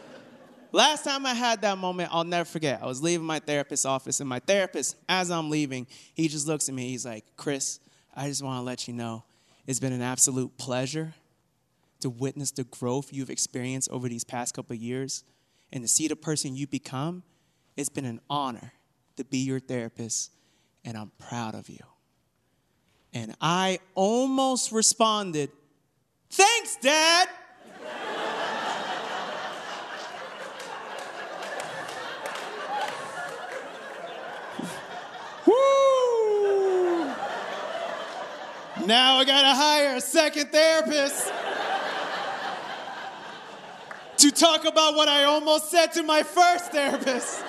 Last 0.72 1.02
time 1.02 1.26
I 1.26 1.34
had 1.34 1.62
that 1.62 1.76
moment, 1.76 2.10
I'll 2.12 2.22
never 2.22 2.44
forget. 2.44 2.80
I 2.82 2.86
was 2.86 3.02
leaving 3.02 3.26
my 3.26 3.40
therapist's 3.40 3.84
office, 3.84 4.20
and 4.20 4.28
my 4.28 4.38
therapist, 4.38 4.96
as 5.08 5.30
I'm 5.30 5.50
leaving, 5.50 5.88
he 6.14 6.28
just 6.28 6.46
looks 6.46 6.68
at 6.68 6.74
me. 6.74 6.88
He's 6.88 7.04
like, 7.04 7.24
Chris, 7.36 7.80
I 8.14 8.28
just 8.28 8.42
want 8.42 8.58
to 8.60 8.62
let 8.62 8.86
you 8.86 8.94
know 8.94 9.24
it's 9.70 9.78
been 9.78 9.92
an 9.92 10.02
absolute 10.02 10.58
pleasure 10.58 11.14
to 12.00 12.10
witness 12.10 12.50
the 12.50 12.64
growth 12.64 13.12
you've 13.12 13.30
experienced 13.30 13.88
over 13.92 14.08
these 14.08 14.24
past 14.24 14.52
couple 14.52 14.74
years 14.74 15.22
and 15.72 15.84
to 15.84 15.86
see 15.86 16.08
the 16.08 16.16
person 16.16 16.56
you've 16.56 16.72
become. 16.72 17.22
It's 17.76 17.88
been 17.88 18.04
an 18.04 18.20
honor 18.28 18.72
to 19.16 19.22
be 19.22 19.38
your 19.38 19.60
therapist, 19.60 20.32
and 20.84 20.96
I'm 20.96 21.12
proud 21.20 21.54
of 21.54 21.68
you. 21.68 21.84
And 23.14 23.36
I 23.40 23.78
almost 23.94 24.72
responded, 24.72 25.50
Thanks, 26.30 26.76
Dad. 26.82 27.28
Now 38.86 39.16
I 39.16 39.24
gotta 39.24 39.54
hire 39.54 39.96
a 39.96 40.00
second 40.00 40.50
therapist 40.52 41.30
to 44.18 44.30
talk 44.30 44.64
about 44.64 44.94
what 44.94 45.08
I 45.08 45.24
almost 45.24 45.70
said 45.70 45.92
to 45.94 46.02
my 46.02 46.22
first 46.22 46.72
therapist. 46.72 47.44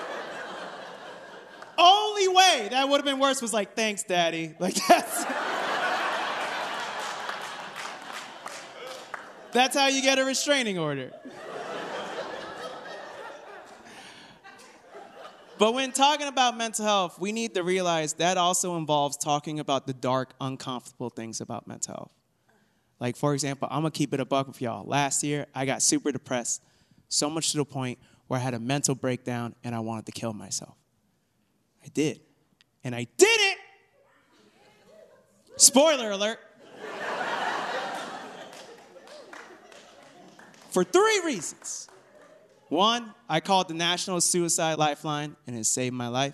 Only 1.78 2.28
way 2.28 2.68
that 2.72 2.88
would 2.88 2.98
have 2.98 3.06
been 3.06 3.20
worse 3.20 3.42
was 3.42 3.54
like, 3.54 3.76
thanks, 3.76 4.04
daddy. 4.04 4.56
Like, 4.60 4.76
that's. 4.88 5.26
that's 9.52 9.76
how 9.76 9.88
you 9.88 10.02
get 10.02 10.20
a 10.20 10.26
restraining 10.26 10.78
order. 10.78 11.12
But 15.62 15.76
when 15.76 15.92
talking 15.92 16.26
about 16.26 16.58
mental 16.58 16.84
health, 16.84 17.20
we 17.20 17.32
need 17.32 17.54
to 17.54 17.62
realize 17.62 18.14
that 18.14 18.36
also 18.36 18.78
involves 18.78 19.16
talking 19.16 19.60
about 19.60 19.86
the 19.86 19.94
dark, 19.94 20.34
uncomfortable 20.42 21.12
things 21.12 21.40
about 21.40 21.68
mental 21.68 21.94
health. 21.94 22.12
Like, 23.00 23.16
for 23.16 23.36
example, 23.36 23.68
I'm 23.70 23.84
gonna 23.84 23.92
keep 23.92 24.12
it 24.12 24.20
a 24.20 24.26
buck 24.26 24.48
with 24.48 24.60
y'all. 24.60 24.84
Last 24.88 25.24
year, 25.24 25.46
I 25.54 25.68
got 25.68 25.84
super 25.84 26.12
depressed, 26.12 26.64
so 27.10 27.30
much 27.30 27.52
to 27.52 27.58
the 27.58 27.66
point 27.66 28.00
where 28.26 28.40
I 28.40 28.44
had 28.44 28.56
a 28.56 28.60
mental 28.60 28.96
breakdown 28.96 29.54
and 29.64 29.76
I 29.76 29.82
wanted 29.82 30.08
to 30.08 30.12
kill 30.12 30.34
myself. 30.34 30.74
I 31.86 31.90
did. 31.90 32.22
And 32.84 32.96
I 32.96 33.06
did 33.16 33.28
it! 33.28 33.58
Spoiler 35.58 36.10
alert. 36.10 36.40
For 40.72 40.84
three 40.84 41.22
reasons. 41.24 41.88
One, 42.72 43.14
I 43.28 43.42
called 43.42 43.68
the 43.68 43.74
National 43.74 44.22
Suicide 44.22 44.78
Lifeline 44.78 45.36
and 45.46 45.58
it 45.58 45.66
saved 45.66 45.94
my 45.94 46.08
life. 46.08 46.34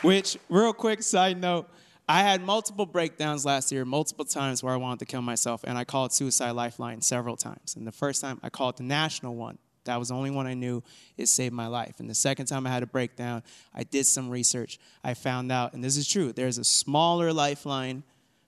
Which, 0.02 0.38
real 0.48 0.72
quick 0.72 1.02
side 1.02 1.38
note, 1.38 1.68
I 2.08 2.22
had 2.22 2.42
multiple 2.42 2.86
breakdowns 2.86 3.44
last 3.44 3.70
year, 3.70 3.84
multiple 3.84 4.24
times 4.24 4.62
where 4.62 4.72
I 4.72 4.78
wanted 4.78 5.00
to 5.00 5.04
kill 5.04 5.20
myself, 5.20 5.64
and 5.64 5.76
I 5.76 5.84
called 5.84 6.14
Suicide 6.14 6.52
Lifeline 6.52 7.02
several 7.02 7.36
times. 7.36 7.76
And 7.76 7.86
the 7.86 7.92
first 7.92 8.22
time 8.22 8.40
I 8.42 8.48
called 8.48 8.78
the 8.78 8.84
national 8.84 9.34
one, 9.34 9.58
that 9.84 9.98
was 9.98 10.08
the 10.08 10.14
only 10.14 10.30
one 10.30 10.46
I 10.46 10.54
knew, 10.54 10.82
it 11.18 11.26
saved 11.26 11.52
my 11.52 11.66
life. 11.66 12.00
And 12.00 12.08
the 12.08 12.14
second 12.14 12.46
time 12.46 12.66
I 12.66 12.70
had 12.70 12.82
a 12.82 12.86
breakdown, 12.86 13.42
I 13.74 13.82
did 13.82 14.06
some 14.06 14.30
research. 14.30 14.78
I 15.04 15.12
found 15.12 15.52
out, 15.52 15.74
and 15.74 15.84
this 15.84 15.98
is 15.98 16.08
true, 16.08 16.32
there's 16.32 16.56
a 16.56 16.64
smaller 16.64 17.34
lifeline 17.34 18.02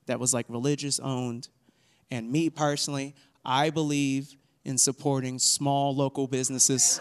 that 0.07 0.18
was 0.20 0.34
like 0.34 0.46
religious 0.48 0.98
owned. 1.00 1.48
And 2.11 2.30
me 2.30 2.50
personally, 2.50 3.14
I 3.44 3.70
believe 3.70 4.36
in 4.64 4.78
supporting 4.78 5.38
small 5.38 5.94
local 5.94 6.26
businesses. 6.26 7.00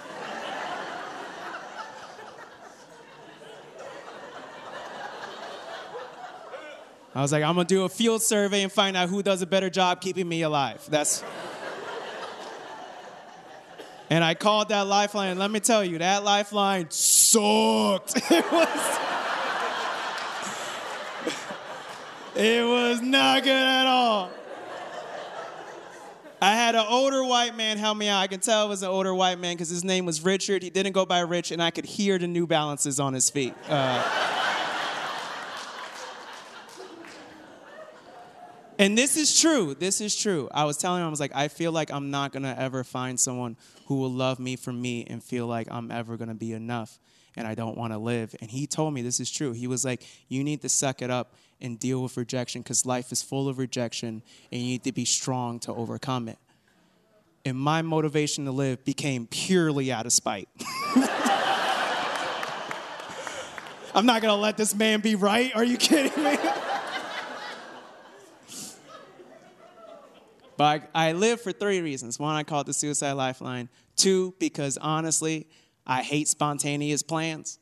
I 7.13 7.21
was 7.21 7.31
like, 7.33 7.43
I'm 7.43 7.55
gonna 7.55 7.65
do 7.65 7.83
a 7.83 7.89
field 7.89 8.23
survey 8.23 8.63
and 8.63 8.71
find 8.71 8.95
out 8.95 9.09
who 9.09 9.21
does 9.21 9.41
a 9.41 9.45
better 9.45 9.69
job 9.69 9.99
keeping 9.99 10.27
me 10.27 10.43
alive. 10.43 10.81
That's. 10.89 11.23
and 14.09 14.23
I 14.23 14.33
called 14.33 14.69
that 14.69 14.87
lifeline, 14.87 15.37
let 15.37 15.51
me 15.51 15.59
tell 15.59 15.83
you, 15.83 15.97
that 15.97 16.23
lifeline 16.23 16.89
sucked. 16.89 18.15
It 18.31 18.49
was. 18.51 19.10
It 22.41 22.65
was 22.65 23.01
not 23.03 23.43
good 23.43 23.51
at 23.51 23.85
all. 23.85 24.31
I 26.41 26.55
had 26.55 26.73
an 26.73 26.83
older 26.89 27.23
white 27.23 27.55
man 27.55 27.77
help 27.77 27.95
me 27.95 28.07
out. 28.07 28.19
I 28.19 28.25
can 28.25 28.39
tell 28.39 28.65
it 28.65 28.69
was 28.69 28.81
an 28.81 28.89
older 28.89 29.13
white 29.13 29.37
man 29.37 29.53
because 29.55 29.69
his 29.69 29.83
name 29.83 30.07
was 30.07 30.23
Richard. 30.23 30.63
He 30.63 30.71
didn't 30.71 30.93
go 30.93 31.05
by 31.05 31.19
Rich, 31.19 31.51
and 31.51 31.61
I 31.61 31.69
could 31.69 31.85
hear 31.85 32.17
the 32.17 32.25
New 32.25 32.47
Balances 32.47 32.99
on 32.99 33.13
his 33.13 33.29
feet. 33.29 33.53
Uh, 33.69 34.31
And 38.79 38.97
this 38.97 39.15
is 39.15 39.39
true. 39.39 39.75
This 39.75 40.01
is 40.01 40.15
true. 40.15 40.49
I 40.51 40.65
was 40.65 40.75
telling 40.75 41.01
him, 41.01 41.07
I 41.07 41.11
was 41.11 41.19
like, 41.19 41.35
I 41.35 41.49
feel 41.49 41.71
like 41.71 41.91
I'm 41.91 42.09
not 42.09 42.31
going 42.31 42.41
to 42.41 42.59
ever 42.59 42.83
find 42.83 43.19
someone 43.19 43.55
who 43.85 43.97
will 43.97 44.09
love 44.09 44.39
me 44.39 44.55
for 44.55 44.73
me 44.73 45.05
and 45.07 45.23
feel 45.23 45.45
like 45.45 45.67
I'm 45.69 45.91
ever 45.91 46.17
going 46.17 46.29
to 46.29 46.33
be 46.33 46.53
enough 46.53 46.97
and 47.35 47.45
I 47.45 47.53
don't 47.53 47.77
want 47.77 47.93
to 47.93 47.99
live. 47.99 48.35
And 48.41 48.49
he 48.49 48.65
told 48.65 48.95
me 48.95 49.03
this 49.03 49.19
is 49.19 49.29
true. 49.29 49.51
He 49.51 49.67
was 49.67 49.85
like, 49.85 50.03
You 50.29 50.43
need 50.43 50.63
to 50.63 50.69
suck 50.69 51.03
it 51.03 51.11
up 51.11 51.35
and 51.61 51.79
deal 51.79 52.01
with 52.03 52.17
rejection 52.17 52.61
because 52.61 52.85
life 52.85 53.11
is 53.11 53.21
full 53.21 53.47
of 53.47 53.57
rejection 53.57 54.21
and 54.51 54.61
you 54.61 54.67
need 54.67 54.83
to 54.83 54.91
be 54.91 55.05
strong 55.05 55.59
to 55.59 55.73
overcome 55.73 56.27
it. 56.27 56.37
And 57.45 57.57
my 57.57 57.81
motivation 57.81 58.45
to 58.45 58.51
live 58.51 58.85
became 58.85 59.27
purely 59.27 59.91
out 59.91 60.05
of 60.05 60.13
spite. 60.13 60.47
I'm 63.93 64.05
not 64.05 64.21
to 64.21 64.33
let 64.35 64.57
this 64.57 64.73
man 64.73 65.01
be 65.01 65.15
right. 65.15 65.53
Are 65.55 65.63
you 65.63 65.77
kidding 65.77 66.23
me? 66.23 66.37
But 70.61 70.91
I, 70.93 71.09
I 71.09 71.11
live 71.13 71.41
for 71.41 71.51
three 71.51 71.81
reasons. 71.81 72.19
One, 72.19 72.35
I 72.35 72.43
call 72.43 72.61
it 72.61 72.67
the 72.67 72.73
suicide 72.73 73.13
lifeline. 73.13 73.67
Two, 73.95 74.35
because 74.37 74.77
honestly, 74.77 75.47
I 75.87 76.03
hate 76.03 76.27
spontaneous 76.27 77.01
plans. 77.01 77.57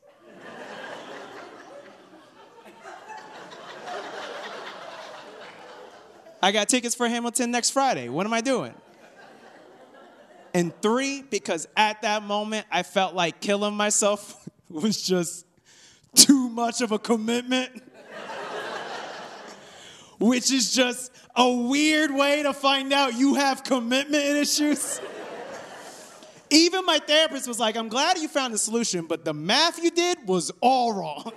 I 6.42 6.52
got 6.52 6.68
tickets 6.68 6.94
for 6.94 7.08
Hamilton 7.08 7.50
next 7.50 7.70
Friday. 7.70 8.08
What 8.08 8.26
am 8.26 8.32
I 8.32 8.40
doing? 8.40 8.74
And 10.54 10.72
three, 10.80 11.22
because 11.22 11.68
at 11.76 12.02
that 12.02 12.22
moment 12.22 12.66
I 12.70 12.82
felt 12.82 13.14
like 13.14 13.40
killing 13.40 13.74
myself 13.74 14.48
was 14.68 15.00
just 15.00 15.46
too 16.14 16.48
much 16.48 16.80
of 16.80 16.92
a 16.92 16.98
commitment. 16.98 17.70
Which 20.18 20.52
is 20.52 20.74
just 20.74 21.12
a 21.36 21.50
weird 21.50 22.12
way 22.12 22.42
to 22.42 22.52
find 22.52 22.92
out 22.92 23.14
you 23.14 23.34
have 23.34 23.62
commitment 23.64 24.24
issues. 24.24 25.00
Even 26.50 26.84
my 26.84 26.98
therapist 26.98 27.46
was 27.46 27.60
like, 27.60 27.76
I'm 27.76 27.88
glad 27.88 28.18
you 28.18 28.26
found 28.26 28.52
a 28.52 28.58
solution, 28.58 29.06
but 29.06 29.24
the 29.24 29.32
math 29.32 29.82
you 29.82 29.90
did 29.90 30.18
was 30.26 30.50
all 30.60 30.92
wrong. 30.92 31.32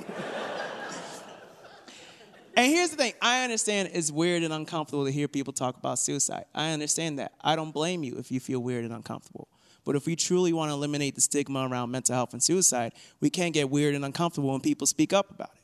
And 2.55 2.71
here's 2.71 2.91
the 2.91 2.97
thing 2.97 3.13
I 3.21 3.43
understand 3.43 3.89
it's 3.93 4.11
weird 4.11 4.43
and 4.43 4.53
uncomfortable 4.53 5.05
to 5.05 5.11
hear 5.11 5.27
people 5.27 5.53
talk 5.53 5.77
about 5.77 5.99
suicide. 5.99 6.45
I 6.53 6.71
understand 6.71 7.19
that. 7.19 7.33
I 7.41 7.55
don't 7.55 7.71
blame 7.71 8.03
you 8.03 8.17
if 8.17 8.31
you 8.31 8.39
feel 8.39 8.59
weird 8.59 8.85
and 8.85 8.93
uncomfortable. 8.93 9.47
But 9.85 9.95
if 9.95 10.05
we 10.05 10.15
truly 10.15 10.53
want 10.53 10.69
to 10.69 10.73
eliminate 10.73 11.15
the 11.15 11.21
stigma 11.21 11.67
around 11.67 11.91
mental 11.91 12.15
health 12.15 12.33
and 12.33 12.41
suicide, 12.41 12.93
we 13.19 13.29
can't 13.29 13.53
get 13.53 13.69
weird 13.69 13.95
and 13.95 14.05
uncomfortable 14.05 14.51
when 14.51 14.61
people 14.61 14.87
speak 14.87 15.11
up 15.11 15.29
about 15.29 15.49
it. 15.49 15.59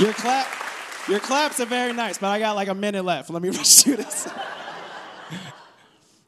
Your 0.00 0.12
clap, 0.14 0.48
your 1.06 1.20
claps 1.20 1.60
are 1.60 1.66
very 1.66 1.92
nice, 1.92 2.18
but 2.18 2.28
I 2.28 2.38
got 2.38 2.56
like 2.56 2.68
a 2.68 2.74
minute 2.74 3.04
left. 3.04 3.30
Let 3.30 3.42
me 3.42 3.50
rush 3.56 3.82
through 3.82 3.96
this. 3.96 4.28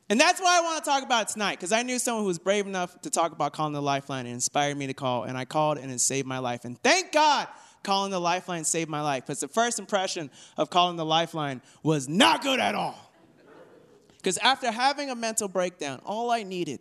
And 0.09 0.21
that's 0.21 0.41
why 0.41 0.59
I 0.59 0.61
want 0.61 0.85
to 0.85 0.91
talk 0.91 1.03
about 1.03 1.29
tonight, 1.29 1.59
because 1.59 1.73
I 1.73 1.83
knew 1.83 1.99
someone 1.99 2.25
who 2.25 2.29
was 2.29 2.39
brave 2.39 2.67
enough 2.67 3.01
to 3.03 3.11
talk 3.11 3.33
about 3.33 3.53
calling 3.53 3.73
the 3.73 3.83
lifeline 3.83 4.27
and 4.27 4.35
inspired 4.35 4.77
me 4.77 4.87
to 4.87 4.95
call, 4.95 5.25
and 5.25 5.37
I 5.37 5.45
called 5.45 5.79
and 5.79 5.91
it 5.91 6.01
saved 6.01 6.27
my 6.27 6.39
life. 6.39 6.65
And 6.65 6.79
thank 6.83 7.13
God 7.13 7.49
calling 7.83 8.11
the 8.11 8.21
lifeline 8.21 8.65
saved 8.65 8.91
my 8.91 9.01
life, 9.01 9.27
because 9.27 9.41
the 9.41 9.49
first 9.49 9.79
impression 9.79 10.31
of 10.57 10.71
calling 10.71 10.97
the 10.97 11.05
lifeline 11.05 11.63
was 11.83 12.09
not 12.09 12.43
good 12.43 12.61
at 12.61 12.75
all. 12.75 12.99
Because 14.17 14.39
after 14.39 14.71
having 14.71 15.11
a 15.11 15.15
mental 15.15 15.49
breakdown, 15.49 16.01
all 16.05 16.31
I 16.31 16.43
needed 16.43 16.81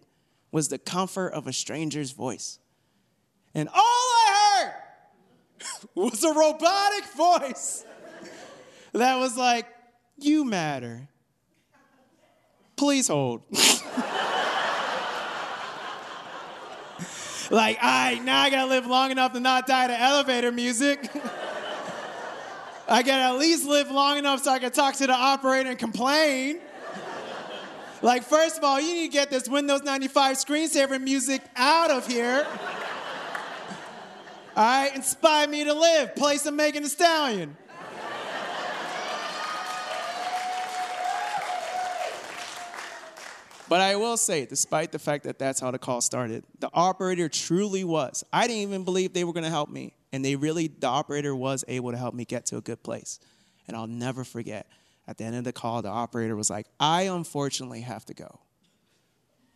was 0.51 0.69
the 0.69 0.77
comfort 0.77 1.29
of 1.33 1.47
a 1.47 1.51
stranger's 1.51 2.11
voice. 2.11 2.59
And 3.53 3.67
all 3.69 3.75
I 3.75 4.63
heard 4.63 4.73
was 5.95 6.23
a 6.23 6.33
robotic 6.33 7.05
voice 7.15 7.85
that 8.93 9.17
was 9.17 9.37
like, 9.37 9.67
You 10.17 10.45
matter. 10.45 11.09
Please 12.83 13.07
hold. 13.07 13.39
like, 17.49 17.77
all 17.81 17.89
right, 17.89 18.21
now 18.21 18.41
I 18.41 18.49
gotta 18.49 18.67
live 18.67 18.85
long 18.87 19.09
enough 19.09 19.31
to 19.31 19.39
not 19.39 19.65
die 19.67 19.87
to 19.87 19.97
elevator 19.97 20.51
music. 20.51 21.09
I 22.89 23.01
gotta 23.01 23.35
at 23.35 23.39
least 23.39 23.65
live 23.65 23.89
long 23.89 24.17
enough 24.17 24.43
so 24.43 24.51
I 24.51 24.59
can 24.59 24.73
talk 24.73 24.95
to 24.95 25.07
the 25.07 25.13
operator 25.13 25.69
and 25.69 25.79
complain. 25.79 26.59
Like, 28.01 28.23
first 28.23 28.57
of 28.57 28.65
all, 28.65 28.81
you 28.81 28.95
need 28.95 29.07
to 29.07 29.13
get 29.13 29.29
this 29.29 29.47
Windows 29.47 29.83
95 29.83 30.35
screensaver 30.35 31.01
music 31.01 31.41
out 31.55 31.89
of 31.89 32.05
here. 32.05 32.45
All 34.57 34.65
right, 34.65 34.93
inspire 34.93 35.47
me 35.47 35.63
to 35.63 35.73
live. 35.73 36.17
Play 36.17 36.35
some 36.35 36.57
Megan 36.57 36.83
Thee 36.83 36.89
Stallion. 36.89 37.55
But 43.69 43.81
I 43.81 43.95
will 43.95 44.17
say, 44.17 44.45
despite 44.45 44.91
the 44.91 44.99
fact 44.99 45.23
that 45.23 45.39
that's 45.39 45.59
how 45.59 45.71
the 45.71 45.79
call 45.79 46.01
started, 46.01 46.43
the 46.59 46.69
operator 46.73 47.29
truly 47.29 47.83
was. 47.83 48.23
I 48.31 48.47
didn't 48.47 48.63
even 48.63 48.83
believe 48.83 49.13
they 49.13 49.23
were 49.23 49.33
going 49.33 49.45
to 49.45 49.49
help 49.49 49.69
me. 49.69 49.95
And 50.11 50.23
they 50.23 50.35
really, 50.35 50.67
the 50.67 50.87
operator 50.87 51.35
was 51.35 51.63
able 51.67 51.91
to 51.91 51.97
help 51.97 52.13
me 52.13 52.25
get 52.25 52.45
to 52.47 52.57
a 52.57 52.61
good 52.61 52.83
place. 52.83 53.19
And 53.67 53.75
I'll 53.75 53.87
never 53.87 54.23
forget, 54.23 54.67
at 55.07 55.17
the 55.17 55.23
end 55.23 55.35
of 55.35 55.43
the 55.43 55.53
call, 55.53 55.81
the 55.81 55.89
operator 55.89 56.35
was 56.35 56.49
like, 56.49 56.67
I 56.79 57.03
unfortunately 57.03 57.81
have 57.81 58.05
to 58.05 58.13
go. 58.13 58.39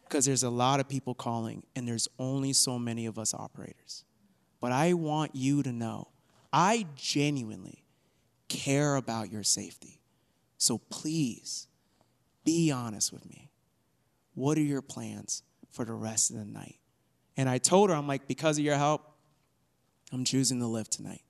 Because 0.03 0.26
there's 0.26 0.43
a 0.43 0.49
lot 0.49 0.80
of 0.80 0.88
people 0.88 1.14
calling, 1.14 1.64
and 1.76 1.88
there's 1.88 2.08
only 2.18 2.53
so 2.53 2.80
many 2.80 3.05
of 3.05 3.20
us 3.20 3.34
operators. 3.34 4.05
But 4.62 4.72
I 4.72 4.93
want 4.93 5.36
you 5.36 5.62
to 5.64 5.72
know 5.72 6.08
I 6.51 6.88
genuinely 6.95 7.84
care 8.47 8.95
about 8.95 9.32
your 9.32 9.43
safety. 9.43 9.99
So 10.58 10.78
please 10.78 11.68
be 12.45 12.72
honest 12.72 13.12
with 13.12 13.30
me. 13.30 13.46
What 14.38 14.55
are 14.59 14.61
your 14.61 14.83
plans 14.83 15.41
for 15.71 15.83
the 15.83 15.93
rest 15.93 16.29
of 16.29 16.38
the 16.38 16.45
night? 16.45 16.75
And 17.38 17.49
I 17.49 17.57
told 17.57 17.89
her, 17.89 17.95
I'm 17.95 18.05
like, 18.05 18.27
because 18.27 18.59
of 18.59 18.63
your 18.63 18.75
help, 18.75 19.01
I'm 20.13 20.23
choosing 20.23 20.59
to 20.59 20.67
live 20.67 20.88
tonight. 20.91 21.23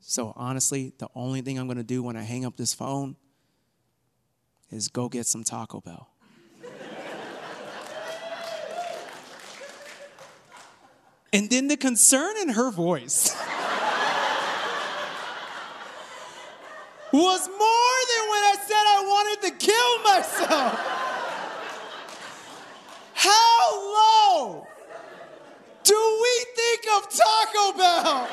So 0.00 0.34
honestly, 0.36 0.92
the 0.98 1.08
only 1.14 1.40
thing 1.40 1.58
I'm 1.58 1.66
going 1.66 1.78
to 1.78 1.82
do 1.82 2.02
when 2.02 2.18
I 2.18 2.22
hang 2.24 2.44
up 2.44 2.58
this 2.58 2.74
phone 2.74 3.16
is 4.70 4.88
go 4.88 5.08
get 5.08 5.24
some 5.24 5.42
Taco 5.42 5.80
Bell. 5.80 6.10
And 11.32 11.48
then 11.48 11.68
the 11.68 11.78
concern 11.78 12.36
in 12.42 12.50
her 12.50 12.70
voice 12.70 13.34
was 17.10 17.48
more 17.48 17.98
than 18.10 18.28
when 18.28 18.42
I 18.44 18.56
said 18.66 18.74
I 18.76 19.02
wanted 19.06 19.40
to 19.48 19.52
kill 19.66 20.02
myself. 20.04 20.97
How 23.28 23.64
low 23.98 24.66
do 25.84 26.18
we 26.22 26.46
think 26.56 26.80
of 26.96 27.08
Taco 27.10 27.78
Bell? 27.78 28.28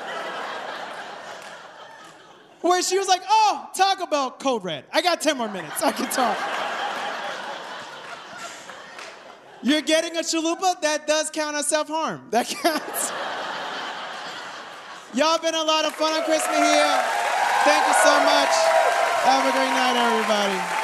Where 2.61 2.81
she 2.81 2.97
was 2.97 3.07
like, 3.07 3.21
oh, 3.29 3.69
Taco 3.75 4.07
Bell, 4.07 4.31
code 4.31 4.63
red. 4.63 4.85
I 4.91 5.01
got 5.01 5.21
10 5.21 5.37
more 5.37 5.49
minutes. 5.49 5.83
I 5.83 5.91
can 5.91 6.09
talk. 6.09 6.37
You're 9.61 9.81
getting 9.81 10.15
a 10.15 10.21
chalupa? 10.21 10.79
That 10.81 11.07
does 11.07 11.29
count 11.31 11.55
as 11.55 11.67
self 11.67 11.87
harm. 11.87 12.27
That 12.31 12.47
counts. 12.47 13.11
Y'all 15.15 15.39
been 15.39 15.55
a 15.55 15.63
lot 15.63 15.85
of 15.85 15.93
fun 15.95 16.13
on 16.13 16.23
Christmas 16.23 16.57
here. 16.57 17.03
Thank 17.63 17.87
you 17.87 17.93
so 18.03 18.13
much. 18.25 18.53
Have 19.25 19.45
a 19.47 19.51
great 19.51 19.73
night, 19.73 19.95
everybody. 19.97 20.74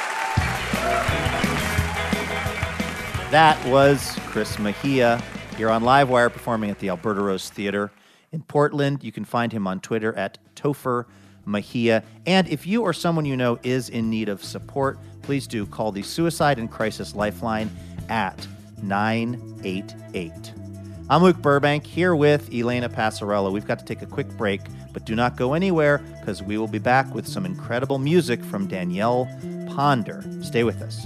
That 3.32 3.66
was 3.66 4.20
Chris 4.26 4.60
Mejia 4.60 5.24
here 5.56 5.70
on 5.70 5.84
Livewire 5.84 6.30
performing 6.30 6.70
at 6.70 6.80
the 6.80 6.90
Alberta 6.90 7.22
Rose 7.22 7.50
Theater 7.50 7.90
in 8.34 8.42
Portland. 8.42 9.06
You 9.06 9.14
can 9.14 9.24
find 9.24 9.54
him 9.54 9.68
on 9.68 9.80
Twitter 9.80 10.14
at 10.18 10.38
Topher 10.54 11.06
Mejia. 11.46 12.04
And 12.26 12.50
if 12.50 12.68
you 12.68 12.82
or 12.82 12.92
someone 12.92 13.24
you 13.24 13.38
know 13.38 13.58
is 13.64 13.88
in 13.88 14.10
need 14.10 14.28
of 14.28 14.44
support, 14.44 15.00
please 15.22 15.48
do 15.48 15.66
call 15.66 15.94
the 15.94 16.02
Suicide 16.02 16.60
and 16.60 16.70
Crisis 16.70 17.16
Lifeline 17.16 17.72
at 18.10 18.46
988. 18.84 20.54
I'm 21.10 21.24
Luke 21.24 21.38
Burbank 21.38 21.86
here 21.86 22.14
with 22.18 22.54
Elena 22.54 22.90
Passarello. 22.90 23.50
We've 23.50 23.66
got 23.66 23.80
to 23.80 23.86
take 23.86 24.02
a 24.02 24.08
quick 24.08 24.28
break, 24.38 24.60
but 24.92 25.06
do 25.06 25.16
not 25.16 25.38
go 25.38 25.54
anywhere 25.54 26.00
because 26.20 26.44
we 26.44 26.58
will 26.58 26.68
be 26.68 26.80
back 26.80 27.16
with 27.16 27.26
some 27.26 27.46
incredible 27.46 27.98
music 27.98 28.44
from 28.44 28.68
Danielle 28.68 29.30
Ponder. 29.74 30.22
Stay 30.42 30.66
with 30.66 30.82
us. 30.82 31.06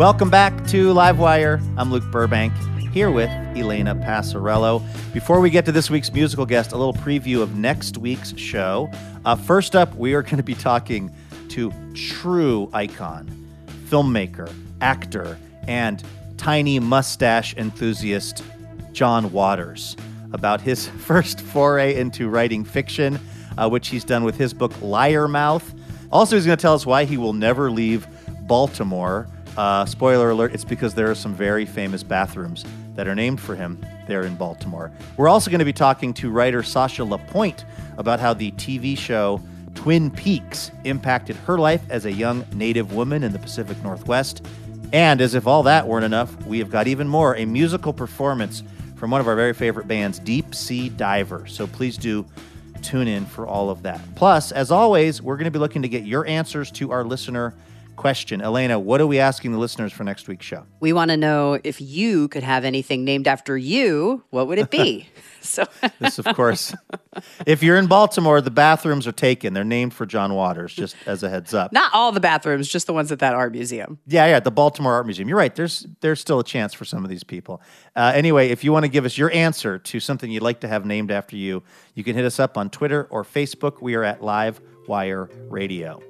Welcome 0.00 0.30
back 0.30 0.66
to 0.68 0.94
Livewire. 0.94 1.60
I'm 1.76 1.92
Luke 1.92 2.10
Burbank, 2.10 2.54
here 2.90 3.10
with 3.10 3.28
Elena 3.54 3.94
Passarello. 3.94 4.82
Before 5.12 5.40
we 5.40 5.50
get 5.50 5.66
to 5.66 5.72
this 5.72 5.90
week's 5.90 6.10
musical 6.10 6.46
guest, 6.46 6.72
a 6.72 6.78
little 6.78 6.94
preview 6.94 7.42
of 7.42 7.54
next 7.56 7.98
week's 7.98 8.34
show. 8.38 8.90
Uh, 9.26 9.36
first 9.36 9.76
up, 9.76 9.94
we 9.96 10.14
are 10.14 10.22
going 10.22 10.38
to 10.38 10.42
be 10.42 10.54
talking 10.54 11.14
to 11.50 11.70
true 11.92 12.70
icon, 12.72 13.28
filmmaker, 13.90 14.50
actor, 14.80 15.36
and 15.68 16.02
tiny 16.38 16.78
mustache 16.78 17.54
enthusiast 17.58 18.42
John 18.92 19.30
Waters 19.32 19.98
about 20.32 20.62
his 20.62 20.88
first 21.00 21.42
foray 21.42 21.94
into 21.94 22.30
writing 22.30 22.64
fiction, 22.64 23.20
uh, 23.58 23.68
which 23.68 23.88
he's 23.88 24.04
done 24.04 24.24
with 24.24 24.38
his 24.38 24.54
book 24.54 24.72
Liar 24.80 25.28
Mouth. 25.28 25.74
Also, 26.10 26.36
he's 26.36 26.46
going 26.46 26.56
to 26.56 26.62
tell 26.62 26.72
us 26.72 26.86
why 26.86 27.04
he 27.04 27.18
will 27.18 27.34
never 27.34 27.70
leave 27.70 28.06
Baltimore. 28.46 29.28
Uh, 29.60 29.84
spoiler 29.84 30.30
alert, 30.30 30.54
it's 30.54 30.64
because 30.64 30.94
there 30.94 31.10
are 31.10 31.14
some 31.14 31.34
very 31.34 31.66
famous 31.66 32.02
bathrooms 32.02 32.64
that 32.94 33.06
are 33.06 33.14
named 33.14 33.38
for 33.38 33.54
him 33.54 33.78
there 34.06 34.22
in 34.22 34.34
Baltimore. 34.34 34.90
We're 35.18 35.28
also 35.28 35.50
going 35.50 35.58
to 35.58 35.66
be 35.66 35.72
talking 35.74 36.14
to 36.14 36.30
writer 36.30 36.62
Sasha 36.62 37.04
LaPointe 37.04 37.66
about 37.98 38.20
how 38.20 38.32
the 38.32 38.52
TV 38.52 38.96
show 38.96 39.38
Twin 39.74 40.10
Peaks 40.10 40.70
impacted 40.84 41.36
her 41.36 41.58
life 41.58 41.82
as 41.90 42.06
a 42.06 42.10
young 42.10 42.46
native 42.54 42.94
woman 42.94 43.22
in 43.22 43.32
the 43.32 43.38
Pacific 43.38 43.76
Northwest. 43.82 44.46
And 44.94 45.20
as 45.20 45.34
if 45.34 45.46
all 45.46 45.64
that 45.64 45.86
weren't 45.86 46.06
enough, 46.06 46.34
we 46.46 46.58
have 46.60 46.70
got 46.70 46.88
even 46.88 47.06
more 47.06 47.36
a 47.36 47.44
musical 47.44 47.92
performance 47.92 48.62
from 48.96 49.10
one 49.10 49.20
of 49.20 49.28
our 49.28 49.36
very 49.36 49.52
favorite 49.52 49.86
bands, 49.86 50.18
Deep 50.20 50.54
Sea 50.54 50.88
Diver. 50.88 51.46
So 51.46 51.66
please 51.66 51.98
do 51.98 52.24
tune 52.80 53.08
in 53.08 53.26
for 53.26 53.46
all 53.46 53.68
of 53.68 53.82
that. 53.82 54.00
Plus, 54.14 54.52
as 54.52 54.70
always, 54.70 55.20
we're 55.20 55.36
going 55.36 55.44
to 55.44 55.50
be 55.50 55.58
looking 55.58 55.82
to 55.82 55.88
get 55.90 56.04
your 56.04 56.26
answers 56.26 56.70
to 56.70 56.92
our 56.92 57.04
listener 57.04 57.52
question. 58.00 58.40
Elena, 58.40 58.78
what 58.78 58.98
are 59.02 59.06
we 59.06 59.18
asking 59.18 59.52
the 59.52 59.58
listeners 59.58 59.92
for 59.92 60.04
next 60.04 60.26
week's 60.26 60.46
show? 60.46 60.64
We 60.80 60.94
want 60.94 61.10
to 61.10 61.18
know 61.18 61.60
if 61.62 61.82
you 61.82 62.28
could 62.28 62.42
have 62.42 62.64
anything 62.64 63.04
named 63.04 63.28
after 63.28 63.58
you, 63.58 64.24
what 64.30 64.48
would 64.48 64.58
it 64.58 64.70
be? 64.70 65.06
so 65.42 65.66
this, 65.98 66.18
of 66.18 66.24
course, 66.34 66.74
if 67.44 67.62
you're 67.62 67.76
in 67.76 67.88
Baltimore, 67.88 68.40
the 68.40 68.50
bathrooms 68.50 69.06
are 69.06 69.12
taken. 69.12 69.52
They're 69.52 69.64
named 69.64 69.92
for 69.92 70.06
John 70.06 70.32
Waters, 70.32 70.72
just 70.72 70.96
as 71.04 71.22
a 71.22 71.28
heads 71.28 71.52
up. 71.52 71.74
Not 71.74 71.92
all 71.92 72.10
the 72.10 72.20
bathrooms, 72.20 72.68
just 72.68 72.86
the 72.86 72.94
ones 72.94 73.12
at 73.12 73.18
that 73.18 73.34
art 73.34 73.52
museum. 73.52 73.98
Yeah, 74.06 74.24
yeah, 74.24 74.40
the 74.40 74.50
Baltimore 74.50 74.94
Art 74.94 75.04
Museum. 75.04 75.28
You're 75.28 75.36
right. 75.36 75.54
There's 75.54 75.86
there's 76.00 76.20
still 76.20 76.40
a 76.40 76.44
chance 76.44 76.72
for 76.72 76.86
some 76.86 77.04
of 77.04 77.10
these 77.10 77.22
people. 77.22 77.60
Uh, 77.94 78.12
anyway, 78.14 78.48
if 78.48 78.64
you 78.64 78.72
want 78.72 78.84
to 78.84 78.90
give 78.90 79.04
us 79.04 79.18
your 79.18 79.30
answer 79.32 79.78
to 79.78 80.00
something 80.00 80.30
you'd 80.30 80.42
like 80.42 80.60
to 80.60 80.68
have 80.68 80.86
named 80.86 81.10
after 81.10 81.36
you, 81.36 81.62
you 81.94 82.02
can 82.02 82.16
hit 82.16 82.24
us 82.24 82.40
up 82.40 82.56
on 82.56 82.70
Twitter 82.70 83.06
or 83.10 83.24
Facebook. 83.24 83.82
We 83.82 83.94
are 83.94 84.04
at 84.04 84.22
Live 84.22 84.58
Wire 84.86 85.28
Radio. 85.50 86.00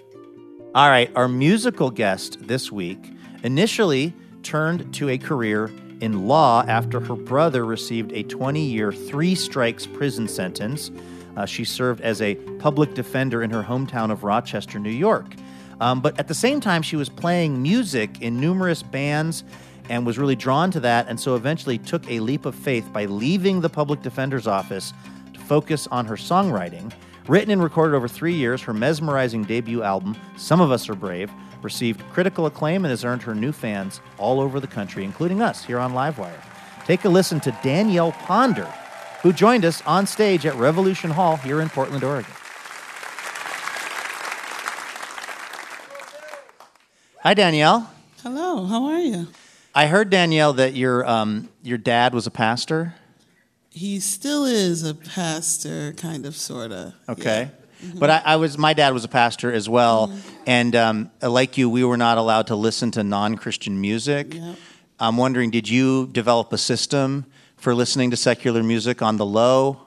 All 0.72 0.88
right, 0.88 1.10
our 1.16 1.26
musical 1.26 1.90
guest 1.90 2.46
this 2.46 2.70
week 2.70 3.12
initially 3.42 4.14
turned 4.44 4.94
to 4.94 5.08
a 5.08 5.18
career 5.18 5.68
in 6.00 6.28
law 6.28 6.62
after 6.64 7.00
her 7.00 7.16
brother 7.16 7.66
received 7.66 8.12
a 8.12 8.22
20 8.22 8.60
year, 8.60 8.92
three 8.92 9.34
strikes 9.34 9.84
prison 9.84 10.28
sentence. 10.28 10.92
Uh, 11.36 11.44
she 11.44 11.64
served 11.64 12.02
as 12.02 12.22
a 12.22 12.36
public 12.60 12.94
defender 12.94 13.42
in 13.42 13.50
her 13.50 13.64
hometown 13.64 14.12
of 14.12 14.22
Rochester, 14.22 14.78
New 14.78 14.92
York. 14.92 15.34
Um, 15.80 16.00
but 16.00 16.16
at 16.20 16.28
the 16.28 16.34
same 16.34 16.60
time, 16.60 16.82
she 16.82 16.94
was 16.94 17.08
playing 17.08 17.60
music 17.60 18.22
in 18.22 18.38
numerous 18.38 18.84
bands 18.84 19.42
and 19.88 20.06
was 20.06 20.18
really 20.20 20.36
drawn 20.36 20.70
to 20.70 20.78
that, 20.78 21.08
and 21.08 21.18
so 21.18 21.34
eventually 21.34 21.78
took 21.78 22.08
a 22.08 22.20
leap 22.20 22.46
of 22.46 22.54
faith 22.54 22.88
by 22.92 23.06
leaving 23.06 23.60
the 23.60 23.68
public 23.68 24.02
defender's 24.02 24.46
office 24.46 24.92
to 25.34 25.40
focus 25.40 25.88
on 25.88 26.06
her 26.06 26.14
songwriting. 26.14 26.92
Written 27.30 27.52
and 27.52 27.62
recorded 27.62 27.94
over 27.94 28.08
three 28.08 28.34
years, 28.34 28.60
her 28.62 28.74
mesmerizing 28.74 29.44
debut 29.44 29.84
album, 29.84 30.16
Some 30.36 30.60
of 30.60 30.72
Us 30.72 30.88
Are 30.88 30.96
Brave, 30.96 31.30
received 31.62 32.02
critical 32.10 32.46
acclaim 32.46 32.84
and 32.84 32.90
has 32.90 33.04
earned 33.04 33.22
her 33.22 33.36
new 33.36 33.52
fans 33.52 34.00
all 34.18 34.40
over 34.40 34.58
the 34.58 34.66
country, 34.66 35.04
including 35.04 35.40
us 35.40 35.64
here 35.64 35.78
on 35.78 35.92
Livewire. 35.92 36.42
Take 36.86 37.04
a 37.04 37.08
listen 37.08 37.38
to 37.42 37.56
Danielle 37.62 38.10
Ponder, 38.10 38.64
who 39.22 39.32
joined 39.32 39.64
us 39.64 39.80
on 39.82 40.08
stage 40.08 40.44
at 40.44 40.56
Revolution 40.56 41.12
Hall 41.12 41.36
here 41.36 41.60
in 41.60 41.68
Portland, 41.68 42.02
Oregon. 42.02 42.32
Hi, 47.20 47.34
Danielle. 47.34 47.92
Hello, 48.24 48.64
how 48.64 48.86
are 48.86 48.98
you? 48.98 49.28
I 49.72 49.86
heard, 49.86 50.10
Danielle, 50.10 50.54
that 50.54 50.74
your, 50.74 51.08
um, 51.08 51.48
your 51.62 51.78
dad 51.78 52.12
was 52.12 52.26
a 52.26 52.32
pastor. 52.32 52.96
He 53.70 54.00
still 54.00 54.44
is 54.44 54.82
a 54.82 54.94
pastor, 54.94 55.92
kind 55.92 56.26
of, 56.26 56.34
sort 56.36 56.72
of. 56.72 56.92
Okay. 57.08 57.50
But 57.94 58.10
I, 58.10 58.22
I 58.24 58.36
was 58.36 58.58
my 58.58 58.74
dad 58.74 58.92
was 58.92 59.04
a 59.04 59.08
pastor 59.08 59.50
as 59.52 59.68
well, 59.68 60.12
and 60.46 60.76
um, 60.76 61.10
like 61.22 61.56
you, 61.56 61.70
we 61.70 61.82
were 61.82 61.96
not 61.96 62.18
allowed 62.18 62.48
to 62.48 62.56
listen 62.56 62.90
to 62.92 63.02
non-Christian 63.02 63.80
music. 63.80 64.34
Yep. 64.34 64.56
I'm 64.98 65.16
wondering, 65.16 65.50
did 65.50 65.66
you 65.66 66.08
develop 66.08 66.52
a 66.52 66.58
system 66.58 67.24
for 67.56 67.74
listening 67.74 68.10
to 68.10 68.18
secular 68.18 68.62
music 68.62 69.00
on 69.00 69.16
the 69.16 69.24
low? 69.24 69.80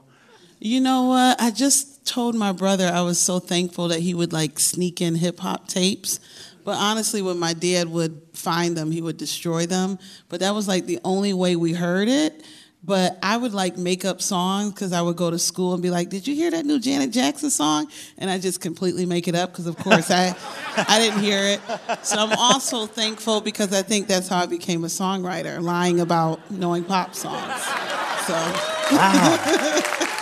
You 0.60 0.82
know 0.82 1.08
what? 1.08 1.40
I 1.40 1.52
just 1.52 2.08
told 2.08 2.36
my 2.36 2.52
brother 2.52 2.88
I 2.88 3.02
was 3.02 3.20
so 3.20 3.40
thankful 3.40 3.90
that 3.90 4.00
he 4.00 4.14
would 4.14 4.34
like 4.34 4.60
sneak 4.60 5.02
in 5.02 5.16
hip 5.16 5.40
hop 5.40 5.68
tapes. 5.68 6.20
But 6.64 6.78
honestly, 6.78 7.22
when 7.22 7.38
my 7.38 7.54
dad 7.54 7.90
would 7.90 8.22
find 8.34 8.76
them, 8.78 8.90
he 8.90 9.02
would 9.02 9.18
destroy 9.18 9.66
them. 9.66 10.00
But 10.30 10.40
that 10.40 10.56
was 10.56 10.68
like 10.68 10.86
the 10.86 11.00
only 11.04 11.34
way 11.34 11.56
we 11.56 11.74
heard 11.74 12.08
it. 12.08 12.44
But 12.86 13.18
I 13.24 13.38
would 13.38 13.54
like 13.54 13.78
make 13.78 14.04
up 14.04 14.22
songs 14.22 14.74
because 14.74 14.92
I 14.92 15.02
would 15.02 15.16
go 15.16 15.32
to 15.32 15.40
school 15.40 15.74
and 15.74 15.82
be 15.82 15.90
like, 15.90 16.10
"Did 16.10 16.28
you 16.28 16.36
hear 16.36 16.52
that 16.52 16.66
new 16.66 16.80
Janet 16.80 17.12
Jackson 17.12 17.50
song?" 17.50 17.88
And 18.18 18.30
I 18.30 18.40
just 18.40 18.60
completely 18.60 19.06
make 19.06 19.28
it 19.28 19.36
up 19.36 19.52
because, 19.52 19.68
of 19.68 19.78
course, 19.78 20.12
I 20.12 20.36
I 20.76 21.00
didn't 21.00 21.22
hear 21.22 21.40
it. 21.40 21.62
So 22.06 22.18
I'm 22.18 22.34
also 22.38 22.86
thankful 22.86 23.40
because 23.40 23.74
I 23.74 23.84
think 23.84 24.08
that's 24.08 24.28
how 24.28 24.40
I 24.40 24.48
became 24.48 24.84
a 24.84 24.88
songwriter, 24.88 25.62
lying 25.62 26.02
about 26.02 26.52
knowing 26.52 26.84
pop 26.84 27.16
songs. 27.16 27.64
So. 28.28 30.10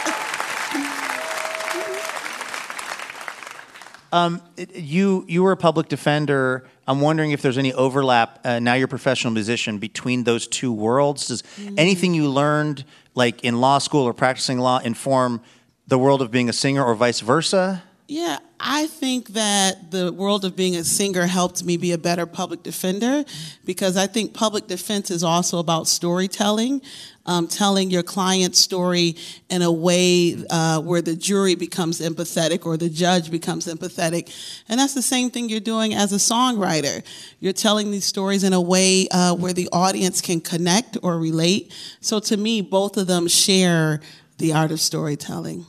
Um, 4.12 4.42
you 4.58 5.26
you 5.28 5.44
were 5.44 5.54
a 5.54 5.58
public 5.58 5.88
defender. 5.88 6.68
I'm 6.88 7.00
wondering 7.00 7.32
if 7.32 7.42
there's 7.42 7.58
any 7.58 7.74
overlap. 7.74 8.40
Uh, 8.46 8.60
now 8.60 8.74
you're 8.74 8.86
a 8.86 8.90
professional 8.90 9.32
musician 9.32 9.78
between 9.78 10.26
those 10.26 10.48
two 10.48 10.74
worlds. 10.74 11.28
Does 11.28 11.44
anything 11.78 12.14
you 12.14 12.30
learned, 12.30 12.84
like 13.16 13.44
in 13.44 13.62
law 13.62 13.78
school 13.78 14.04
or 14.04 14.14
practicing 14.14 14.60
law, 14.60 14.80
inform 14.80 15.42
the 15.88 15.98
world 15.98 16.22
of 16.22 16.32
being 16.32 16.50
a 16.50 16.54
singer, 16.54 16.84
or 16.84 16.94
vice 16.96 17.22
versa? 17.22 17.84
Yeah, 18.08 18.40
I 18.64 18.86
think 18.86 19.30
that 19.30 19.90
the 19.90 20.14
world 20.14 20.46
of 20.46 20.56
being 20.56 20.76
a 20.76 20.84
singer 20.84 21.26
helped 21.26 21.64
me 21.64 21.78
be 21.78 21.94
a 21.94 21.98
better 21.98 22.28
public 22.28 22.62
defender 22.62 23.26
because 23.66 23.98
I 23.98 24.06
think 24.06 24.36
public 24.36 24.68
defense 24.68 25.10
is 25.10 25.24
also 25.24 25.58
about 25.58 25.88
storytelling, 25.88 26.84
um, 27.26 27.48
telling 27.48 27.90
your 27.90 28.04
client's 28.04 28.60
story 28.60 29.16
in 29.50 29.64
a 29.64 29.72
way 29.72 30.38
uh, 30.52 30.80
where 30.80 31.02
the 31.02 31.16
jury 31.16 31.56
becomes 31.56 32.02
empathetic 32.02 32.66
or 32.66 32.78
the 32.78 32.90
judge 32.90 33.32
becomes 33.32 33.66
empathetic. 33.66 34.32
And 34.70 34.80
that's 34.80 34.94
the 34.94 35.02
same 35.02 35.32
thing 35.32 35.50
you're 35.50 35.60
doing 35.60 35.96
as 35.96 36.14
a 36.14 36.18
songwriter. 36.18 37.04
You're 37.40 37.54
telling 37.54 37.90
these 37.90 38.06
stories 38.06 38.44
in 38.44 38.54
a 38.54 38.62
way 38.62 39.08
uh, 39.10 39.34
where 39.34 39.54
the 39.54 39.70
audience 39.72 40.22
can 40.22 40.40
connect 40.40 40.98
or 41.02 41.18
relate. 41.18 41.74
So 42.00 42.20
to 42.20 42.38
me, 42.38 42.62
both 42.62 42.96
of 42.98 43.08
them 43.08 43.28
share 43.28 44.02
the 44.38 44.54
art 44.54 44.72
of 44.72 44.80
storytelling. 44.80 45.66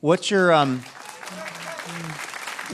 What's 0.00 0.30
your 0.30 0.52
um, 0.52 0.84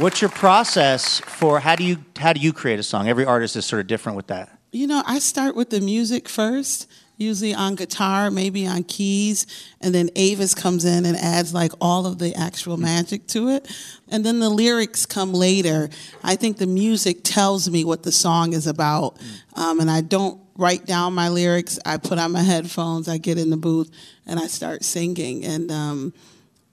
what's 0.01 0.23
your 0.23 0.31
process 0.31 1.21
for 1.21 1.61
how 1.61 1.77
do 1.77 1.85
you 1.85 1.99
how 2.19 2.33
do 2.33 2.41
you 2.41 2.53
create 2.53 2.79
a 2.79 2.83
song? 2.83 3.09
Every 3.09 3.25
artist 3.25 3.55
is 3.57 3.67
sort 3.67 3.81
of 3.81 3.87
different 3.87 4.17
with 4.17 4.29
that. 4.29 4.59
You 4.73 4.87
know, 4.87 5.03
I 5.07 5.19
start 5.19 5.57
with 5.57 5.71
the 5.71 5.81
music 5.81 6.29
first, 6.29 6.89
usually 7.17 7.53
on 7.53 7.75
guitar, 7.75 8.31
maybe 8.31 8.67
on 8.67 8.85
keys, 8.85 9.47
and 9.81 9.95
then 9.95 10.11
Avis 10.17 10.55
comes 10.55 10.85
in 10.85 11.05
and 11.05 11.17
adds 11.17 11.53
like 11.53 11.73
all 11.81 12.07
of 12.07 12.19
the 12.19 12.35
actual 12.35 12.77
magic 12.77 13.27
to 13.29 13.49
it. 13.49 13.71
And 14.09 14.25
then 14.25 14.41
the 14.41 14.49
lyrics 14.49 15.07
come 15.07 15.35
later. 15.35 15.91
I 16.23 16.37
think 16.37 16.59
the 16.59 16.67
music 16.67 17.19
tells 17.25 17.69
me 17.69 17.85
what 17.85 18.05
the 18.05 18.13
song 18.13 18.53
is 18.53 18.67
about. 18.67 19.19
Um, 19.55 19.81
and 19.81 19.91
I 19.91 20.01
don't 20.01 20.41
write 20.57 20.87
down 20.87 21.15
my 21.15 21.29
lyrics. 21.29 21.79
I 21.85 21.97
put 21.97 22.19
on 22.19 22.33
my 22.33 22.43
headphones, 22.43 23.09
I 23.09 23.19
get 23.19 23.39
in 23.39 23.51
the 23.51 23.57
booth, 23.57 23.91
and 24.25 24.39
I 24.39 24.47
start 24.47 24.85
singing. 24.85 25.45
And 25.45 25.71
um, 25.71 26.15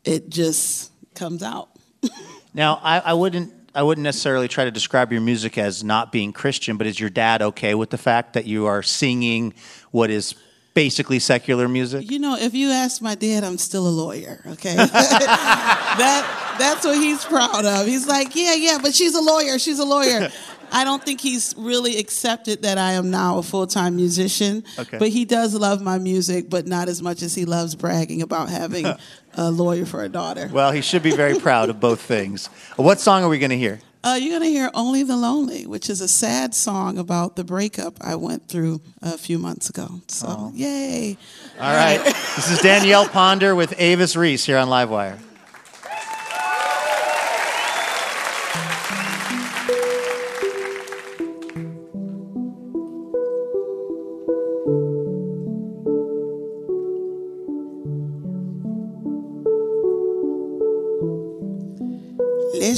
it 0.06 0.30
just 0.30 0.92
comes 1.16 1.42
out. 1.42 1.70
Now, 2.58 2.80
I, 2.84 3.00
I 3.00 3.14
wouldn't 3.14 3.54
I 3.76 3.84
wouldn't 3.84 4.04
necessarily 4.04 4.48
try 4.48 4.66
to 4.66 4.72
describe 4.72 5.12
your 5.12 5.22
music 5.22 5.60
as 5.60 5.84
not 5.84 6.12
being 6.12 6.34
Christian, 6.34 6.78
but 6.78 6.88
is 6.88 7.00
your 7.00 7.12
dad 7.12 7.44
okay 7.44 7.76
with 7.76 7.92
the 7.92 7.98
fact 7.98 8.34
that 8.34 8.46
you 8.46 8.66
are 8.66 8.82
singing 8.82 9.54
what 9.92 10.10
is 10.10 10.34
basically 10.74 11.20
secular 11.20 11.68
music? 11.68 12.10
You 12.10 12.18
know, 12.18 12.36
if 12.36 12.56
you 12.56 12.72
ask 12.72 13.00
my 13.00 13.14
dad, 13.14 13.44
I'm 13.44 13.60
still 13.60 13.88
a 13.88 13.94
lawyer. 13.94 14.42
Okay, 14.48 14.76
that 14.76 16.56
that's 16.58 16.84
what 16.84 16.98
he's 16.98 17.24
proud 17.26 17.66
of. 17.66 17.86
He's 17.86 18.08
like, 18.08 18.36
yeah, 18.36 18.56
yeah, 18.56 18.80
but 18.82 18.96
she's 18.96 19.14
a 19.14 19.22
lawyer. 19.22 19.60
She's 19.60 19.78
a 19.78 19.86
lawyer. 19.86 20.30
I 20.72 20.84
don't 20.84 21.04
think 21.04 21.22
he's 21.22 21.54
really 21.58 21.98
accepted 21.98 22.64
that 22.64 22.78
I 22.78 22.94
am 22.94 23.10
now 23.10 23.38
a 23.38 23.44
full 23.44 23.68
time 23.68 23.96
musician. 23.96 24.64
Okay. 24.78 24.98
But 24.98 25.10
he 25.10 25.26
does 25.26 25.54
love 25.54 25.82
my 25.82 25.98
music, 25.98 26.50
but 26.50 26.68
not 26.68 26.90
as 26.90 27.02
much 27.02 27.22
as 27.22 27.36
he 27.36 27.46
loves 27.46 27.76
bragging 27.76 28.22
about 28.22 28.50
having 28.50 28.86
a 29.38 29.50
lawyer 29.52 29.86
for 29.86 30.04
a 30.04 30.10
daughter. 30.10 30.50
Well, 30.52 30.72
he 30.72 30.82
should 30.82 31.04
be 31.04 31.16
very 31.16 31.40
proud 31.40 31.70
of 31.70 31.80
both 31.80 32.02
things. 32.02 32.48
What 32.76 33.00
song 33.00 33.24
are 33.24 33.30
we 33.30 33.40
going 33.40 33.52
to 33.52 33.58
hear? 33.58 33.80
Uh, 34.04 34.16
you're 34.16 34.40
going 34.40 34.44
to 34.44 34.50
hear 34.50 34.70
Only 34.74 35.04
the 35.04 35.18
Lonely, 35.18 35.66
which 35.66 35.90
is 35.90 36.02
a 36.02 36.08
sad 36.08 36.54
song 36.54 36.98
about 36.98 37.36
the 37.36 37.44
breakup 37.44 37.98
I 38.02 38.16
went 38.16 38.48
through 38.48 38.82
a 39.02 39.18
few 39.18 39.38
months 39.38 39.70
ago. 39.70 40.02
So, 40.08 40.52
yay. 40.56 41.18
All 41.60 41.74
right. 41.74 42.02
this 42.36 42.50
is 42.50 42.60
Danielle 42.60 43.08
Ponder 43.08 43.56
with 43.56 43.74
Avis 43.78 44.16
Reese 44.16 44.46
here 44.46 44.58
on 44.58 44.70
Livewire. 44.70 45.20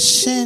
Listen, 0.00 0.39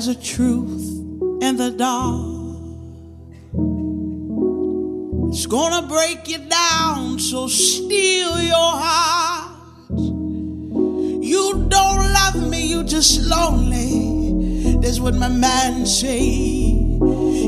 There's 0.00 0.16
a 0.16 0.22
truth 0.22 0.88
in 1.42 1.58
the 1.58 1.74
dark. 1.76 2.24
It's 5.28 5.44
gonna 5.44 5.86
break 5.86 6.26
you 6.26 6.38
down, 6.38 7.18
so 7.18 7.48
steal 7.48 8.40
your 8.40 8.72
heart. 8.80 9.58
You 11.22 11.66
don't 11.68 12.12
love 12.14 12.48
me, 12.48 12.68
you 12.68 12.82
just 12.82 13.20
lonely. 13.26 14.78
That's 14.80 15.00
what 15.00 15.16
my 15.16 15.28
man 15.28 15.84
say. 15.84 16.48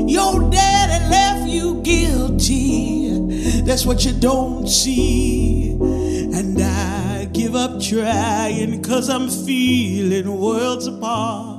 Your 0.05 0.47
daddy 0.51 1.09
left 1.09 1.49
you 1.49 1.81
guilty. 1.81 3.17
That's 3.63 3.83
what 3.83 4.05
you 4.05 4.11
don't 4.11 4.67
see. 4.67 5.71
And 5.71 6.61
I 6.61 7.25
give 7.33 7.55
up 7.55 7.81
trying, 7.81 8.83
cause 8.83 9.09
I'm 9.09 9.27
feeling 9.27 10.39
worlds 10.39 10.85
apart. 10.85 11.52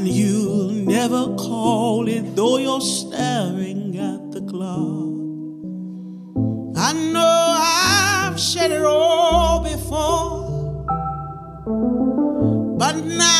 And 0.00 0.08
you'll 0.08 0.70
never 0.70 1.36
call 1.36 2.08
it, 2.08 2.34
though 2.34 2.56
you're 2.56 2.80
staring 2.80 3.98
at 3.98 4.30
the 4.32 4.40
clock. 4.40 5.12
I 6.74 6.94
know 7.12 7.56
I've 7.60 8.40
said 8.40 8.70
it 8.70 8.82
all 8.82 9.62
before, 9.62 10.86
but 12.78 12.96
now 13.04 13.39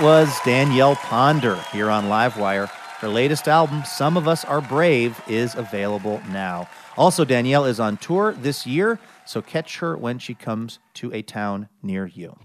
was 0.00 0.34
Danielle 0.44 0.96
Ponder 0.96 1.56
here 1.72 1.90
on 1.90 2.04
Livewire. 2.04 2.68
Her 2.68 3.08
latest 3.08 3.48
album, 3.48 3.82
Some 3.84 4.16
of 4.16 4.26
Us 4.26 4.44
Are 4.44 4.60
Brave, 4.60 5.20
is 5.28 5.54
available 5.54 6.22
now. 6.30 6.68
Also, 6.96 7.24
Danielle 7.24 7.66
is 7.66 7.78
on 7.78 7.96
tour 7.98 8.32
this 8.32 8.66
year, 8.66 8.98
so 9.26 9.42
catch 9.42 9.78
her 9.78 9.96
when 9.96 10.18
she 10.18 10.34
comes 10.34 10.78
to 10.94 11.12
a 11.12 11.22
town 11.22 11.68
near 11.82 12.06
you. 12.06 12.38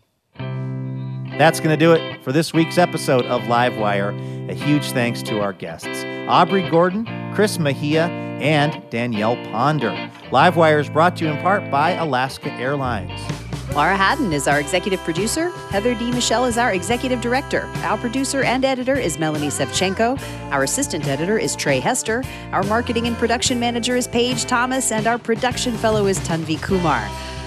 That's 1.38 1.60
going 1.60 1.72
to 1.72 1.78
do 1.78 1.94
it 1.94 2.24
for 2.24 2.32
this 2.32 2.54
week's 2.54 2.78
episode 2.78 3.26
of 3.26 3.42
Livewire. 3.44 4.50
A 4.50 4.54
huge 4.54 4.92
thanks 4.92 5.22
to 5.24 5.40
our 5.40 5.54
guests 5.54 6.04
Aubrey 6.28 6.70
Gordon, 6.70 7.06
Chris 7.34 7.58
Mejia, 7.60 8.06
and 8.06 8.82
Danielle 8.90 9.38
Ponder. 9.52 9.92
Livewire 10.30 10.80
is 10.80 10.90
brought 10.90 11.16
to 11.18 11.26
you 11.26 11.32
in 11.32 11.42
part 11.42 11.70
by 11.72 11.92
Alaska 11.92 12.52
Airlines. 12.54 13.35
Laura 13.76 13.98
Haddon 13.98 14.32
is 14.32 14.48
our 14.48 14.62
executive 14.62 15.02
producer. 15.02 15.50
Heather 15.70 15.94
D. 15.96 16.10
Michelle 16.10 16.46
is 16.46 16.58
our 16.58 16.72
executive 16.72 17.20
director. 17.20 17.70
Our 17.84 17.98
producer 17.98 18.42
and 18.42 18.64
editor 18.64 18.96
is 18.96 19.20
Melanie 19.20 19.50
Sevchenko. 19.50 20.18
Our 20.50 20.64
assistant 20.64 21.06
editor 21.10 21.38
is 21.38 21.58
Trey 21.58 21.82
Hester. 21.82 22.24
Our 22.54 22.64
marketing 22.64 23.06
and 23.06 23.18
production 23.18 23.60
manager 23.60 23.98
is 23.98 24.08
Paige 24.08 24.46
Thomas. 24.46 24.94
And 24.94 25.08
our 25.08 25.18
production 25.18 25.76
fellow 25.76 26.06
is 26.08 26.18
Tanvi 26.20 26.62
Kumar. 26.62 27.02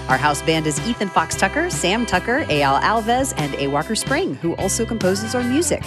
Our 0.07 0.17
house 0.17 0.43
band 0.43 0.67
is 0.67 0.79
Ethan 0.87 1.09
Fox 1.09 1.35
Tucker, 1.35 1.71
Sam 1.71 2.05
Tucker, 2.05 2.45
Ayal 2.45 2.79
Alves, 2.79 3.33
and 3.37 3.55
A. 3.55 3.65
Walker 3.65 3.95
Spring, 3.95 4.35
who 4.35 4.55
also 4.57 4.85
composes 4.85 5.33
our 5.33 5.43
music. 5.43 5.81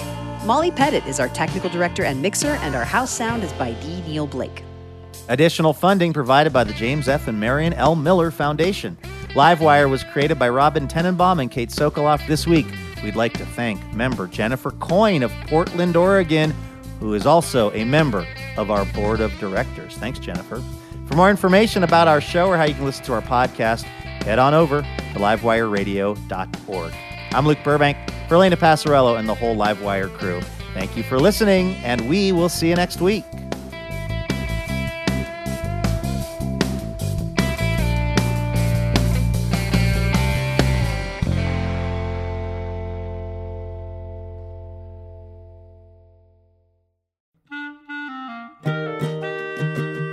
Molly 0.45 0.73
Pettit 0.73 1.07
is 1.07 1.21
our 1.21 1.29
technical 1.29 1.71
director 1.71 2.03
and 2.03 2.21
mixer, 2.21 2.59
and 2.63 2.75
our 2.75 2.85
house 2.85 3.13
sound 3.13 3.45
is 3.45 3.53
by 3.53 3.75
D. 3.75 4.03
Neil 4.09 4.27
Blake. 4.27 4.65
Additional 5.29 5.73
funding 5.73 6.13
provided 6.13 6.53
by 6.53 6.65
the 6.65 6.73
James 6.73 7.07
F. 7.07 7.29
and 7.29 7.39
Marion 7.39 7.73
L. 7.75 7.95
Miller 7.95 8.33
Foundation. 8.33 8.99
Livewire 9.35 9.89
was 9.89 10.05
created 10.05 10.39
by 10.39 10.47
Robin 10.51 10.87
Tenenbaum 10.87 11.41
and 11.41 11.51
Kate 11.51 11.71
Sokoloff 11.71 12.27
this 12.27 12.47
week. 12.47 12.67
We'd 13.03 13.17
like 13.17 13.33
to 13.35 13.47
thank 13.47 13.81
member 13.95 14.27
Jennifer 14.27 14.73
Coyne 14.73 15.23
of 15.23 15.33
Portland, 15.47 15.97
Oregon, 15.97 16.55
who 17.01 17.15
is 17.15 17.25
also 17.25 17.73
a 17.73 17.85
member 17.87 18.27
of 18.59 18.71
our 18.71 18.85
board 18.93 19.23
of 19.23 19.33
directors. 19.39 19.97
Thanks, 19.97 20.19
Jennifer. 20.19 20.63
For 21.07 21.15
more 21.17 21.31
information 21.31 21.83
about 21.83 22.09
our 22.09 22.21
show 22.21 22.49
or 22.49 22.59
how 22.59 22.65
you 22.65 22.75
can 22.75 22.85
listen 22.85 23.07
to 23.07 23.15
our 23.15 23.23
podcast, 23.23 23.85
head 24.25 24.39
on 24.39 24.53
over 24.53 24.83
to 24.83 25.19
livewireradio.org. 25.19 26.93
I'm 27.31 27.47
Luke 27.47 27.59
Burbank 27.65 27.97
for 28.29 28.35
Elena 28.35 28.59
Passarello 28.59 29.19
and 29.19 29.27
the 29.27 29.35
whole 29.35 29.57
Livewire 29.57 30.13
crew. 30.19 30.43
Thank 30.75 30.95
you 30.95 31.03
for 31.03 31.19
listening, 31.19 31.77
and 31.77 32.07
we 32.07 32.33
will 32.33 32.51
see 32.51 32.69
you 32.69 32.77
next 32.77 33.01
week. 33.01 33.25